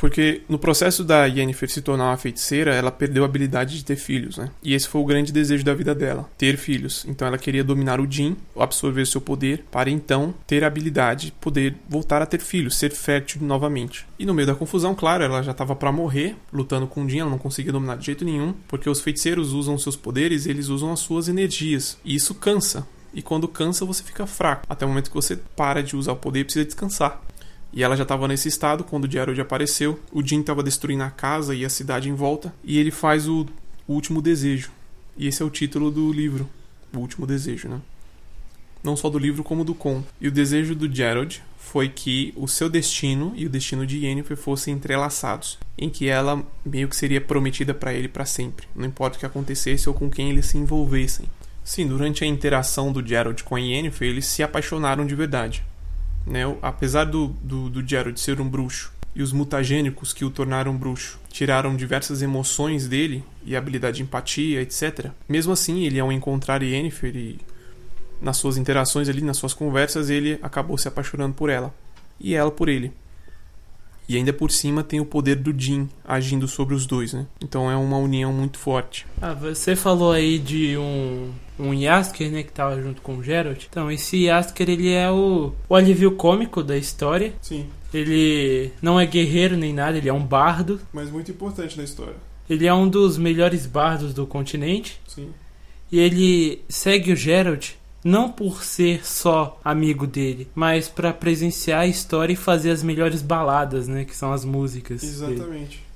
Porque 0.00 0.40
no 0.48 0.58
processo 0.58 1.04
da 1.04 1.26
Yennefer 1.26 1.68
se 1.68 1.82
tornar 1.82 2.08
uma 2.08 2.16
feiticeira, 2.16 2.74
ela 2.74 2.90
perdeu 2.90 3.22
a 3.22 3.26
habilidade 3.26 3.76
de 3.76 3.84
ter 3.84 3.96
filhos, 3.96 4.38
né? 4.38 4.50
E 4.62 4.72
esse 4.72 4.88
foi 4.88 4.98
o 4.98 5.04
grande 5.04 5.30
desejo 5.30 5.62
da 5.62 5.74
vida 5.74 5.94
dela, 5.94 6.26
ter 6.38 6.56
filhos. 6.56 7.04
Então 7.06 7.28
ela 7.28 7.36
queria 7.36 7.62
dominar 7.62 8.00
o 8.00 8.10
Jin, 8.10 8.34
absorver 8.58 9.06
seu 9.06 9.20
poder, 9.20 9.66
para 9.70 9.90
então 9.90 10.32
ter 10.46 10.64
a 10.64 10.68
habilidade 10.68 11.26
de 11.26 11.32
poder 11.32 11.76
voltar 11.86 12.22
a 12.22 12.26
ter 12.26 12.40
filhos, 12.40 12.78
ser 12.78 12.92
fértil 12.92 13.42
novamente. 13.42 14.06
E 14.18 14.24
no 14.24 14.32
meio 14.32 14.46
da 14.46 14.54
confusão, 14.54 14.94
claro, 14.94 15.22
ela 15.22 15.42
já 15.42 15.52
estava 15.52 15.76
para 15.76 15.92
morrer, 15.92 16.34
lutando 16.50 16.86
com 16.86 17.04
o 17.04 17.08
Jin, 17.08 17.18
ela 17.18 17.30
não 17.30 17.36
conseguia 17.36 17.70
dominar 17.70 17.96
de 17.96 18.06
jeito 18.06 18.24
nenhum, 18.24 18.54
porque 18.68 18.88
os 18.88 19.02
feiticeiros 19.02 19.52
usam 19.52 19.76
seus 19.76 19.96
poderes, 19.96 20.46
eles 20.46 20.68
usam 20.68 20.92
as 20.92 21.00
suas 21.00 21.28
energias. 21.28 21.98
E 22.02 22.14
isso 22.14 22.34
cansa. 22.34 22.86
E 23.12 23.20
quando 23.20 23.48
cansa, 23.48 23.84
você 23.84 24.02
fica 24.02 24.26
fraco. 24.26 24.64
Até 24.68 24.86
o 24.86 24.88
momento 24.88 25.10
que 25.10 25.16
você 25.16 25.36
para 25.36 25.82
de 25.82 25.96
usar 25.96 26.12
o 26.12 26.16
poder 26.16 26.40
e 26.40 26.44
precisa 26.44 26.64
descansar. 26.64 27.20
E 27.72 27.82
ela 27.82 27.96
já 27.96 28.02
estava 28.02 28.26
nesse 28.26 28.48
estado 28.48 28.84
quando 28.84 29.04
o 29.04 29.10
Gerald 29.10 29.40
apareceu. 29.40 29.98
O 30.12 30.26
Jim 30.26 30.40
estava 30.40 30.62
destruindo 30.62 31.04
a 31.04 31.10
casa 31.10 31.54
e 31.54 31.64
a 31.64 31.70
cidade 31.70 32.08
em 32.08 32.14
volta. 32.14 32.52
E 32.64 32.78
ele 32.78 32.90
faz 32.90 33.28
o, 33.28 33.46
o 33.86 33.92
último 33.92 34.20
desejo. 34.20 34.70
E 35.16 35.26
esse 35.26 35.42
é 35.42 35.44
o 35.44 35.50
título 35.50 35.90
do 35.90 36.12
livro. 36.12 36.48
O 36.92 36.98
último 36.98 37.26
desejo, 37.26 37.68
né? 37.68 37.80
Não 38.82 38.96
só 38.96 39.10
do 39.10 39.18
livro, 39.18 39.44
como 39.44 39.64
do 39.64 39.74
conto. 39.74 40.08
E 40.20 40.26
o 40.26 40.32
desejo 40.32 40.74
do 40.74 40.92
Gerald 40.92 41.42
foi 41.70 41.88
que 41.88 42.32
o 42.36 42.48
seu 42.48 42.68
destino 42.68 43.32
e 43.36 43.46
o 43.46 43.48
destino 43.50 43.86
de 43.86 43.98
Yennefer 44.04 44.36
fossem 44.36 44.74
entrelaçados, 44.74 45.58
em 45.78 45.88
que 45.88 46.08
ela 46.08 46.44
meio 46.64 46.88
que 46.88 46.96
seria 46.96 47.20
prometida 47.20 47.72
para 47.72 47.94
ele 47.94 48.08
para 48.08 48.24
sempre, 48.24 48.66
não 48.74 48.86
importa 48.86 49.16
o 49.16 49.20
que 49.20 49.26
acontecesse 49.26 49.88
ou 49.88 49.94
com 49.94 50.10
quem 50.10 50.30
eles 50.30 50.46
se 50.46 50.58
envolvessem. 50.58 51.26
Sim, 51.62 51.86
durante 51.86 52.24
a 52.24 52.26
interação 52.26 52.90
do 52.90 53.06
Gerald 53.06 53.44
com 53.44 53.54
a 53.54 53.60
Yennefer, 53.60 54.08
eles 54.08 54.26
se 54.26 54.42
apaixonaram 54.42 55.06
de 55.06 55.14
verdade. 55.14 55.62
Né? 56.26 56.42
Apesar 56.62 57.04
do, 57.04 57.28
do, 57.28 57.68
do 57.70 57.86
Geralt 57.86 58.18
ser 58.18 58.40
um 58.40 58.48
bruxo 58.48 58.92
e 59.14 59.22
os 59.22 59.32
mutagênicos 59.32 60.12
que 60.12 60.24
o 60.24 60.30
tornaram 60.30 60.76
bruxo 60.76 61.18
tiraram 61.28 61.74
diversas 61.74 62.22
emoções 62.22 62.86
dele 62.86 63.24
e 63.44 63.56
habilidade 63.56 63.98
de 63.98 64.02
empatia, 64.02 64.62
etc. 64.62 65.10
Mesmo 65.28 65.52
assim, 65.52 65.84
ele 65.84 65.98
ao 65.98 66.12
encontrar 66.12 66.62
Yennefer 66.62 67.16
e 67.16 67.38
nas 68.20 68.36
suas 68.36 68.56
interações 68.56 69.08
ali, 69.08 69.22
nas 69.22 69.36
suas 69.36 69.54
conversas, 69.54 70.10
ele 70.10 70.38
acabou 70.42 70.76
se 70.76 70.86
apaixonando 70.86 71.34
por 71.34 71.48
ela 71.48 71.74
e 72.20 72.34
ela 72.34 72.50
por 72.50 72.68
ele. 72.68 72.92
E 74.10 74.16
ainda 74.16 74.32
por 74.32 74.50
cima 74.50 74.82
tem 74.82 74.98
o 74.98 75.04
poder 75.04 75.36
do 75.36 75.54
Jin 75.56 75.88
agindo 76.04 76.48
sobre 76.48 76.74
os 76.74 76.84
dois, 76.84 77.12
né? 77.12 77.28
Então 77.40 77.70
é 77.70 77.76
uma 77.76 77.96
união 77.96 78.32
muito 78.32 78.58
forte. 78.58 79.06
Ah, 79.22 79.34
você 79.34 79.76
falou 79.76 80.10
aí 80.10 80.36
de 80.36 80.76
um 80.76 81.30
um 81.56 81.72
Yasker, 81.72 82.28
né, 82.28 82.42
que 82.42 82.50
tava 82.50 82.82
junto 82.82 83.02
com 83.02 83.18
o 83.18 83.22
Geralt. 83.22 83.66
Então, 83.68 83.88
esse 83.88 84.24
Yasker, 84.24 84.68
ele 84.68 84.90
é 84.90 85.08
o, 85.12 85.52
o 85.68 85.74
alívio 85.76 86.10
cômico 86.12 86.60
da 86.60 86.76
história. 86.76 87.34
Sim. 87.40 87.66
Ele 87.94 88.72
não 88.82 88.98
é 88.98 89.06
guerreiro 89.06 89.56
nem 89.56 89.72
nada, 89.72 89.98
ele 89.98 90.08
é 90.08 90.12
um 90.12 90.24
bardo. 90.24 90.80
Mas 90.92 91.08
muito 91.08 91.30
importante 91.30 91.76
na 91.76 91.84
história. 91.84 92.16
Ele 92.48 92.66
é 92.66 92.74
um 92.74 92.88
dos 92.88 93.16
melhores 93.16 93.64
bardos 93.64 94.12
do 94.12 94.26
continente. 94.26 94.98
Sim. 95.06 95.28
E 95.92 96.00
ele 96.00 96.64
segue 96.68 97.12
o 97.12 97.16
Geralt 97.16 97.74
não 98.02 98.30
por 98.30 98.64
ser 98.64 99.06
só 99.06 99.58
amigo 99.64 100.06
dele, 100.06 100.48
mas 100.54 100.88
para 100.88 101.12
presenciar 101.12 101.80
a 101.82 101.86
história 101.86 102.32
e 102.32 102.36
fazer 102.36 102.70
as 102.70 102.82
melhores 102.82 103.22
baladas, 103.22 103.86
né, 103.88 104.04
que 104.04 104.16
são 104.16 104.32
as 104.32 104.44
músicas. 104.44 105.02
Exatamente. 105.02 105.78
Dele. 105.78 105.90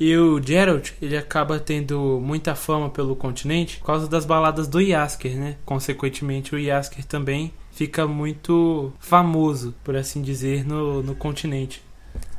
E 0.00 0.16
o 0.16 0.42
Geralt, 0.42 0.92
ele 1.00 1.16
acaba 1.16 1.60
tendo 1.60 2.18
muita 2.20 2.56
fama 2.56 2.90
pelo 2.90 3.14
continente 3.14 3.78
por 3.78 3.86
causa 3.86 4.08
das 4.08 4.24
baladas 4.24 4.66
do 4.66 4.80
Yasker, 4.80 5.36
né? 5.36 5.56
Consequentemente, 5.64 6.54
o 6.54 6.58
Yasker 6.58 7.04
também 7.04 7.52
fica 7.72 8.04
muito 8.06 8.92
famoso, 8.98 9.74
por 9.84 9.94
assim 9.94 10.20
dizer, 10.20 10.66
no, 10.66 11.02
no 11.02 11.14
continente. 11.14 11.82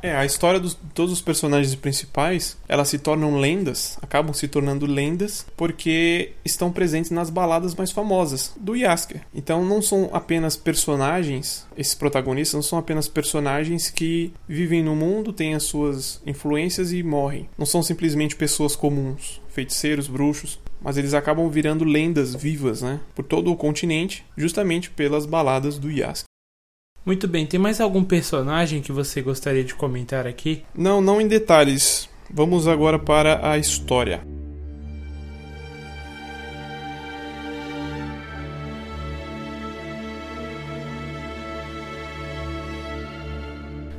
É, 0.04 0.14
a 0.14 0.26
história 0.26 0.60
de 0.60 0.76
todos 0.92 1.10
os 1.10 1.22
personagens 1.22 1.74
principais, 1.74 2.58
elas 2.68 2.88
se 2.88 2.98
tornam 2.98 3.38
lendas, 3.38 3.98
acabam 4.02 4.34
se 4.34 4.46
tornando 4.46 4.84
lendas, 4.84 5.46
porque 5.56 6.32
estão 6.44 6.70
presentes 6.70 7.10
nas 7.10 7.30
baladas 7.30 7.74
mais 7.74 7.90
famosas 7.90 8.52
do 8.54 8.76
Yasker. 8.76 9.22
Então 9.34 9.64
não 9.64 9.80
são 9.80 10.10
apenas 10.12 10.58
personagens, 10.58 11.66
esses 11.74 11.94
protagonistas 11.94 12.54
não 12.54 12.62
são 12.62 12.78
apenas 12.78 13.08
personagens 13.08 13.88
que 13.88 14.30
vivem 14.46 14.82
no 14.82 14.94
mundo, 14.94 15.32
têm 15.32 15.54
as 15.54 15.62
suas 15.62 16.20
influências 16.26 16.92
e 16.92 17.02
morrem. 17.02 17.48
Não 17.56 17.64
são 17.64 17.82
simplesmente 17.82 18.36
pessoas 18.36 18.76
comuns, 18.76 19.40
feiticeiros, 19.48 20.06
bruxos, 20.06 20.60
mas 20.82 20.98
eles 20.98 21.14
acabam 21.14 21.48
virando 21.48 21.82
lendas 21.82 22.34
vivas, 22.34 22.82
né, 22.82 23.00
por 23.14 23.24
todo 23.24 23.50
o 23.50 23.56
continente, 23.56 24.22
justamente 24.36 24.90
pelas 24.90 25.24
baladas 25.24 25.78
do 25.78 25.90
Yasker. 25.90 26.33
Muito 27.04 27.28
bem, 27.28 27.44
tem 27.44 27.60
mais 27.60 27.82
algum 27.82 28.02
personagem 28.02 28.80
que 28.80 28.90
você 28.90 29.20
gostaria 29.20 29.62
de 29.62 29.74
comentar 29.74 30.26
aqui? 30.26 30.64
Não, 30.74 31.02
não 31.02 31.20
em 31.20 31.28
detalhes. 31.28 32.08
Vamos 32.30 32.66
agora 32.66 32.98
para 32.98 33.50
a 33.50 33.58
história. 33.58 34.22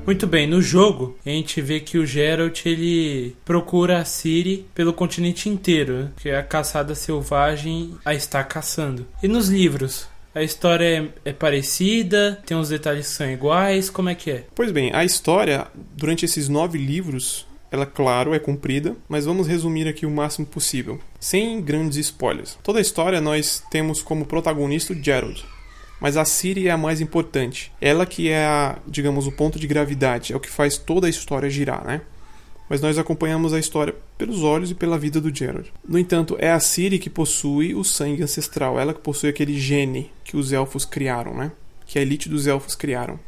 Muito 0.03 0.27
bem, 0.27 0.45
no 0.47 0.61
jogo 0.61 1.17
a 1.25 1.29
gente 1.29 1.59
vê 1.61 1.79
que 1.79 1.97
o 1.97 2.05
Geralt 2.05 2.65
ele 2.65 3.35
procura 3.43 3.99
a 3.99 4.05
Ciri 4.05 4.65
pelo 4.73 4.93
continente 4.93 5.49
inteiro, 5.49 6.11
que 6.17 6.29
a 6.29 6.43
caçada 6.43 6.93
selvagem 6.93 7.95
a 8.05 8.13
está 8.13 8.43
caçando. 8.43 9.07
E 9.23 9.27
nos 9.27 9.49
livros, 9.49 10.07
a 10.35 10.43
história 10.43 11.11
é, 11.25 11.29
é, 11.29 11.33
parecida? 11.33 12.41
Tem 12.45 12.57
uns 12.57 12.69
detalhes 12.69 13.07
que 13.07 13.13
são 13.13 13.31
iguais? 13.31 13.89
Como 13.89 14.09
é 14.09 14.15
que 14.15 14.29
é? 14.29 14.43
Pois 14.53 14.69
bem, 14.69 14.91
a 14.93 15.05
história, 15.05 15.65
durante 15.95 16.25
esses 16.25 16.49
nove 16.49 16.77
livros, 16.77 17.47
ela, 17.71 17.85
claro, 17.85 18.33
é 18.33 18.39
comprida, 18.39 18.95
mas 19.07 19.25
vamos 19.25 19.47
resumir 19.47 19.87
aqui 19.87 20.05
o 20.05 20.11
máximo 20.11 20.45
possível, 20.45 20.99
sem 21.19 21.61
grandes 21.61 21.97
spoilers. 21.97 22.57
Toda 22.61 22.79
a 22.79 22.81
história 22.81 23.21
nós 23.21 23.63
temos 23.71 24.01
como 24.01 24.25
protagonista 24.25 24.91
o 24.91 25.01
Gerald, 25.01 25.45
mas 26.01 26.17
a 26.17 26.25
Ciri 26.25 26.67
é 26.67 26.71
a 26.71 26.77
mais 26.77 26.99
importante. 26.99 27.71
Ela 27.79 28.05
que 28.05 28.29
é, 28.29 28.45
a, 28.45 28.77
digamos, 28.85 29.27
o 29.27 29.31
ponto 29.31 29.57
de 29.57 29.67
gravidade, 29.67 30.33
é 30.33 30.35
o 30.35 30.39
que 30.39 30.49
faz 30.49 30.77
toda 30.77 31.07
a 31.07 31.09
história 31.09 31.49
girar, 31.49 31.85
né? 31.85 32.01
Mas 32.69 32.81
nós 32.81 32.97
acompanhamos 32.97 33.53
a 33.53 33.59
história 33.59 33.95
pelos 34.17 34.43
olhos 34.43 34.71
e 34.71 34.75
pela 34.75 34.97
vida 34.97 35.21
do 35.21 35.33
Gerald. 35.33 35.71
No 35.87 35.99
entanto, 35.99 36.35
é 36.39 36.51
a 36.51 36.59
Ciri 36.59 36.99
que 36.99 37.09
possui 37.09 37.75
o 37.75 37.83
sangue 37.83 38.23
ancestral, 38.23 38.79
ela 38.79 38.93
que 38.93 39.01
possui 39.01 39.29
aquele 39.29 39.59
gene 39.59 40.11
que 40.23 40.35
os 40.35 40.51
elfos 40.51 40.85
criaram, 40.85 41.35
né? 41.35 41.51
Que 41.85 41.99
a 41.99 42.01
elite 42.01 42.27
dos 42.29 42.47
elfos 42.47 42.75
criaram. 42.75 43.19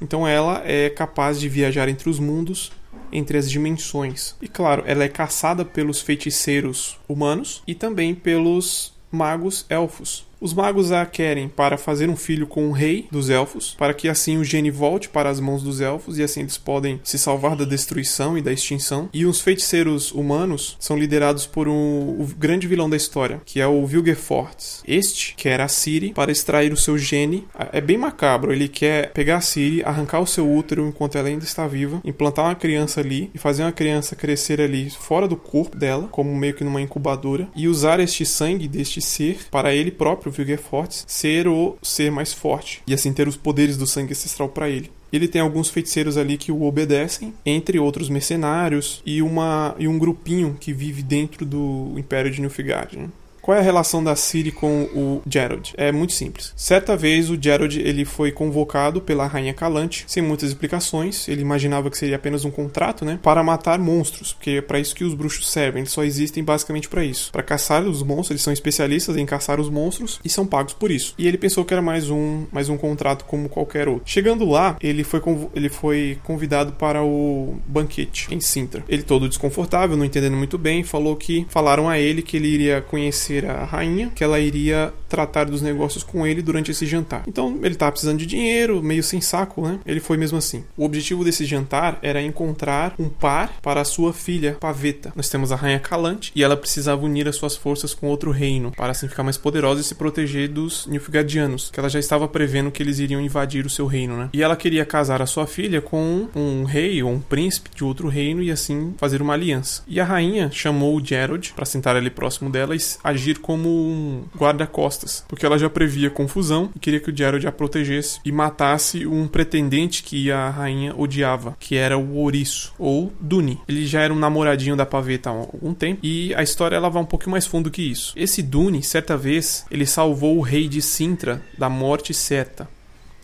Então 0.00 0.26
ela 0.26 0.62
é 0.64 0.90
capaz 0.90 1.38
de 1.38 1.48
viajar 1.48 1.88
entre 1.88 2.10
os 2.10 2.18
mundos, 2.18 2.72
entre 3.12 3.38
as 3.38 3.50
dimensões. 3.50 4.34
E 4.42 4.48
claro, 4.48 4.82
ela 4.86 5.04
é 5.04 5.08
caçada 5.08 5.64
pelos 5.64 6.00
feiticeiros 6.00 6.98
humanos 7.08 7.62
e 7.66 7.74
também 7.74 8.14
pelos 8.14 8.92
magos 9.10 9.66
elfos. 9.68 10.26
Os 10.42 10.52
magos 10.52 10.90
a 10.90 11.06
querem 11.06 11.48
para 11.48 11.78
fazer 11.78 12.10
um 12.10 12.16
filho 12.16 12.48
com 12.48 12.66
o 12.66 12.72
rei 12.72 13.06
dos 13.12 13.30
elfos, 13.30 13.76
para 13.78 13.94
que 13.94 14.08
assim 14.08 14.38
o 14.38 14.44
gene 14.44 14.72
volte 14.72 15.08
para 15.08 15.30
as 15.30 15.38
mãos 15.38 15.62
dos 15.62 15.80
elfos 15.80 16.18
e 16.18 16.22
assim 16.24 16.40
eles 16.40 16.58
podem 16.58 17.00
se 17.04 17.16
salvar 17.16 17.54
da 17.54 17.64
destruição 17.64 18.36
e 18.36 18.42
da 18.42 18.52
extinção. 18.52 19.08
E 19.14 19.24
os 19.24 19.40
feiticeiros 19.40 20.10
humanos 20.10 20.76
são 20.80 20.98
liderados 20.98 21.46
por 21.46 21.68
um, 21.68 22.20
o 22.20 22.28
grande 22.36 22.66
vilão 22.66 22.90
da 22.90 22.96
história, 22.96 23.40
que 23.44 23.60
é 23.60 23.66
o 23.68 23.86
Vilgefortz. 23.86 24.82
Este 24.84 25.32
quer 25.36 25.60
a 25.60 25.68
Ciri 25.68 26.12
para 26.12 26.32
extrair 26.32 26.72
o 26.72 26.76
seu 26.76 26.98
gene. 26.98 27.46
É 27.72 27.80
bem 27.80 27.96
macabro, 27.96 28.52
ele 28.52 28.66
quer 28.66 29.12
pegar 29.12 29.36
a 29.36 29.40
Ciri, 29.40 29.84
arrancar 29.84 30.18
o 30.18 30.26
seu 30.26 30.52
útero 30.52 30.88
enquanto 30.88 31.18
ela 31.18 31.28
ainda 31.28 31.44
está 31.44 31.68
viva, 31.68 32.00
implantar 32.04 32.46
uma 32.46 32.56
criança 32.56 32.98
ali 32.98 33.30
e 33.32 33.38
fazer 33.38 33.62
uma 33.62 33.70
criança 33.70 34.16
crescer 34.16 34.60
ali 34.60 34.90
fora 34.90 35.28
do 35.28 35.36
corpo 35.36 35.76
dela, 35.76 36.08
como 36.10 36.34
meio 36.34 36.54
que 36.54 36.64
numa 36.64 36.82
incubadora, 36.82 37.48
e 37.54 37.68
usar 37.68 38.00
este 38.00 38.26
sangue 38.26 38.66
deste 38.66 39.00
ser 39.00 39.38
para 39.48 39.72
ele 39.72 39.92
próprio 39.92 40.31
o 40.32 40.34
Vilgefortz 40.34 41.04
ser 41.06 41.46
o 41.46 41.76
ser 41.82 42.10
mais 42.10 42.32
forte 42.32 42.82
e 42.86 42.94
assim 42.94 43.12
ter 43.12 43.28
os 43.28 43.36
poderes 43.36 43.76
do 43.76 43.86
sangue 43.86 44.12
ancestral 44.12 44.48
para 44.48 44.68
ele. 44.68 44.90
Ele 45.12 45.28
tem 45.28 45.42
alguns 45.42 45.68
feiticeiros 45.68 46.16
ali 46.16 46.38
que 46.38 46.50
o 46.50 46.62
obedecem, 46.62 47.34
entre 47.44 47.78
outros 47.78 48.08
mercenários 48.08 49.02
e, 49.04 49.20
uma, 49.20 49.76
e 49.78 49.86
um 49.86 49.98
grupinho 49.98 50.56
que 50.58 50.72
vive 50.72 51.02
dentro 51.02 51.44
do 51.44 51.92
Império 51.98 52.30
de 52.30 52.40
Nilfgaard. 52.40 52.96
Né? 52.96 53.08
Qual 53.42 53.56
é 53.56 53.60
a 53.60 53.64
relação 53.64 54.02
da 54.04 54.14
Ciri 54.14 54.52
com 54.52 54.84
o 54.94 55.20
Gerald? 55.28 55.74
É 55.76 55.90
muito 55.90 56.12
simples. 56.12 56.52
Certa 56.54 56.96
vez 56.96 57.28
o 57.28 57.36
Gerald 57.38 57.76
ele 57.80 58.04
foi 58.04 58.30
convocado 58.30 59.00
pela 59.00 59.26
rainha 59.26 59.52
Calante, 59.52 60.04
sem 60.06 60.22
muitas 60.22 60.50
explicações. 60.50 61.26
Ele 61.26 61.42
imaginava 61.42 61.90
que 61.90 61.98
seria 61.98 62.14
apenas 62.14 62.44
um 62.44 62.52
contrato, 62.52 63.04
né, 63.04 63.18
para 63.20 63.42
matar 63.42 63.80
monstros, 63.80 64.32
porque 64.32 64.50
é 64.50 64.62
para 64.62 64.78
isso 64.78 64.94
que 64.94 65.02
os 65.02 65.12
bruxos 65.12 65.50
servem. 65.50 65.80
Eles 65.80 65.90
só 65.92 66.04
existem 66.04 66.44
basicamente 66.44 66.88
para 66.88 67.04
isso, 67.04 67.32
para 67.32 67.42
caçar 67.42 67.82
os 67.82 68.00
monstros. 68.00 68.30
Eles 68.30 68.42
são 68.42 68.52
especialistas 68.52 69.16
em 69.16 69.26
caçar 69.26 69.58
os 69.58 69.68
monstros 69.68 70.20
e 70.24 70.28
são 70.28 70.46
pagos 70.46 70.72
por 70.72 70.92
isso. 70.92 71.12
E 71.18 71.26
ele 71.26 71.36
pensou 71.36 71.64
que 71.64 71.74
era 71.74 71.82
mais 71.82 72.10
um, 72.10 72.46
mais 72.52 72.68
um 72.68 72.76
contrato 72.76 73.24
como 73.24 73.48
qualquer 73.48 73.88
outro. 73.88 74.04
Chegando 74.06 74.48
lá, 74.48 74.76
ele 74.80 75.02
foi 75.02 75.20
ele 75.56 75.68
foi 75.68 76.16
convidado 76.22 76.74
para 76.74 77.02
o 77.02 77.56
banquete 77.66 78.28
em 78.30 78.40
Sintra. 78.40 78.84
Ele 78.88 79.02
todo 79.02 79.28
desconfortável, 79.28 79.96
não 79.96 80.04
entendendo 80.04 80.36
muito 80.36 80.56
bem, 80.56 80.84
falou 80.84 81.16
que 81.16 81.44
falaram 81.48 81.88
a 81.88 81.98
ele 81.98 82.22
que 82.22 82.36
ele 82.36 82.46
iria 82.46 82.80
conhecer 82.80 83.31
conhecer 83.32 83.46
a 83.46 83.64
rainha, 83.64 84.10
que 84.14 84.22
ela 84.22 84.38
iria 84.38 84.92
tratar 85.08 85.44
dos 85.44 85.62
negócios 85.62 86.04
com 86.04 86.26
ele 86.26 86.42
durante 86.42 86.70
esse 86.70 86.86
jantar. 86.86 87.22
Então 87.26 87.58
ele 87.62 87.74
estava 87.74 87.92
precisando 87.92 88.18
de 88.18 88.26
dinheiro, 88.26 88.82
meio 88.82 89.02
sem 89.02 89.20
saco, 89.20 89.66
né? 89.66 89.78
Ele 89.86 90.00
foi 90.00 90.16
mesmo 90.16 90.38
assim. 90.38 90.64
O 90.76 90.84
objetivo 90.84 91.24
desse 91.24 91.44
jantar 91.44 91.98
era 92.02 92.20
encontrar 92.20 92.94
um 92.98 93.08
par 93.08 93.60
para 93.62 93.80
a 93.80 93.84
sua 93.84 94.12
filha, 94.12 94.56
Paveta. 94.58 95.12
Nós 95.14 95.28
temos 95.28 95.52
a 95.52 95.56
rainha 95.56 95.78
Calante 95.78 96.32
e 96.34 96.42
ela 96.42 96.56
precisava 96.56 97.04
unir 97.04 97.28
as 97.28 97.36
suas 97.36 97.56
forças 97.56 97.94
com 97.94 98.08
outro 98.08 98.30
reino 98.30 98.72
para 98.72 98.92
assim 98.92 99.08
ficar 99.08 99.22
mais 99.22 99.36
poderosa 99.36 99.80
e 99.80 99.84
se 99.84 99.94
proteger 99.94 100.48
dos 100.48 100.86
Nilfgaardianos, 100.86 101.70
que 101.70 101.78
ela 101.78 101.88
já 101.88 101.98
estava 101.98 102.26
prevendo 102.26 102.70
que 102.70 102.82
eles 102.82 102.98
iriam 102.98 103.20
invadir 103.20 103.66
o 103.66 103.70
seu 103.70 103.86
reino, 103.86 104.16
né? 104.16 104.30
E 104.32 104.42
ela 104.42 104.56
queria 104.56 104.84
casar 104.84 105.22
a 105.22 105.26
sua 105.26 105.46
filha 105.46 105.80
com 105.80 106.28
um 106.34 106.64
rei 106.64 107.02
ou 107.02 107.10
um 107.10 107.20
príncipe 107.20 107.70
de 107.74 107.84
outro 107.84 108.08
reino 108.08 108.42
e 108.42 108.50
assim 108.50 108.94
fazer 108.96 109.20
uma 109.22 109.34
aliança. 109.34 109.82
E 109.86 110.00
a 110.00 110.04
rainha 110.04 110.50
chamou 110.50 110.96
o 110.96 111.04
Gerald 111.04 111.52
para 111.54 111.64
sentar 111.64 111.96
ali 111.96 112.10
próximo 112.10 112.50
dela 112.50 112.74
e 112.74 112.78
agir 113.04 113.21
agir 113.22 113.38
como 113.38 113.68
um 113.68 114.24
guarda-costas, 114.36 115.24
porque 115.28 115.46
ela 115.46 115.58
já 115.58 115.70
previa 115.70 116.10
confusão 116.10 116.70
e 116.74 116.78
queria 116.78 116.98
que 116.98 117.10
o 117.10 117.16
Gerald 117.16 117.46
a 117.46 117.52
protegesse 117.52 118.20
e 118.24 118.32
matasse 118.32 119.06
um 119.06 119.28
pretendente 119.28 120.02
que 120.02 120.30
a 120.30 120.50
rainha 120.50 120.94
odiava, 120.96 121.56
que 121.60 121.76
era 121.76 121.96
o 121.96 122.16
Ouriço, 122.16 122.74
ou 122.78 123.12
Duni. 123.20 123.60
Ele 123.68 123.86
já 123.86 124.00
era 124.00 124.12
um 124.12 124.18
namoradinho 124.18 124.76
da 124.76 124.84
Paveta 124.84 125.30
há 125.30 125.32
algum 125.32 125.72
tempo 125.72 126.00
e 126.02 126.34
a 126.34 126.42
história 126.42 126.76
ela 126.76 126.90
vai 126.90 127.02
um 127.02 127.06
pouco 127.06 127.30
mais 127.30 127.46
fundo 127.46 127.70
que 127.70 127.82
isso. 127.82 128.12
Esse 128.16 128.42
Duni, 128.42 128.82
certa 128.82 129.16
vez, 129.16 129.64
ele 129.70 129.86
salvou 129.86 130.36
o 130.36 130.42
rei 130.42 130.68
de 130.68 130.82
Sintra 130.82 131.40
da 131.56 131.68
morte 131.68 132.12
certa. 132.12 132.68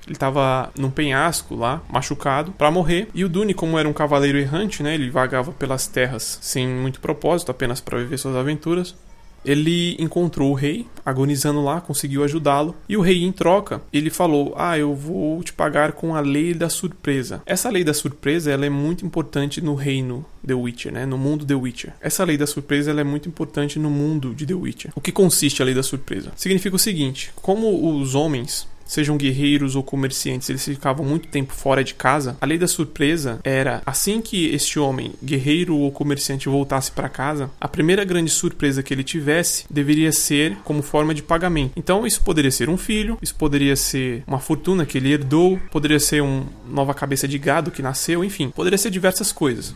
Ele 0.08 0.16
estava 0.16 0.72
num 0.78 0.90
penhasco 0.90 1.54
lá, 1.54 1.82
machucado, 1.90 2.52
para 2.52 2.70
morrer. 2.70 3.08
E 3.14 3.24
o 3.24 3.28
Dune, 3.28 3.52
como 3.52 3.78
era 3.78 3.86
um 3.86 3.92
cavaleiro 3.92 4.38
errante, 4.38 4.82
né, 4.82 4.94
ele 4.94 5.10
vagava 5.10 5.52
pelas 5.52 5.86
terras 5.86 6.38
sem 6.40 6.66
muito 6.66 6.98
propósito, 6.98 7.50
apenas 7.50 7.78
para 7.80 7.98
viver 7.98 8.16
suas 8.16 8.34
aventuras. 8.34 8.96
Ele 9.44 9.96
encontrou 9.98 10.50
o 10.50 10.54
rei 10.54 10.86
agonizando 11.04 11.62
lá, 11.62 11.80
conseguiu 11.80 12.22
ajudá-lo. 12.24 12.74
E 12.88 12.96
o 12.96 13.00
rei, 13.00 13.22
em 13.22 13.32
troca, 13.32 13.80
ele 13.92 14.10
falou: 14.10 14.54
Ah, 14.56 14.78
eu 14.78 14.94
vou 14.94 15.42
te 15.42 15.52
pagar 15.52 15.92
com 15.92 16.14
a 16.14 16.20
lei 16.20 16.54
da 16.54 16.68
surpresa. 16.68 17.42
Essa 17.46 17.70
lei 17.70 17.84
da 17.84 17.94
surpresa 17.94 18.50
ela 18.50 18.66
é 18.66 18.70
muito 18.70 19.06
importante 19.06 19.60
no 19.60 19.74
reino 19.74 20.24
The 20.46 20.54
Witcher, 20.54 20.92
né? 20.92 21.06
no 21.06 21.18
mundo 21.18 21.44
The 21.44 21.54
Witcher. 21.54 21.92
Essa 22.00 22.24
lei 22.24 22.36
da 22.36 22.46
surpresa 22.46 22.90
ela 22.90 23.00
é 23.00 23.04
muito 23.04 23.28
importante 23.28 23.78
no 23.78 23.90
mundo 23.90 24.34
de 24.34 24.46
The 24.46 24.54
Witcher. 24.54 24.92
O 24.94 25.00
que 25.00 25.12
consiste 25.12 25.62
a 25.62 25.64
lei 25.64 25.74
da 25.74 25.82
surpresa? 25.82 26.32
Significa 26.36 26.76
o 26.76 26.78
seguinte: 26.78 27.30
como 27.36 27.98
os 27.98 28.14
homens 28.14 28.66
sejam 28.88 29.16
guerreiros 29.16 29.76
ou 29.76 29.82
comerciantes, 29.82 30.48
eles 30.48 30.64
ficavam 30.64 31.06
muito 31.06 31.28
tempo 31.28 31.52
fora 31.52 31.84
de 31.84 31.94
casa, 31.94 32.36
a 32.40 32.46
lei 32.46 32.58
da 32.58 32.66
surpresa 32.66 33.38
era 33.44 33.82
assim 33.86 34.20
que 34.20 34.46
este 34.46 34.78
homem, 34.80 35.12
guerreiro 35.22 35.76
ou 35.76 35.92
comerciante, 35.92 36.48
voltasse 36.48 36.90
para 36.90 37.08
casa, 37.08 37.50
a 37.60 37.68
primeira 37.68 38.04
grande 38.04 38.30
surpresa 38.30 38.82
que 38.82 38.92
ele 38.92 39.04
tivesse 39.04 39.64
deveria 39.70 40.10
ser 40.10 40.56
como 40.64 40.82
forma 40.82 41.14
de 41.14 41.22
pagamento. 41.22 41.72
Então, 41.76 42.06
isso 42.06 42.22
poderia 42.22 42.50
ser 42.50 42.68
um 42.68 42.76
filho, 42.76 43.18
isso 43.20 43.34
poderia 43.34 43.76
ser 43.76 44.24
uma 44.26 44.40
fortuna 44.40 44.86
que 44.86 44.98
ele 44.98 45.12
herdou, 45.12 45.60
poderia 45.70 46.00
ser 46.00 46.22
uma 46.22 46.46
nova 46.68 46.94
cabeça 46.94 47.28
de 47.28 47.38
gado 47.38 47.70
que 47.70 47.82
nasceu, 47.82 48.24
enfim, 48.24 48.50
poderia 48.50 48.78
ser 48.78 48.90
diversas 48.90 49.30
coisas. 49.30 49.74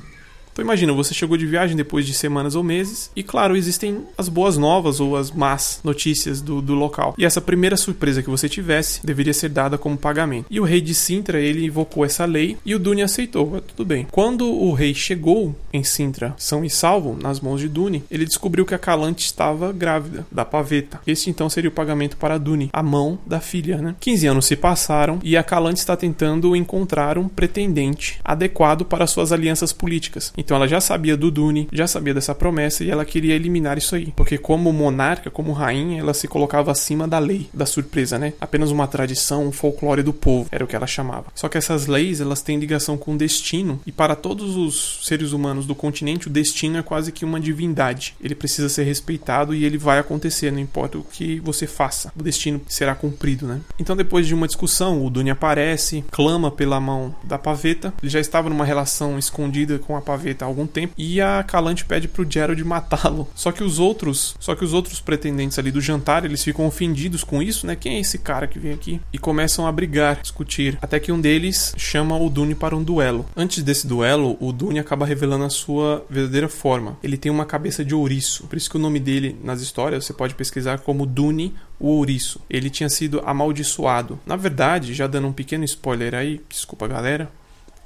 Então 0.53 0.65
imagina, 0.65 0.93
você 0.93 1.15
chegou 1.15 1.37
de 1.37 1.47
viagem 1.47 1.77
depois 1.77 2.07
de 2.07 2.13
semanas 2.13 2.55
ou 2.55 2.63
meses, 2.63 3.11
e 3.17 3.23
claro, 3.23 3.57
existem 3.57 4.03
as 4.19 4.29
boas 4.29 4.59
novas 4.59 5.01
ou 5.01 5.17
as 5.17 5.31
más 5.31 5.81
notícias 5.83 6.43
do, 6.43 6.61
do 6.61 6.75
local. 6.75 7.15
E 7.17 7.25
essa 7.25 7.41
primeira 7.41 7.77
surpresa 7.77 8.23
que 8.23 8.29
você 8.29 8.49
tivesse 8.49 9.05
deveria 9.05 9.33
ser 9.33 9.49
dada 9.49 9.79
como 9.79 9.97
pagamento. 9.97 10.47
E 10.51 10.61
o 10.61 10.65
rei 10.65 10.81
de 10.81 10.95
Sintra, 10.95 11.41
ele 11.41 11.65
invocou 11.65 12.05
essa 12.05 12.25
lei 12.27 12.59
e 12.67 12.75
o 12.75 12.79
Dune 12.79 13.03
aceitou, 13.03 13.63
tudo 13.63 13.87
bem. 13.87 14.07
Quando 14.11 14.47
o 14.47 14.73
rei 14.75 14.93
chegou 14.95 15.57
em 15.73 15.83
Sintra, 15.83 16.35
são 16.37 16.65
e 16.65 16.71
salvo, 16.71 17.17
nas 17.21 17.41
mãos 17.41 17.61
de 17.61 17.69
Dune, 17.69 18.05
ele 18.11 18.27
descobriu 18.27 18.67
que 18.67 18.75
a 18.75 18.79
Calante 18.79 19.25
estava 19.25 19.73
grávida 19.73 20.27
da 20.31 20.45
paveta. 20.45 21.01
Este 21.07 21.31
então 21.31 21.49
seria 21.49 21.71
o 21.71 21.73
pagamento 21.73 22.17
para 22.19 22.39
Dune, 22.39 22.69
a 22.73 22.83
mão 22.83 23.19
da 23.27 23.41
filha, 23.41 23.79
né? 23.79 23.95
15 24.01 24.27
anos 24.27 24.47
se 24.47 24.57
passaram 24.57 25.19
e 25.23 25.37
a 25.37 25.43
Calante 25.43 25.81
está 25.81 25.97
tentando 25.97 26.55
encontrar 26.55 27.17
um 27.17 27.29
pretendente 27.29 28.21
adequado 28.23 28.85
para 28.85 29.07
suas 29.07 29.33
alianças 29.33 29.73
políticas. 29.73 30.33
Então 30.43 30.57
ela 30.57 30.67
já 30.67 30.81
sabia 30.81 31.17
do 31.17 31.31
Dune, 31.31 31.69
já 31.73 31.87
sabia 31.87 32.13
dessa 32.13 32.35
promessa 32.35 32.83
e 32.83 32.91
ela 32.91 33.05
queria 33.05 33.35
eliminar 33.35 33.79
isso 33.79 33.95
aí, 33.95 34.13
porque 34.17 34.37
como 34.37 34.73
monarca, 34.73 35.31
como 35.31 35.53
rainha, 35.53 36.01
ela 36.01 36.13
se 36.13 36.27
colocava 36.27 36.73
acima 36.73 37.07
da 37.07 37.21
lei, 37.21 37.49
da 37.55 37.65
surpresa, 37.65 38.19
né? 38.19 38.33
Apenas 38.41 38.71
uma 38.71 38.89
tradição, 38.89 39.47
um 39.47 39.53
folclore 39.53 40.03
do 40.03 40.13
povo, 40.13 40.49
era 40.51 40.65
o 40.65 40.67
que 40.67 40.75
ela 40.75 40.87
chamava. 40.87 41.27
Só 41.35 41.49
que 41.49 41.57
essas 41.57 41.87
leis, 41.87 42.21
elas 42.21 42.43
têm 42.43 42.59
ligação 42.59 42.99
com 42.99 43.15
o 43.15 43.17
destino 43.17 43.81
e 43.87 43.93
para 43.93 44.17
todos 44.17 44.57
os 44.57 45.07
seres 45.07 45.33
humanos 45.33 45.65
do 45.65 45.75
continente, 45.75 46.27
o 46.27 46.31
destino 46.31 46.79
é 46.79 46.83
quase 46.83 47.13
que 47.13 47.25
uma 47.25 47.39
divindade. 47.39 48.17
Ele 48.21 48.35
precisa 48.35 48.69
ser 48.69 48.83
respeitado 48.83 49.55
e 49.55 49.65
ele 49.65 49.79
vai 49.79 50.01
acontecer, 50.01 50.51
não 50.51 50.59
importa 50.59 50.99
o 50.99 51.05
que 51.05 51.39
você 51.39 51.69
faça. 51.69 52.13
O 52.19 52.23
destino 52.23 52.61
será 52.67 52.97
cumprido, 52.97 53.47
né? 53.47 53.61
Então 53.79 53.97
depois 53.97 54.27
de 54.27 54.35
uma 54.35 54.49
discussão, 54.49 55.05
o 55.05 55.09
Dune 55.09 55.31
aparece, 55.31 56.05
clama 56.11 56.51
pela 56.51 56.81
mão 56.81 57.15
da 57.23 57.39
paveta. 57.39 57.95
Ele 58.03 58.11
já 58.11 58.19
estava 58.19 58.49
numa 58.49 58.65
relação 58.65 59.19
escondida 59.19 59.79
com 59.79 59.97
a 59.97 60.01
paveta 60.01 60.32
há 60.41 60.47
algum 60.47 60.67
tempo 60.67 60.95
e 60.97 61.21
a 61.21 61.43
Calante 61.43 61.85
pede 61.85 62.09
pro 62.09 62.27
Gerald 62.29 62.63
matá-lo. 62.65 63.29
Só 63.35 63.53
que 63.53 63.63
os 63.63 63.79
outros, 63.79 64.35
só 64.41 64.55
que 64.55 64.65
os 64.65 64.73
outros 64.73 65.01
pretendentes 65.01 65.59
ali 65.59 65.71
do 65.71 65.81
jantar, 65.81 66.25
eles 66.25 66.43
ficam 66.43 66.67
ofendidos 66.67 67.25
com 67.25 67.43
isso, 67.43 67.67
né? 67.67 67.77
Quem 67.77 67.97
é 67.97 68.01
esse 68.01 68.19
cara 68.19 68.47
que 68.47 68.59
vem 68.59 68.73
aqui? 68.73 69.01
E 69.13 69.19
começam 69.19 69.67
a 69.67 69.73
brigar, 69.73 70.21
discutir, 70.23 70.79
até 70.81 70.99
que 70.99 71.13
um 71.13 71.21
deles 71.21 71.75
chama 71.77 72.17
o 72.17 72.31
Dune 72.31 72.55
para 72.55 72.77
um 72.77 72.83
duelo. 72.83 73.27
Antes 73.37 73.63
desse 73.63 73.87
duelo, 73.87 74.37
o 74.41 74.53
Dune 74.53 74.79
acaba 74.79 75.05
revelando 75.05 75.45
a 75.45 75.51
sua 75.51 76.05
verdadeira 76.09 76.49
forma. 76.49 76.97
Ele 77.03 77.17
tem 77.17 77.31
uma 77.31 77.45
cabeça 77.45 77.85
de 77.85 77.95
ouriço, 77.95 78.47
por 78.47 78.57
isso 78.57 78.71
que 78.71 78.77
o 78.77 78.81
nome 78.81 79.01
dele 79.01 79.37
nas 79.43 79.61
histórias 79.61 80.05
você 80.05 80.13
pode 80.13 80.35
pesquisar 80.35 80.79
como 80.81 81.07
Dune 81.07 81.55
o 81.79 81.89
ouriço. 81.89 82.41
Ele 82.49 82.71
tinha 82.71 82.89
sido 82.89 83.21
amaldiçoado. 83.25 84.19
Na 84.25 84.37
verdade, 84.37 84.95
já 84.95 85.07
dando 85.07 85.29
um 85.29 85.33
pequeno 85.33 85.65
spoiler 85.65 86.15
aí, 86.15 86.41
desculpa 86.49 86.87
galera, 86.87 87.31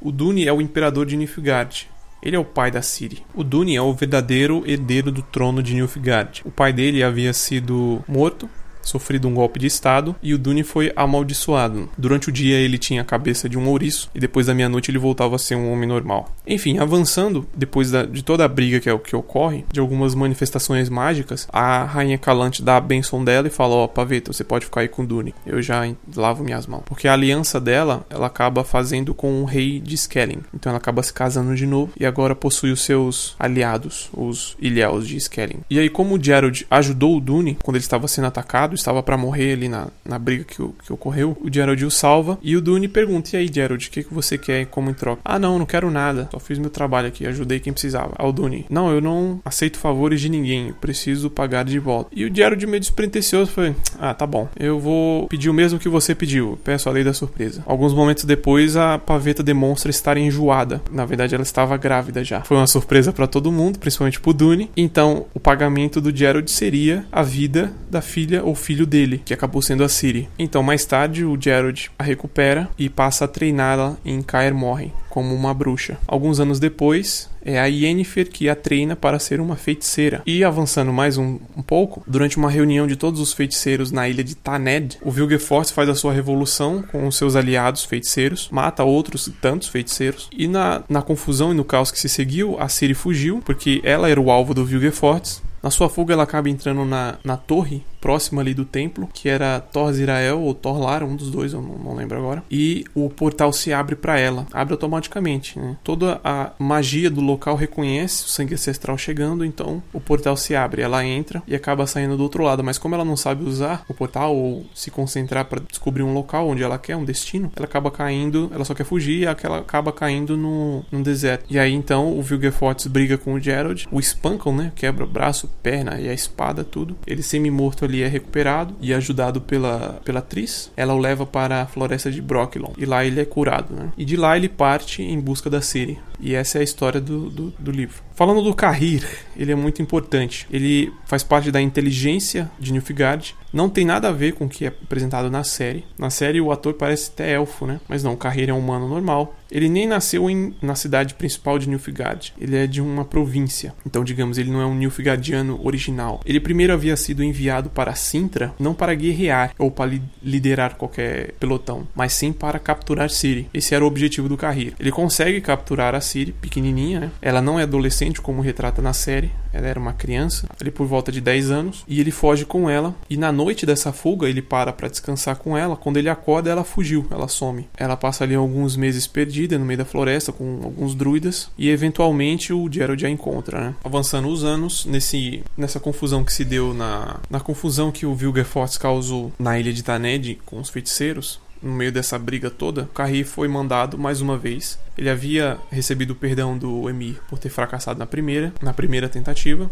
o 0.00 0.12
Dune 0.12 0.46
é 0.46 0.52
o 0.52 0.61
imperador 0.61 1.06
de 1.06 1.16
Nilfgaard. 1.16 1.88
Ele 2.22 2.37
é 2.37 2.38
o 2.38 2.44
pai 2.44 2.70
da 2.70 2.83
Ciri. 2.83 3.24
O 3.35 3.44
Dune 3.44 3.76
é 3.76 3.83
o 3.83 3.92
verdadeiro 3.92 4.62
herdeiro 4.66 5.12
do 5.12 5.22
trono 5.22 5.62
de 5.62 5.74
Nilfgaard. 5.74 6.42
O 6.44 6.50
pai 6.50 6.72
dele 6.72 7.02
havia 7.02 7.33
sido 7.33 8.02
morto 8.09 8.48
sofrido 8.87 9.29
um 9.29 9.35
golpe 9.35 9.59
de 9.59 9.66
estado 9.66 10.14
e 10.22 10.33
o 10.33 10.38
Dune 10.38 10.62
foi 10.62 10.92
amaldiçoado. 10.94 11.88
Durante 11.99 12.29
o 12.29 12.33
dia 12.33 12.57
ele 12.57 12.79
tinha 12.79 13.03
a 13.03 13.05
cabeça 13.05 13.49
de 13.49 13.59
um 13.59 13.68
ouriço 13.68 14.11
e 14.14 14.20
depois 14.20 14.46
da 14.46 14.55
meia-noite 14.55 14.90
ele 14.90 14.99
voltava 14.99 15.37
a 15.37 15.38
ser 15.38 15.57
um 15.57 15.72
homem 15.72 15.88
normal. 15.88 16.35
Enfim, 16.46 16.79
avançando, 16.79 17.46
depois 17.55 17.90
da, 17.90 18.05
de 18.05 18.22
toda 18.22 18.44
a 18.44 18.49
briga 18.49 18.81
que 18.81 18.88
é 18.88 18.96
que 18.99 19.16
ocorre, 19.16 19.64
de 19.72 19.81
algumas 19.81 20.14
manifestações 20.14 20.88
mágicas, 20.88 21.49
a 21.53 21.85
rainha 21.85 22.18
Calante 22.18 22.62
dá 22.62 22.77
a 22.77 22.81
benção 22.81 23.25
dela 23.25 23.49
e 23.49 23.51
fala: 23.51 23.75
Ó, 23.75 23.85
oh, 23.85 23.88
Paveta, 23.88 24.33
você 24.33 24.44
pode 24.44 24.64
ficar 24.64 24.83
aí 24.83 24.88
com 24.88 25.03
o 25.03 25.07
Dune. 25.07 25.35
Eu 25.44 25.61
já 25.61 25.83
lavo 26.14 26.44
minhas 26.44 26.66
mãos. 26.66 26.83
Porque 26.87 27.09
a 27.09 27.12
aliança 27.12 27.61
dela, 27.61 28.07
ela 28.09 28.27
acaba 28.27 28.64
fazendo 28.64 29.14
com 29.14 29.42
o 29.42 29.44
rei 29.44 29.81
de 29.81 29.94
Skelling. 29.94 30.42
Então 30.55 30.70
ela 30.70 30.79
acaba 30.79 31.03
se 31.03 31.12
casando 31.12 31.55
de 31.55 31.66
novo 31.66 31.92
e 31.99 32.07
agora 32.07 32.35
possui 32.35 32.70
os 32.70 32.83
seus 32.83 33.35
aliados, 33.38 34.09
os 34.12 34.57
Ilhéus 34.61 35.07
de 35.07 35.16
Skelling. 35.16 35.61
E 35.68 35.79
aí, 35.79 35.88
como 35.88 36.14
o 36.14 36.22
Gerald 36.22 36.66
ajudou 36.70 37.16
o 37.16 37.20
Dune 37.20 37.59
quando 37.62 37.77
ele 37.77 37.85
estava 37.85 38.09
sendo 38.09 38.27
atacado, 38.27 38.75
estava 38.78 39.02
para 39.02 39.16
morrer 39.16 39.52
ali 39.52 39.68
na, 39.68 39.88
na 40.04 40.18
briga 40.18 40.44
que, 40.44 40.56
que 40.56 40.92
ocorreu. 40.92 41.36
O 41.40 41.52
Gerald 41.52 41.84
o 41.84 41.90
salva 41.90 42.38
e 42.42 42.56
o 42.56 42.60
Dune 42.60 42.88
pergunta: 42.88 43.30
E 43.32 43.36
aí, 43.36 43.50
Gerald, 43.52 43.86
o 43.86 43.90
que, 43.90 44.04
que 44.04 44.14
você 44.14 44.38
quer 44.38 44.66
como 44.66 44.90
em 44.90 44.94
troca? 44.94 45.20
Ah, 45.24 45.38
não, 45.38 45.58
não 45.58 45.66
quero 45.66 45.90
nada. 45.90 46.28
Só 46.30 46.38
fiz 46.38 46.58
meu 46.58 46.70
trabalho 46.70 47.08
aqui, 47.08 47.26
ajudei 47.26 47.60
quem 47.60 47.72
precisava. 47.72 48.14
Ao 48.16 48.32
Dune: 48.32 48.66
Não, 48.70 48.90
eu 48.90 49.00
não 49.00 49.40
aceito 49.44 49.78
favores 49.78 50.20
de 50.20 50.28
ninguém. 50.28 50.72
preciso 50.80 51.30
pagar 51.30 51.64
de 51.64 51.78
volta. 51.78 52.10
E 52.14 52.24
o 52.24 52.34
Gerald, 52.34 52.64
meio 52.66 52.80
despretensioso, 52.80 53.50
foi: 53.50 53.74
Ah, 53.98 54.14
tá 54.14 54.26
bom. 54.26 54.48
Eu 54.58 54.78
vou 54.78 55.26
pedir 55.28 55.50
o 55.50 55.54
mesmo 55.54 55.78
que 55.78 55.88
você 55.88 56.14
pediu. 56.14 56.58
Peço 56.62 56.88
a 56.88 56.92
lei 56.92 57.04
da 57.04 57.12
surpresa. 57.12 57.62
Alguns 57.66 57.92
momentos 57.92 58.24
depois, 58.24 58.76
a 58.76 58.98
paveta 58.98 59.42
demonstra 59.42 59.90
estar 59.90 60.16
enjoada. 60.16 60.80
Na 60.90 61.04
verdade, 61.04 61.34
ela 61.34 61.42
estava 61.42 61.76
grávida 61.76 62.24
já. 62.24 62.42
Foi 62.42 62.56
uma 62.56 62.66
surpresa 62.66 63.12
para 63.12 63.26
todo 63.26 63.52
mundo, 63.52 63.78
principalmente 63.78 64.20
pro 64.20 64.32
Dune. 64.32 64.70
Então, 64.76 65.26
o 65.34 65.40
pagamento 65.40 66.00
do 66.00 66.14
Gerald 66.14 66.50
seria 66.50 67.06
a 67.10 67.22
vida 67.22 67.72
da 67.90 68.00
filha 68.00 68.44
ou 68.44 68.54
filho 68.66 68.85
dele, 68.85 69.22
que 69.24 69.33
acabou 69.33 69.62
sendo 69.62 69.85
a 69.85 69.88
Ciri. 69.88 70.29
Então, 70.37 70.61
mais 70.61 70.85
tarde, 70.85 71.24
o 71.24 71.40
Gerald 71.40 71.88
a 71.96 72.02
recupera 72.02 72.68
e 72.76 72.88
passa 72.90 73.24
a 73.24 73.29
treiná-la 73.29 73.96
em 74.05 74.20
Caer 74.20 74.52
Morhen 74.52 74.92
como 75.09 75.33
uma 75.35 75.55
bruxa. 75.55 75.96
Alguns 76.07 76.40
anos 76.40 76.59
depois, 76.59 77.31
é 77.40 77.61
a 77.61 77.66
Yennefer 77.66 78.29
que 78.29 78.48
a 78.48 78.57
treina 78.57 78.96
para 78.96 79.20
ser 79.20 79.40
uma 79.40 79.55
feiticeira. 79.55 80.20
E 80.26 80.42
avançando 80.42 80.92
mais 80.92 81.16
um, 81.16 81.38
um, 81.57 81.62
pouco, 81.62 82.02
durante 82.07 82.37
uma 82.37 82.50
reunião 82.50 82.88
de 82.88 82.96
todos 82.96 83.20
os 83.20 83.33
feiticeiros 83.33 83.92
na 83.92 84.09
ilha 84.09 84.24
de 84.24 84.35
Taned, 84.35 84.98
o 85.00 85.11
Vilgefortz 85.11 85.70
faz 85.70 85.88
a 85.88 85.94
sua 85.94 86.12
revolução 86.12 86.83
com 86.83 87.07
os 87.07 87.16
seus 87.16 87.37
aliados 87.37 87.85
feiticeiros, 87.85 88.48
mata 88.50 88.85
outros 88.85 89.31
tantos 89.40 89.68
feiticeiros, 89.68 90.29
e 90.37 90.48
na, 90.48 90.83
na 90.88 91.00
confusão 91.00 91.52
e 91.52 91.55
no 91.55 91.64
caos 91.64 91.92
que 91.92 92.00
se 92.00 92.09
seguiu, 92.09 92.57
a 92.59 92.68
Ciri 92.68 92.92
fugiu, 92.92 93.40
porque 93.42 93.81
ela 93.85 94.11
era 94.11 94.20
o 94.20 94.31
alvo 94.31 94.52
do 94.52 94.66
Vilgefortz, 94.66 95.40
na 95.62 95.70
sua 95.70 95.88
fuga, 95.88 96.12
ela 96.12 96.22
acaba 96.22 96.48
entrando 96.48 96.85
na, 96.85 97.16
na 97.24 97.37
torre 97.37 97.83
próxima 98.06 98.40
ali 98.40 98.54
do 98.54 98.64
templo, 98.64 99.08
que 99.12 99.28
era 99.28 99.58
Thor 99.58 99.92
Zirael 99.92 100.40
ou 100.40 100.54
Thor 100.54 100.78
Lara, 100.78 101.04
um 101.04 101.16
dos 101.16 101.28
dois, 101.28 101.52
eu 101.52 101.60
não, 101.60 101.92
lembro 101.92 102.16
agora. 102.16 102.44
E 102.48 102.84
o 102.94 103.10
portal 103.10 103.52
se 103.52 103.72
abre 103.72 103.96
para 103.96 104.16
ela, 104.16 104.46
abre 104.52 104.74
automaticamente. 104.74 105.58
Né? 105.58 105.76
Toda 105.82 106.20
a 106.22 106.52
magia 106.56 107.10
do 107.10 107.20
local 107.20 107.56
reconhece 107.56 108.24
o 108.24 108.28
sangue 108.28 108.54
ancestral 108.54 108.96
chegando, 108.96 109.44
então 109.44 109.82
o 109.92 110.00
portal 110.00 110.36
se 110.36 110.54
abre. 110.54 110.82
Ela 110.82 111.04
entra 111.04 111.42
e 111.48 111.54
acaba 111.56 111.84
saindo 111.84 112.16
do 112.16 112.22
outro 112.22 112.44
lado, 112.44 112.62
mas 112.62 112.78
como 112.78 112.94
ela 112.94 113.04
não 113.04 113.16
sabe 113.16 113.42
usar 113.42 113.84
o 113.88 113.94
portal 113.94 114.36
ou 114.36 114.64
se 114.72 114.88
concentrar 114.88 115.46
para 115.46 115.60
descobrir 115.68 116.04
um 116.04 116.14
local 116.14 116.48
onde 116.48 116.62
ela 116.62 116.78
quer, 116.78 116.94
um 116.94 117.04
destino, 117.04 117.50
ela 117.56 117.66
acaba 117.66 117.90
caindo, 117.90 118.48
ela 118.54 118.64
só 118.64 118.72
quer 118.72 118.84
fugir 118.84 119.22
e 119.22 119.24
ela 119.24 119.58
acaba 119.58 119.92
caindo 119.92 120.36
no, 120.36 120.84
no 120.92 121.02
deserto. 121.02 121.44
E 121.50 121.58
aí 121.58 121.72
então 121.72 122.16
o 122.16 122.22
Vilgefortz 122.22 122.86
briga 122.86 123.18
com 123.18 123.34
o 123.34 123.40
Gerald, 123.40 123.88
o 123.90 123.98
espancam, 123.98 124.54
né? 124.54 124.70
Quebra 124.76 125.04
braço, 125.04 125.50
perna 125.60 126.00
e 126.00 126.08
a 126.08 126.14
espada, 126.14 126.62
tudo. 126.62 126.96
Ele 127.04 127.20
semi-morto 127.20 127.84
ali 127.84 127.95
é 128.02 128.09
recuperado 128.09 128.74
e 128.80 128.92
ajudado 128.92 129.40
pela, 129.40 130.00
pela 130.04 130.20
atriz. 130.20 130.70
Ela 130.76 130.94
o 130.94 130.98
leva 130.98 131.26
para 131.26 131.62
a 131.62 131.66
floresta 131.66 132.11
de 132.11 132.20
Brocklon 132.20 132.72
e 132.76 132.85
lá 132.85 133.04
ele 133.04 133.20
é 133.20 133.24
curado, 133.24 133.74
né? 133.74 133.92
E 133.96 134.04
de 134.04 134.16
lá 134.16 134.37
ele 134.37 134.48
parte 134.48 135.02
em 135.02 135.20
busca 135.20 135.50
da 135.50 135.61
Ciri. 135.61 135.98
E 136.20 136.35
essa 136.35 136.59
é 136.59 136.61
a 136.61 136.64
história 136.64 137.00
do, 137.00 137.30
do, 137.30 137.50
do 137.59 137.70
livro. 137.70 138.02
Falando 138.16 138.40
do 138.40 138.55
Carrir, 138.55 139.07
ele 139.37 139.52
é 139.52 139.55
muito 139.55 139.83
importante. 139.83 140.46
Ele 140.50 140.90
faz 141.05 141.22
parte 141.22 141.50
da 141.50 141.61
inteligência 141.61 142.50
de 142.59 142.72
Nilfgaard. 142.72 143.35
Não 143.52 143.68
tem 143.68 143.85
nada 143.85 144.09
a 144.09 144.12
ver 144.12 144.33
com 144.33 144.46
o 144.46 144.48
que 144.48 144.64
é 144.64 144.68
apresentado 144.68 145.31
na 145.31 145.44
série. 145.44 145.85
Na 145.98 146.09
série 146.09 146.40
o 146.40 146.50
ator 146.50 146.72
parece 146.74 147.11
até 147.12 147.33
elfo, 147.33 147.66
né? 147.66 147.79
Mas 147.87 148.02
não, 148.02 148.14
o 148.14 148.16
Carrir 148.16 148.48
é 148.48 148.55
um 148.55 148.59
humano 148.59 148.88
normal. 148.88 149.37
Ele 149.50 149.68
nem 149.68 149.87
nasceu 149.87 150.29
em, 150.29 150.55
na 150.61 150.74
cidade 150.74 151.14
principal 151.14 151.59
de 151.59 151.68
Nilfgaard. 151.68 152.33
Ele 152.40 152.57
é 152.57 152.66
de 152.66 152.81
uma 152.81 153.05
província. 153.05 153.74
Então, 153.87 154.02
digamos, 154.02 154.38
ele 154.38 154.50
não 154.50 154.61
é 154.61 154.66
um 154.66 154.74
Nilfgaardiano 154.74 155.61
original. 155.62 156.20
Ele 156.24 156.40
primeiro 156.40 156.72
havia 156.72 156.96
sido 156.96 157.22
enviado 157.22 157.70
para 157.70 157.94
Sintra, 157.94 158.55
não 158.59 158.74
para 158.74 158.94
guerrear 158.94 159.52
ou 159.59 159.70
para 159.70 159.90
li 159.90 160.02
liderar 160.22 160.76
qualquer 160.76 161.33
pelotão, 161.35 161.87
mas 161.94 162.12
sim 162.12 162.33
para 162.33 162.59
capturar 162.59 163.11
Ciri. 163.11 163.48
Esse 163.55 163.74
era 163.74 163.85
o 163.85 163.87
objetivo 163.87 164.29
do 164.29 164.37
Carrir. 164.37 164.74
Ele 164.81 164.90
consegue 164.90 165.40
capturar 165.40 165.94
a 165.94 166.00
Ciri, 166.00 166.33
pequenininha, 166.33 167.00
né? 167.00 167.11
Ela 167.22 167.40
não 167.40 167.61
é 167.61 167.62
adolescente 167.62 168.05
como 168.20 168.42
retrata 168.42 168.80
na 168.80 168.92
série. 168.92 169.30
Ela 169.52 169.68
era 169.68 169.80
uma 169.80 169.92
criança, 169.92 170.48
ali 170.60 170.70
por 170.70 170.86
volta 170.86 171.10
de 171.10 171.20
10 171.20 171.50
anos, 171.50 171.84
e 171.88 172.00
ele 172.00 172.10
foge 172.10 172.44
com 172.44 172.68
ela. 172.68 172.94
E 173.08 173.16
na 173.16 173.32
noite 173.32 173.64
dessa 173.64 173.92
fuga, 173.92 174.28
ele 174.28 174.42
para 174.42 174.72
para 174.72 174.88
descansar 174.88 175.36
com 175.36 175.56
ela. 175.56 175.76
Quando 175.76 175.96
ele 175.96 176.08
acorda, 176.08 176.50
ela 176.50 176.64
fugiu, 176.64 177.07
ela 177.11 177.28
some. 177.28 177.68
Ela 177.76 177.96
passa 177.96 178.24
ali 178.24 178.34
alguns 178.34 178.76
meses 178.76 179.07
perdida 179.07 179.59
no 179.59 179.64
meio 179.64 179.78
da 179.78 179.84
floresta 179.84 180.32
com 180.32 180.61
alguns 180.62 180.94
druidas 180.94 181.50
e 181.57 181.70
eventualmente 181.70 182.52
o 182.52 182.70
Gerald 182.70 183.04
a 183.04 183.11
encontra, 183.11 183.61
né? 183.61 183.74
Avançando 183.84 184.28
os 184.28 184.44
anos, 184.44 184.84
nesse, 184.84 185.42
nessa 185.57 185.80
confusão 185.80 186.24
que 186.24 186.32
se 186.32 186.44
deu 186.44 186.74
na, 186.74 187.20
na 187.30 187.40
confusão 187.40 187.90
que 187.90 188.07
o 188.07 188.14
Vilgefortz 188.14 188.76
causou 188.76 189.32
na 189.38 189.59
ilha 189.59 189.72
de 189.72 189.82
Taned 189.82 190.38
com 190.44 190.61
os 190.61 190.68
feiticeiros, 190.68 191.40
no 191.66 191.72
meio 191.72 191.92
dessa 191.92 192.18
briga 192.18 192.50
toda, 192.50 192.88
Carrie 192.94 193.24
foi 193.24 193.48
mandado 193.48 193.98
mais 193.98 194.20
uma 194.20 194.38
vez. 194.38 194.78
Ele 194.96 195.10
havia 195.10 195.58
recebido 195.70 196.12
o 196.12 196.16
perdão 196.16 196.56
do 196.56 196.88
Emir 196.88 197.20
por 197.28 197.38
ter 197.38 197.48
fracassado 197.48 197.98
na 197.98 198.06
primeira, 198.06 198.52
na 198.62 198.72
primeira 198.72 199.08
tentativa, 199.08 199.70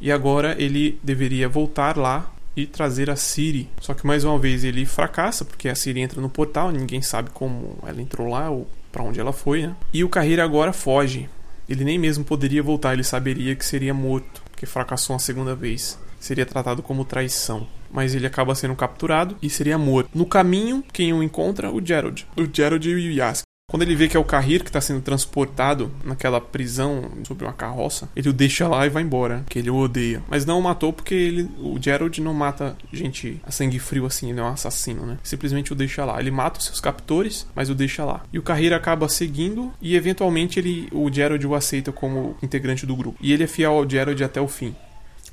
e 0.00 0.12
agora 0.12 0.54
ele 0.58 0.98
deveria 1.02 1.48
voltar 1.48 1.96
lá 1.96 2.32
e 2.56 2.66
trazer 2.66 3.10
a 3.10 3.16
Siri. 3.16 3.68
Só 3.80 3.94
que 3.94 4.06
mais 4.06 4.24
uma 4.24 4.38
vez 4.38 4.64
ele 4.64 4.84
fracassa 4.84 5.44
porque 5.44 5.68
a 5.68 5.74
Siri 5.74 6.00
entra 6.00 6.20
no 6.20 6.28
portal, 6.28 6.70
ninguém 6.70 7.02
sabe 7.02 7.30
como 7.30 7.78
ela 7.86 8.00
entrou 8.00 8.28
lá 8.28 8.50
ou 8.50 8.68
para 8.90 9.02
onde 9.02 9.20
ela 9.20 9.32
foi, 9.32 9.66
né? 9.66 9.76
E 9.92 10.02
o 10.02 10.08
Carreira 10.08 10.42
agora 10.42 10.72
foge 10.72 11.28
Ele 11.68 11.84
nem 11.84 11.98
mesmo 11.98 12.24
poderia 12.24 12.62
voltar, 12.62 12.92
ele 12.92 13.04
saberia 13.04 13.54
que 13.54 13.64
seria 13.64 13.94
morto, 13.94 14.42
porque 14.50 14.66
fracassou 14.66 15.14
uma 15.14 15.20
segunda 15.20 15.54
vez. 15.54 15.98
Seria 16.20 16.46
tratado 16.46 16.82
como 16.82 17.04
traição. 17.04 17.66
Mas 17.90 18.14
ele 18.14 18.26
acaba 18.26 18.54
sendo 18.54 18.76
capturado 18.76 19.36
e 19.42 19.50
seria 19.50 19.76
morto. 19.76 20.10
No 20.14 20.26
caminho, 20.26 20.84
quem 20.92 21.12
o 21.12 21.22
encontra? 21.22 21.72
O 21.72 21.84
Gerald. 21.84 22.26
O 22.36 22.46
Gerald 22.52 22.88
e 22.88 22.94
o 22.94 23.12
Yask. 23.12 23.42
Quando 23.70 23.82
ele 23.82 23.94
vê 23.94 24.08
que 24.08 24.16
é 24.16 24.20
o 24.20 24.24
Carrir 24.24 24.64
que 24.64 24.68
está 24.68 24.80
sendo 24.80 25.00
transportado 25.00 25.92
naquela 26.04 26.40
prisão 26.40 27.08
sobre 27.24 27.44
uma 27.44 27.52
carroça, 27.52 28.08
ele 28.16 28.28
o 28.28 28.32
deixa 28.32 28.66
lá 28.66 28.84
e 28.84 28.90
vai 28.90 29.00
embora, 29.00 29.44
que 29.48 29.60
ele 29.60 29.70
o 29.70 29.76
odeia. 29.76 30.24
Mas 30.28 30.44
não 30.44 30.58
o 30.58 30.62
matou 30.62 30.92
porque 30.92 31.14
ele, 31.14 31.48
o 31.60 31.78
Gerald 31.80 32.20
não 32.20 32.34
mata 32.34 32.76
gente 32.92 33.40
a 33.44 33.52
sangue 33.52 33.78
frio 33.78 34.06
assim, 34.06 34.30
ele 34.30 34.40
é 34.40 34.42
um 34.42 34.48
assassino, 34.48 35.06
né? 35.06 35.18
Simplesmente 35.22 35.72
o 35.72 35.76
deixa 35.76 36.04
lá. 36.04 36.18
Ele 36.18 36.32
mata 36.32 36.58
os 36.58 36.66
seus 36.66 36.80
captores, 36.80 37.46
mas 37.54 37.70
o 37.70 37.74
deixa 37.74 38.04
lá. 38.04 38.24
E 38.32 38.40
o 38.40 38.42
Carrir 38.42 38.72
acaba 38.72 39.08
seguindo 39.08 39.72
e 39.80 39.94
eventualmente 39.94 40.58
ele, 40.58 40.88
o 40.90 41.08
Gerald 41.08 41.46
o 41.46 41.54
aceita 41.54 41.92
como 41.92 42.36
integrante 42.42 42.84
do 42.84 42.96
grupo. 42.96 43.18
E 43.20 43.32
ele 43.32 43.44
é 43.44 43.46
fiel 43.46 43.74
ao 43.74 43.88
Gerald 43.88 44.22
até 44.24 44.40
o 44.40 44.48
fim. 44.48 44.74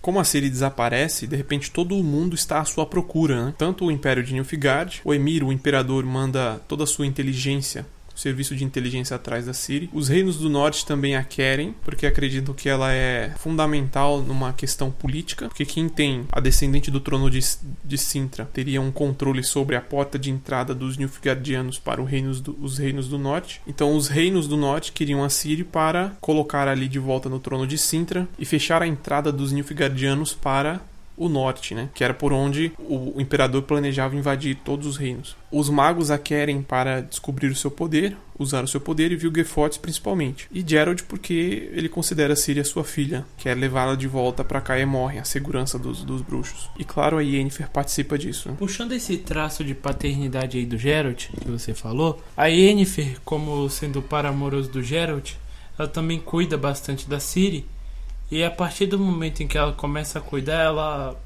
Como 0.01 0.19
a 0.19 0.23
Ciri 0.23 0.49
desaparece, 0.49 1.27
de 1.27 1.35
repente 1.35 1.71
todo 1.71 1.95
mundo 2.03 2.35
está 2.35 2.59
à 2.59 2.65
sua 2.65 2.85
procura. 2.85 3.45
Né? 3.45 3.53
Tanto 3.57 3.85
o 3.85 3.91
Império 3.91 4.23
de 4.23 4.33
Nilfgaard, 4.33 5.01
o 5.03 5.13
Emir, 5.13 5.43
o 5.43 5.51
Imperador, 5.51 6.05
manda 6.05 6.61
toda 6.67 6.83
a 6.83 6.87
sua 6.87 7.05
inteligência 7.05 7.85
serviço 8.17 8.55
de 8.55 8.63
inteligência 8.63 9.15
atrás 9.15 9.45
da 9.45 9.53
Siri. 9.53 9.89
Os 9.93 10.07
reinos 10.07 10.37
do 10.37 10.49
norte 10.49 10.85
também 10.85 11.15
a 11.15 11.23
querem, 11.23 11.75
porque 11.83 12.05
acreditam 12.05 12.53
que 12.53 12.67
ela 12.67 12.91
é 12.91 13.33
fundamental 13.37 14.21
numa 14.21 14.51
questão 14.53 14.91
política, 14.91 15.47
porque 15.47 15.65
quem 15.65 15.87
tem 15.87 16.25
a 16.31 16.39
descendente 16.39 16.89
do 16.89 16.99
trono 16.99 17.29
de, 17.29 17.39
de 17.83 17.97
Sintra 17.97 18.49
teria 18.51 18.81
um 18.81 18.91
controle 18.91 19.43
sobre 19.43 19.75
a 19.75 19.81
porta 19.81 20.17
de 20.17 20.31
entrada 20.31 20.73
dos 20.73 20.97
Nilfgaardianos 20.97 21.77
para 21.77 22.01
os 22.01 22.09
reinos, 22.09 22.41
do, 22.41 22.57
os 22.61 22.77
reinos 22.77 23.07
do 23.07 23.17
norte. 23.17 23.61
Então 23.67 23.95
os 23.95 24.07
reinos 24.07 24.47
do 24.47 24.57
norte 24.57 24.91
queriam 24.91 25.23
a 25.23 25.29
Siri 25.29 25.63
para 25.63 26.13
colocar 26.19 26.67
ali 26.67 26.87
de 26.87 26.99
volta 26.99 27.29
no 27.29 27.39
trono 27.39 27.67
de 27.67 27.77
Sintra 27.77 28.27
e 28.39 28.45
fechar 28.45 28.81
a 28.81 28.87
entrada 28.87 29.31
dos 29.31 29.51
Nilfgaardianos 29.51 30.33
para 30.33 30.81
o 31.17 31.27
norte, 31.27 31.73
né? 31.73 31.89
Que 31.93 32.03
era 32.03 32.13
por 32.13 32.31
onde 32.31 32.71
o 32.77 33.19
imperador 33.19 33.63
planejava 33.63 34.15
invadir 34.15 34.55
todos 34.63 34.85
os 34.85 34.97
reinos. 34.97 35.35
Os 35.51 35.69
magos 35.69 36.11
a 36.11 36.17
querem 36.17 36.61
para 36.61 37.01
descobrir 37.01 37.47
o 37.47 37.55
seu 37.55 37.71
poder, 37.71 38.15
usar 38.37 38.63
o 38.63 38.67
seu 38.67 38.79
poder 38.79 39.11
e 39.11 39.15
Vilgefortz 39.15 39.77
principalmente. 39.77 40.47
E 40.51 40.63
Gerald 40.65 41.03
porque 41.03 41.69
ele 41.73 41.89
considera 41.89 42.35
Ciri 42.35 42.63
sua 42.63 42.83
filha, 42.83 43.25
quer 43.37 43.55
levá-la 43.55 43.95
de 43.95 44.07
volta 44.07 44.43
para 44.43 44.61
Caemorre, 44.61 45.17
a 45.17 45.23
segurança 45.23 45.79
dos, 45.79 46.03
dos 46.03 46.21
bruxos. 46.21 46.69
E 46.77 46.83
claro, 46.83 47.17
a 47.17 47.21
Yennefer 47.21 47.69
participa 47.69 48.17
disso. 48.17 48.49
Né? 48.49 48.55
Puxando 48.59 48.91
esse 48.91 49.17
traço 49.17 49.63
de 49.63 49.73
paternidade 49.73 50.57
aí 50.57 50.65
do 50.65 50.77
Gerald, 50.77 51.29
que 51.41 51.49
você 51.49 51.73
falou, 51.73 52.21
a 52.35 52.45
Yennefer, 52.45 53.19
como 53.25 53.67
sendo 53.69 53.99
o 53.99 54.03
par 54.03 54.25
amoroso 54.25 54.69
do 54.69 54.83
Gerald, 54.83 55.37
ela 55.79 55.87
também 55.87 56.19
cuida 56.19 56.57
bastante 56.57 57.09
da 57.09 57.19
Ciri 57.19 57.65
e 58.29 58.43
a 58.43 58.51
partir 58.51 58.87
do 58.87 58.99
momento 58.99 59.41
em 59.41 59.47
que 59.47 59.57
ela 59.57 59.73
começa 59.73 60.19
a 60.19 60.21
cuidar, 60.21 60.61
ela 60.61 61.17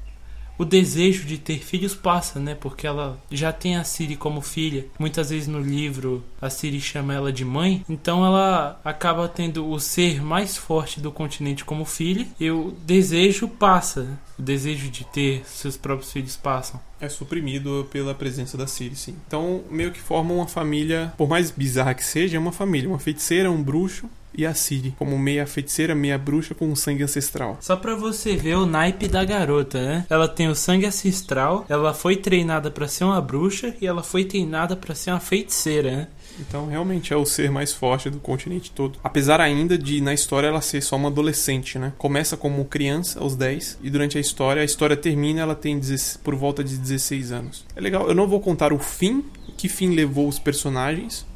o 0.58 0.64
desejo 0.64 1.24
de 1.24 1.38
ter 1.38 1.58
filhos 1.58 1.94
passa, 1.94 2.38
né? 2.38 2.54
Porque 2.54 2.86
ela 2.86 3.18
já 3.30 3.52
tem 3.52 3.76
a 3.76 3.84
Siri 3.84 4.16
como 4.16 4.40
filha. 4.40 4.86
Muitas 4.98 5.30
vezes 5.30 5.48
no 5.48 5.60
livro 5.60 6.22
a 6.40 6.50
Siri 6.50 6.80
chama 6.80 7.14
ela 7.14 7.32
de 7.32 7.44
mãe, 7.44 7.84
então 7.88 8.24
ela 8.24 8.80
acaba 8.84 9.28
tendo 9.28 9.68
o 9.68 9.80
ser 9.80 10.22
mais 10.22 10.56
forte 10.56 11.00
do 11.00 11.10
continente 11.10 11.64
como 11.64 11.84
filha 11.84 12.26
e 12.38 12.50
o 12.50 12.72
desejo 12.84 13.48
passa. 13.48 14.18
O 14.38 14.42
desejo 14.42 14.88
de 14.88 15.04
ter 15.04 15.42
seus 15.46 15.76
próprios 15.76 16.12
filhos 16.12 16.36
passam. 16.36 16.80
É 17.00 17.08
suprimido 17.08 17.88
pela 17.90 18.14
presença 18.14 18.56
da 18.56 18.66
Siri, 18.66 18.94
sim. 18.94 19.16
Então, 19.26 19.62
meio 19.70 19.90
que 19.90 20.00
formam 20.00 20.36
uma 20.36 20.46
família, 20.46 21.12
por 21.16 21.28
mais 21.28 21.50
bizarra 21.50 21.94
que 21.94 22.04
seja, 22.04 22.36
é 22.36 22.40
uma 22.40 22.52
família. 22.52 22.88
Uma 22.88 22.98
feiticeira, 22.98 23.50
um 23.50 23.62
bruxo 23.62 24.08
e 24.36 24.46
a 24.46 24.54
Ciri, 24.54 24.94
como 24.98 25.18
meia 25.18 25.46
feiticeira, 25.46 25.94
meia 25.94 26.18
bruxa 26.18 26.54
com 26.54 26.74
sangue 26.74 27.02
ancestral. 27.02 27.58
Só 27.60 27.76
pra 27.76 27.94
você 27.94 28.36
ver 28.36 28.56
o 28.56 28.66
naipe 28.66 29.08
da 29.08 29.24
garota, 29.24 29.80
né? 29.80 30.06
Ela 30.08 30.28
tem 30.28 30.48
o 30.48 30.54
sangue 30.54 30.86
ancestral, 30.86 31.64
ela 31.68 31.94
foi 31.94 32.16
treinada 32.16 32.70
para 32.70 32.88
ser 32.88 33.04
uma 33.04 33.20
bruxa 33.20 33.74
e 33.80 33.86
ela 33.86 34.02
foi 34.02 34.24
treinada 34.24 34.76
para 34.76 34.94
ser 34.94 35.10
uma 35.10 35.20
feiticeira, 35.20 35.96
né? 35.96 36.08
Então, 36.40 36.66
realmente 36.66 37.12
é 37.12 37.16
o 37.16 37.26
ser 37.26 37.50
mais 37.50 37.72
forte 37.72 38.08
do 38.08 38.18
continente 38.18 38.70
todo. 38.70 38.98
Apesar 39.04 39.40
ainda 39.40 39.76
de, 39.76 40.00
na 40.00 40.14
história, 40.14 40.46
ela 40.46 40.60
ser 40.60 40.80
só 40.80 40.96
uma 40.96 41.08
adolescente, 41.08 41.78
né? 41.78 41.92
Começa 41.98 42.36
como 42.36 42.64
criança, 42.64 43.20
aos 43.20 43.36
10, 43.36 43.78
e 43.82 43.90
durante 43.90 44.16
a 44.16 44.20
história, 44.20 44.62
a 44.62 44.64
história 44.64 44.96
termina, 44.96 45.42
ela 45.42 45.54
tem 45.54 45.80
por 46.22 46.34
volta 46.34 46.62
de 46.62 46.76
16 46.76 47.32
anos. 47.32 47.66
É 47.76 47.80
legal, 47.80 48.08
eu 48.08 48.14
não 48.14 48.26
vou 48.26 48.40
contar 48.40 48.72
o 48.72 48.78
fim, 48.78 49.24
que 49.56 49.68
fim 49.68 49.94
levou 49.94 50.28
os 50.28 50.38
personagens, 50.38 51.26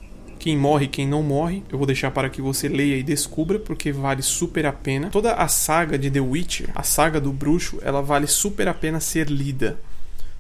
quem 0.47 0.57
morre 0.57 0.87
quem 0.87 1.09
não 1.09 1.25
morre. 1.25 1.65
Eu 1.69 1.77
vou 1.77 1.89
deixar 1.89 2.13
para 2.13 2.31
que 2.31 2.41
você 2.41 2.69
leia 2.69 2.97
e 2.97 3.03
descubra, 3.03 3.59
porque 3.59 3.91
vale 3.91 4.23
super 4.23 4.65
a 4.65 4.73
pena. 4.73 5.11
Toda 5.11 5.33
a 5.33 5.49
saga 5.49 5.99
de 5.99 6.09
The 6.09 6.21
Witcher, 6.21 6.71
a 6.73 6.85
saga 6.85 7.21
do 7.21 7.33
bruxo, 7.33 7.81
ela 7.83 8.01
vale 8.01 8.29
super 8.29 8.69
a 8.69 8.75
pena 8.75 9.01
ser 9.01 9.29
lida. 9.29 9.77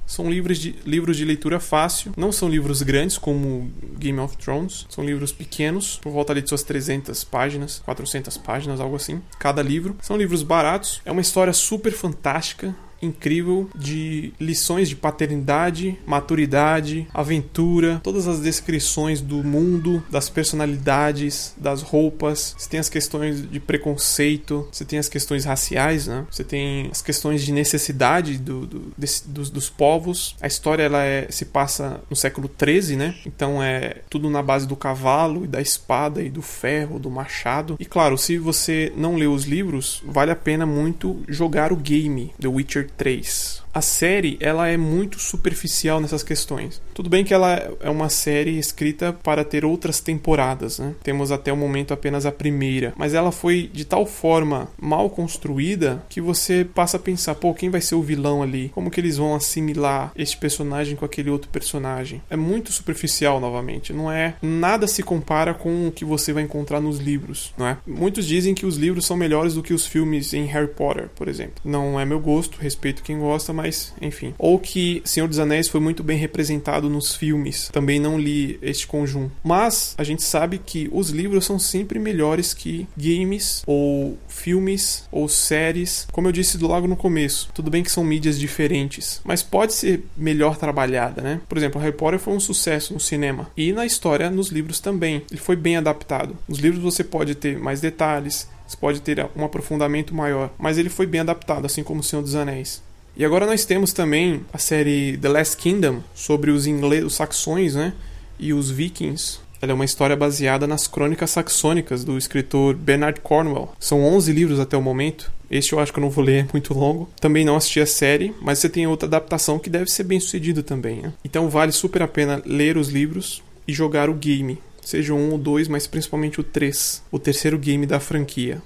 São 0.07 0.30
livros 0.30 0.59
de, 0.59 0.76
livros 0.86 1.16
de 1.16 1.24
leitura 1.24 1.59
fácil, 1.59 2.12
não 2.16 2.30
são 2.30 2.48
livros 2.48 2.82
grandes 2.82 3.18
como 3.18 3.68
Game 3.98 4.20
of 4.20 4.36
Thrones, 4.36 4.86
são 4.88 5.04
livros 5.04 5.32
pequenos, 5.32 5.98
por 6.00 6.12
volta 6.12 6.32
de 6.40 6.48
suas 6.48 6.62
300 6.62 7.24
páginas, 7.24 7.82
400 7.84 8.36
páginas, 8.36 8.80
algo 8.80 8.94
assim, 8.94 9.20
cada 9.40 9.61
livro. 9.61 9.96
São 10.00 10.16
livros 10.16 10.44
baratos, 10.44 11.02
é 11.04 11.11
uma 11.11 11.20
história 11.20 11.52
super 11.52 11.90
fantástica, 11.90 12.72
incrível 13.01 13.68
de 13.74 14.32
lições 14.40 14.88
de 14.88 14.97
paternidade, 14.97 15.99
maturidade, 16.07 17.07
aventura, 17.12 18.01
todas 18.03 18.26
as 18.26 18.40
descrições 18.40 19.20
do 19.20 19.42
mundo, 19.42 20.03
das 20.11 20.28
personalidades, 20.28 21.55
das 21.57 21.82
roupas. 21.82 22.55
Você 22.57 22.68
tem 22.68 22.80
as 22.80 22.88
questões 22.88 23.49
de 23.49 23.61
preconceito, 23.61 24.68
você 24.70 24.84
tem 24.84 24.99
as 24.99 25.09
questões 25.09 25.44
raciais, 25.44 26.07
né? 26.07 26.26
Você 26.30 26.44
tem 26.44 26.88
as 26.90 27.03
questões 27.03 27.44
de 27.44 27.53
necessidade 27.53 28.38
do, 28.38 28.66
do, 28.66 28.92
desse, 28.97 29.28
dos, 29.28 29.51
dos, 29.51 29.68
povos. 29.68 30.36
A 30.40 30.47
história 30.47 30.84
ela 30.84 31.03
é, 31.03 31.26
se 31.30 31.44
passa 31.44 32.01
no 32.09 32.16
século 32.16 32.49
13, 32.49 32.97
né? 32.97 33.14
Então 33.26 33.62
é 33.62 34.03
tudo 34.09 34.30
na 34.30 34.42
base 34.42 34.66
do 34.66 34.76
cavalo 34.76 35.44
e 35.44 35.49
da 35.49 35.61
espada 35.61 36.22
e 36.22 36.30
do 36.30 36.42
ferro, 36.42 36.99
do 36.99 37.11
machado. 37.11 37.76
E 37.78 37.84
claro, 37.84 38.16
se 38.16 38.38
você 38.38 38.92
não 38.97 39.16
leu 39.16 39.32
os 39.32 39.44
livros, 39.44 40.03
vale 40.07 40.30
a 40.30 40.36
pena 40.36 40.64
muito 40.64 41.22
jogar 41.28 41.72
o 41.72 41.76
game 41.76 42.32
The 42.40 42.49
Witcher 42.49 42.86
3 42.87 43.66
a 43.76 43.82
série 43.82 44.39
ela 44.41 44.66
é 44.68 44.76
muito 44.78 45.20
superficial 45.20 46.01
nessas 46.01 46.22
questões. 46.22 46.80
Tudo 46.95 47.11
bem 47.11 47.22
que 47.22 47.34
ela 47.34 47.76
é 47.80 47.91
uma 47.91 48.09
série 48.09 48.59
escrita 48.59 49.12
para 49.12 49.45
ter 49.45 49.66
outras 49.66 50.01
temporadas, 50.01 50.78
né? 50.78 50.95
Temos 51.03 51.30
até 51.30 51.53
o 51.53 51.57
momento 51.59 51.93
apenas 51.93 52.24
a 52.24 52.32
primeira, 52.32 52.95
mas 52.97 53.12
ela 53.12 53.30
foi 53.30 53.70
de 53.70 53.84
tal 53.84 54.07
forma 54.07 54.70
mal 54.80 55.11
construída 55.11 56.03
que 56.09 56.22
você 56.22 56.64
passa 56.64 56.97
a 56.97 57.01
pensar, 57.01 57.34
pô, 57.34 57.53
quem 57.53 57.68
vai 57.68 57.82
ser 57.82 57.97
o 57.97 58.03
vilão 58.03 58.43
ali? 58.43 58.70
Como 58.70 58.91
que 58.91 58.99
eles 58.99 59.18
vão 59.18 59.34
assimilar 59.34 60.11
este 60.16 60.39
personagem 60.39 60.97
com 60.97 61.05
aquele 61.05 61.28
outro 61.28 61.51
personagem? 61.51 62.22
É 62.30 62.37
muito 62.37 62.72
superficial 62.72 63.39
novamente, 63.39 63.93
não 63.93 64.11
é 64.11 64.37
nada 64.41 64.87
se 64.87 65.03
compara 65.03 65.53
com 65.53 65.89
o 65.89 65.93
que 65.93 66.03
você 66.03 66.32
vai 66.32 66.45
encontrar 66.45 66.80
nos 66.80 66.97
livros, 66.97 67.53
não 67.59 67.66
é? 67.66 67.76
Muitos 67.87 68.26
dizem 68.26 68.55
que 68.55 68.64
os 68.64 68.78
livros 68.78 69.05
são 69.05 69.18
melhores 69.18 69.53
do 69.53 69.62
que 69.62 69.74
os 69.74 69.87
filmes 69.87 70.32
em 70.32 70.47
Harry 70.47 70.68
Potter, 70.68 71.11
por 71.14 71.28
exemplo. 71.28 71.57
Não 71.62 72.01
é 72.01 72.07
meu 72.07 72.20
gosto, 72.20 72.59
respeito 72.77 73.03
quem 73.03 73.18
gosta, 73.18 73.53
mas 73.53 73.95
enfim. 74.01 74.35
Ou 74.39 74.59
que 74.59 75.01
Senhor 75.05 75.27
dos 75.27 75.39
Anéis 75.39 75.68
foi 75.68 75.81
muito 75.81 76.03
bem 76.03 76.18
representado 76.18 76.91
nos 76.91 77.14
filmes. 77.14 77.70
Também 77.72 77.99
não 77.99 78.18
li 78.18 78.59
este 78.61 78.87
conjunto. 78.87 79.33
Mas 79.43 79.95
a 79.97 80.05
gente 80.05 80.22
sabe 80.22 80.59
que 80.59 80.89
os 80.93 81.11
livros 81.11 81.45
são 81.45 81.59
sempre 81.59 81.99
melhores 81.99 82.53
que 82.53 82.87
games 82.97 83.62
ou 83.66 84.18
filmes 84.29 85.09
ou 85.11 85.29
séries. 85.29 86.07
Como 86.12 86.29
eu 86.29 86.33
disse 86.33 86.59
logo 86.59 86.87
no 86.87 86.97
começo, 86.97 87.49
tudo 87.55 87.70
bem 87.70 87.83
que 87.83 87.91
são 87.91 88.05
mídias 88.05 88.39
diferentes, 88.39 89.20
mas 89.24 89.43
pode 89.43 89.72
ser 89.72 90.05
melhor 90.16 90.57
trabalhada, 90.57 91.22
né? 91.22 91.41
Por 91.49 91.57
exemplo, 91.57 91.81
Harry 91.81 91.97
Potter 91.97 92.18
foi 92.18 92.35
um 92.35 92.41
sucesso 92.41 92.93
no 92.93 93.01
cinema 93.01 93.51
e 93.57 93.72
na 93.72 93.87
história, 93.87 94.31
nos 94.31 94.49
livros 94.49 94.81
também. 94.81 95.22
Ele 95.31 95.41
foi 95.41 95.57
bem 95.57 95.77
adaptado. 95.77 96.37
Nos 96.49 96.59
livros 96.59 96.83
você 96.83 97.03
pode 97.03 97.35
ter 97.35 97.59
mais 97.59 97.81
detalhes, 97.81 98.49
você 98.67 98.77
pode 98.77 99.01
ter 99.01 99.27
um 99.37 99.45
aprofundamento 99.45 100.14
maior, 100.14 100.51
mas 100.59 100.79
ele 100.79 100.89
foi 100.89 101.07
bem 101.07 101.21
adaptado, 101.21 101.67
assim 101.67 101.83
como 101.83 102.01
o 102.01 102.03
Senhor 102.03 102.23
dos 102.23 102.35
Anéis. 102.35 102.83
E 103.17 103.25
agora 103.25 103.47
nós 103.47 103.64
temos 103.64 103.93
também 103.93 104.45
a 104.53 104.59
série 104.59 105.17
The 105.17 105.29
Last 105.29 105.57
Kingdom 105.57 106.03
sobre 106.14 106.51
os 106.51 106.67
ingleses, 106.67 107.07
os 107.07 107.14
saxões, 107.14 107.75
né, 107.75 107.95
e 108.39 108.53
os 108.53 108.71
vikings. 108.71 109.39
Ela 109.61 109.73
é 109.73 109.75
uma 109.75 109.87
história 109.87 110.14
baseada 110.14 110.67
nas 110.67 110.87
crônicas 110.87 111.31
saxônicas 111.31 112.05
do 112.05 112.19
escritor 112.19 112.75
Bernard 112.75 113.21
Cornwell. 113.21 113.73
São 113.81 114.05
11 114.05 114.33
livros 114.33 114.61
até 114.61 114.77
o 114.77 114.83
momento. 114.83 115.33
Este 115.51 115.73
eu 115.73 115.81
acho 115.81 115.93
que 115.93 115.99
eu 115.99 116.03
não 116.03 116.11
vou 116.11 116.23
ler, 116.23 116.45
é 116.45 116.49
muito 116.53 116.75
longo. 116.75 117.09
Também 117.19 117.45
não 117.45 117.57
assisti 117.57 117.81
a 117.81 117.87
série, 117.87 118.35
mas 118.43 118.59
você 118.59 118.69
tem 118.69 118.87
outra 118.87 119.07
adaptação 119.07 119.59
que 119.59 119.71
deve 119.71 119.91
ser 119.91 120.03
bem 120.03 120.21
sucedida 120.21 120.62
também. 120.62 121.01
Né? 121.01 121.12
Então 121.25 121.49
vale 121.49 121.73
super 121.73 122.03
a 122.03 122.09
pena 122.09 122.43
ler 122.45 122.77
os 122.77 122.89
livros 122.89 123.43
e 123.67 123.73
jogar 123.73 124.11
o 124.11 124.14
game. 124.14 124.59
Seja 124.87 125.12
um 125.12 125.32
ou 125.32 125.39
dois, 125.39 125.66
mas 125.66 125.89
principalmente 125.89 126.39
o 126.39 126.45
3, 126.45 127.03
o 127.11 127.18
terceiro 127.18 127.59
game 127.59 127.84
da 127.87 127.99
franquia. 127.99 128.62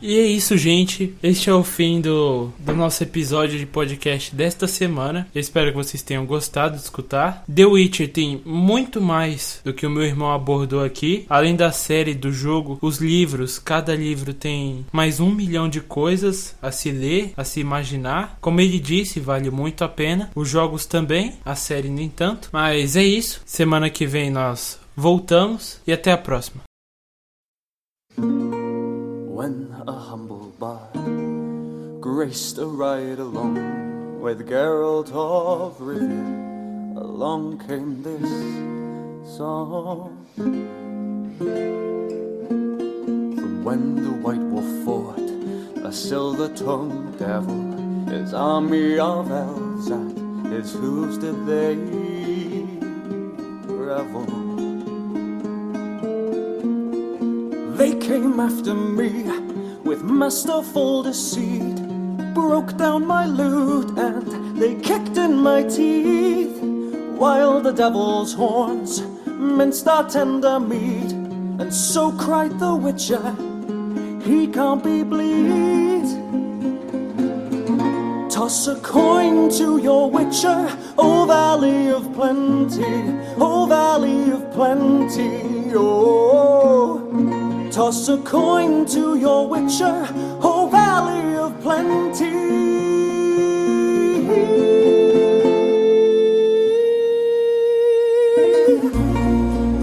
E 0.00 0.16
é 0.16 0.22
isso, 0.24 0.56
gente. 0.56 1.12
Este 1.20 1.50
é 1.50 1.52
o 1.52 1.64
fim 1.64 2.00
do, 2.00 2.50
do 2.60 2.76
nosso 2.76 3.02
episódio 3.02 3.58
de 3.58 3.66
podcast 3.66 4.32
desta 4.32 4.68
semana. 4.68 5.26
Eu 5.34 5.40
espero 5.40 5.72
que 5.72 5.76
vocês 5.76 6.00
tenham 6.00 6.24
gostado 6.24 6.76
de 6.76 6.82
escutar. 6.82 7.42
The 7.52 7.64
Witcher 7.64 8.08
tem 8.12 8.40
muito 8.44 9.00
mais 9.00 9.60
do 9.64 9.74
que 9.74 9.84
o 9.84 9.90
meu 9.90 10.04
irmão 10.04 10.30
abordou 10.30 10.84
aqui. 10.84 11.26
Além 11.28 11.56
da 11.56 11.72
série, 11.72 12.14
do 12.14 12.30
jogo, 12.30 12.78
os 12.80 12.98
livros, 12.98 13.58
cada 13.58 13.96
livro 13.96 14.32
tem 14.32 14.86
mais 14.92 15.18
um 15.18 15.30
milhão 15.30 15.68
de 15.68 15.80
coisas 15.80 16.54
a 16.62 16.70
se 16.70 16.92
ler, 16.92 17.32
a 17.36 17.42
se 17.42 17.58
imaginar. 17.58 18.38
Como 18.40 18.60
ele 18.60 18.78
disse, 18.78 19.18
vale 19.18 19.50
muito 19.50 19.82
a 19.82 19.88
pena. 19.88 20.30
Os 20.36 20.48
jogos 20.48 20.86
também, 20.86 21.32
a 21.44 21.56
série 21.56 21.88
nem 21.88 22.08
tanto. 22.08 22.48
Mas 22.52 22.94
é 22.94 23.02
isso. 23.02 23.40
Semana 23.44 23.90
que 23.90 24.06
vem 24.06 24.30
nós 24.30 24.83
voltamos 24.96 25.80
e 25.86 25.92
até 25.92 26.12
a 26.12 26.18
próxima. 26.18 26.62
when 28.16 29.74
a 29.88 29.92
humble 29.92 30.52
bard 30.60 32.00
graced 32.00 32.56
a 32.58 32.64
ride 32.64 33.18
along 33.18 34.20
with 34.20 34.48
Geralt 34.48 35.10
of 35.12 35.76
Rivia. 35.78 36.96
Along 36.96 37.58
came 37.66 38.00
this 38.04 39.36
song. 39.36 40.24
From 43.36 43.64
when 43.64 43.96
the 43.96 44.12
White 44.22 44.38
Wolf 44.38 44.84
fought 44.84 45.18
a 45.84 45.92
silver-tongued 45.92 47.18
devil, 47.18 47.60
his 48.06 48.32
army 48.32 48.98
of 49.00 49.32
elves 49.32 49.90
at 49.90 50.16
his 50.52 50.72
hooves 50.72 51.18
did 51.18 51.44
they 51.44 51.74
revel. 53.66 54.53
They 57.74 57.96
came 57.96 58.38
after 58.38 58.72
me 58.72 59.24
with 59.82 60.04
masterful 60.04 61.02
deceit, 61.02 61.74
broke 62.32 62.76
down 62.76 63.04
my 63.04 63.26
lute 63.26 63.98
and 63.98 64.56
they 64.56 64.76
kicked 64.76 65.16
in 65.16 65.34
my 65.36 65.64
teeth, 65.64 66.56
while 67.18 67.60
the 67.60 67.72
devil's 67.72 68.32
horns 68.32 69.02
minced 69.26 69.88
our 69.88 70.08
tender 70.08 70.60
meat, 70.60 71.10
and 71.60 71.74
so 71.74 72.12
cried 72.12 72.60
the 72.60 72.76
witcher, 72.76 73.34
he 74.22 74.46
can't 74.46 74.84
be 74.84 75.02
bleed. 75.02 76.06
Toss 78.30 78.68
a 78.68 78.76
coin 78.82 79.50
to 79.58 79.78
your 79.78 80.08
witcher, 80.10 80.68
O 80.96 81.26
Valley 81.26 81.88
of 81.88 82.12
Plenty, 82.14 83.18
O 83.36 83.66
Valley 83.66 84.30
of 84.30 84.52
Plenty, 84.52 85.72
oh. 85.74 86.83
Toss 87.74 88.08
a 88.08 88.18
coin 88.18 88.86
to 88.86 89.18
your 89.18 89.48
witcher, 89.48 90.06
O 90.40 90.68
Valley 90.70 91.34
of 91.34 91.60
Plenty. 91.60 92.30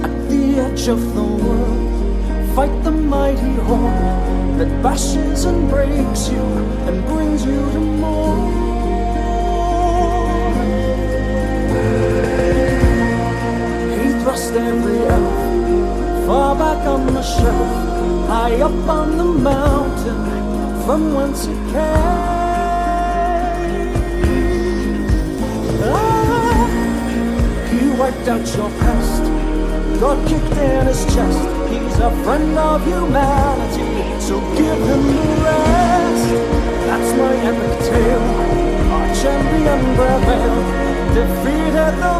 At 0.05 0.29
the 0.29 0.43
edge 0.57 0.87
of 0.87 1.01
the 1.15 1.21
world, 1.43 2.55
fight 2.55 2.81
the 2.85 2.91
mighty 2.91 3.55
horn 3.67 4.57
that 4.57 4.81
bashes 4.81 5.43
and 5.43 5.69
breaks 5.69 6.29
you 6.29 6.45
and 6.87 7.05
brings 7.07 7.43
you 7.43 7.59
to 7.73 7.79
more. 7.79 8.51
Thrust 14.23 14.53
every 14.53 14.99
elf 14.99 15.51
far 16.31 16.55
back 16.55 16.87
on 16.87 17.13
the 17.13 17.21
shelf, 17.21 17.80
high 18.31 18.61
up 18.61 18.87
on 18.87 19.17
the 19.17 19.25
mountain 19.25 20.21
from 20.85 21.01
whence 21.13 21.47
it 21.53 21.61
came. 21.71 23.11
Ah, 25.83 26.69
he 27.69 27.81
wiped 27.99 28.27
out 28.33 28.47
your 28.55 28.71
past, 28.79 29.23
got 29.99 30.17
kicked 30.29 30.57
in 30.67 30.85
his 30.87 31.03
chest. 31.13 31.43
He's 31.71 31.97
a 31.99 32.11
friend 32.23 32.57
of 32.57 32.79
humanity, 32.85 33.91
so 34.27 34.39
give 34.55 34.81
him 34.89 35.03
the 35.17 35.27
rest. 35.47 36.29
That's 36.87 37.11
my 37.21 37.33
epic 37.49 37.73
tale, 37.89 38.27
our 38.95 39.07
champion 39.21 39.81
prevailed, 39.97 40.67
defeated 41.19 41.93
the 42.05 42.15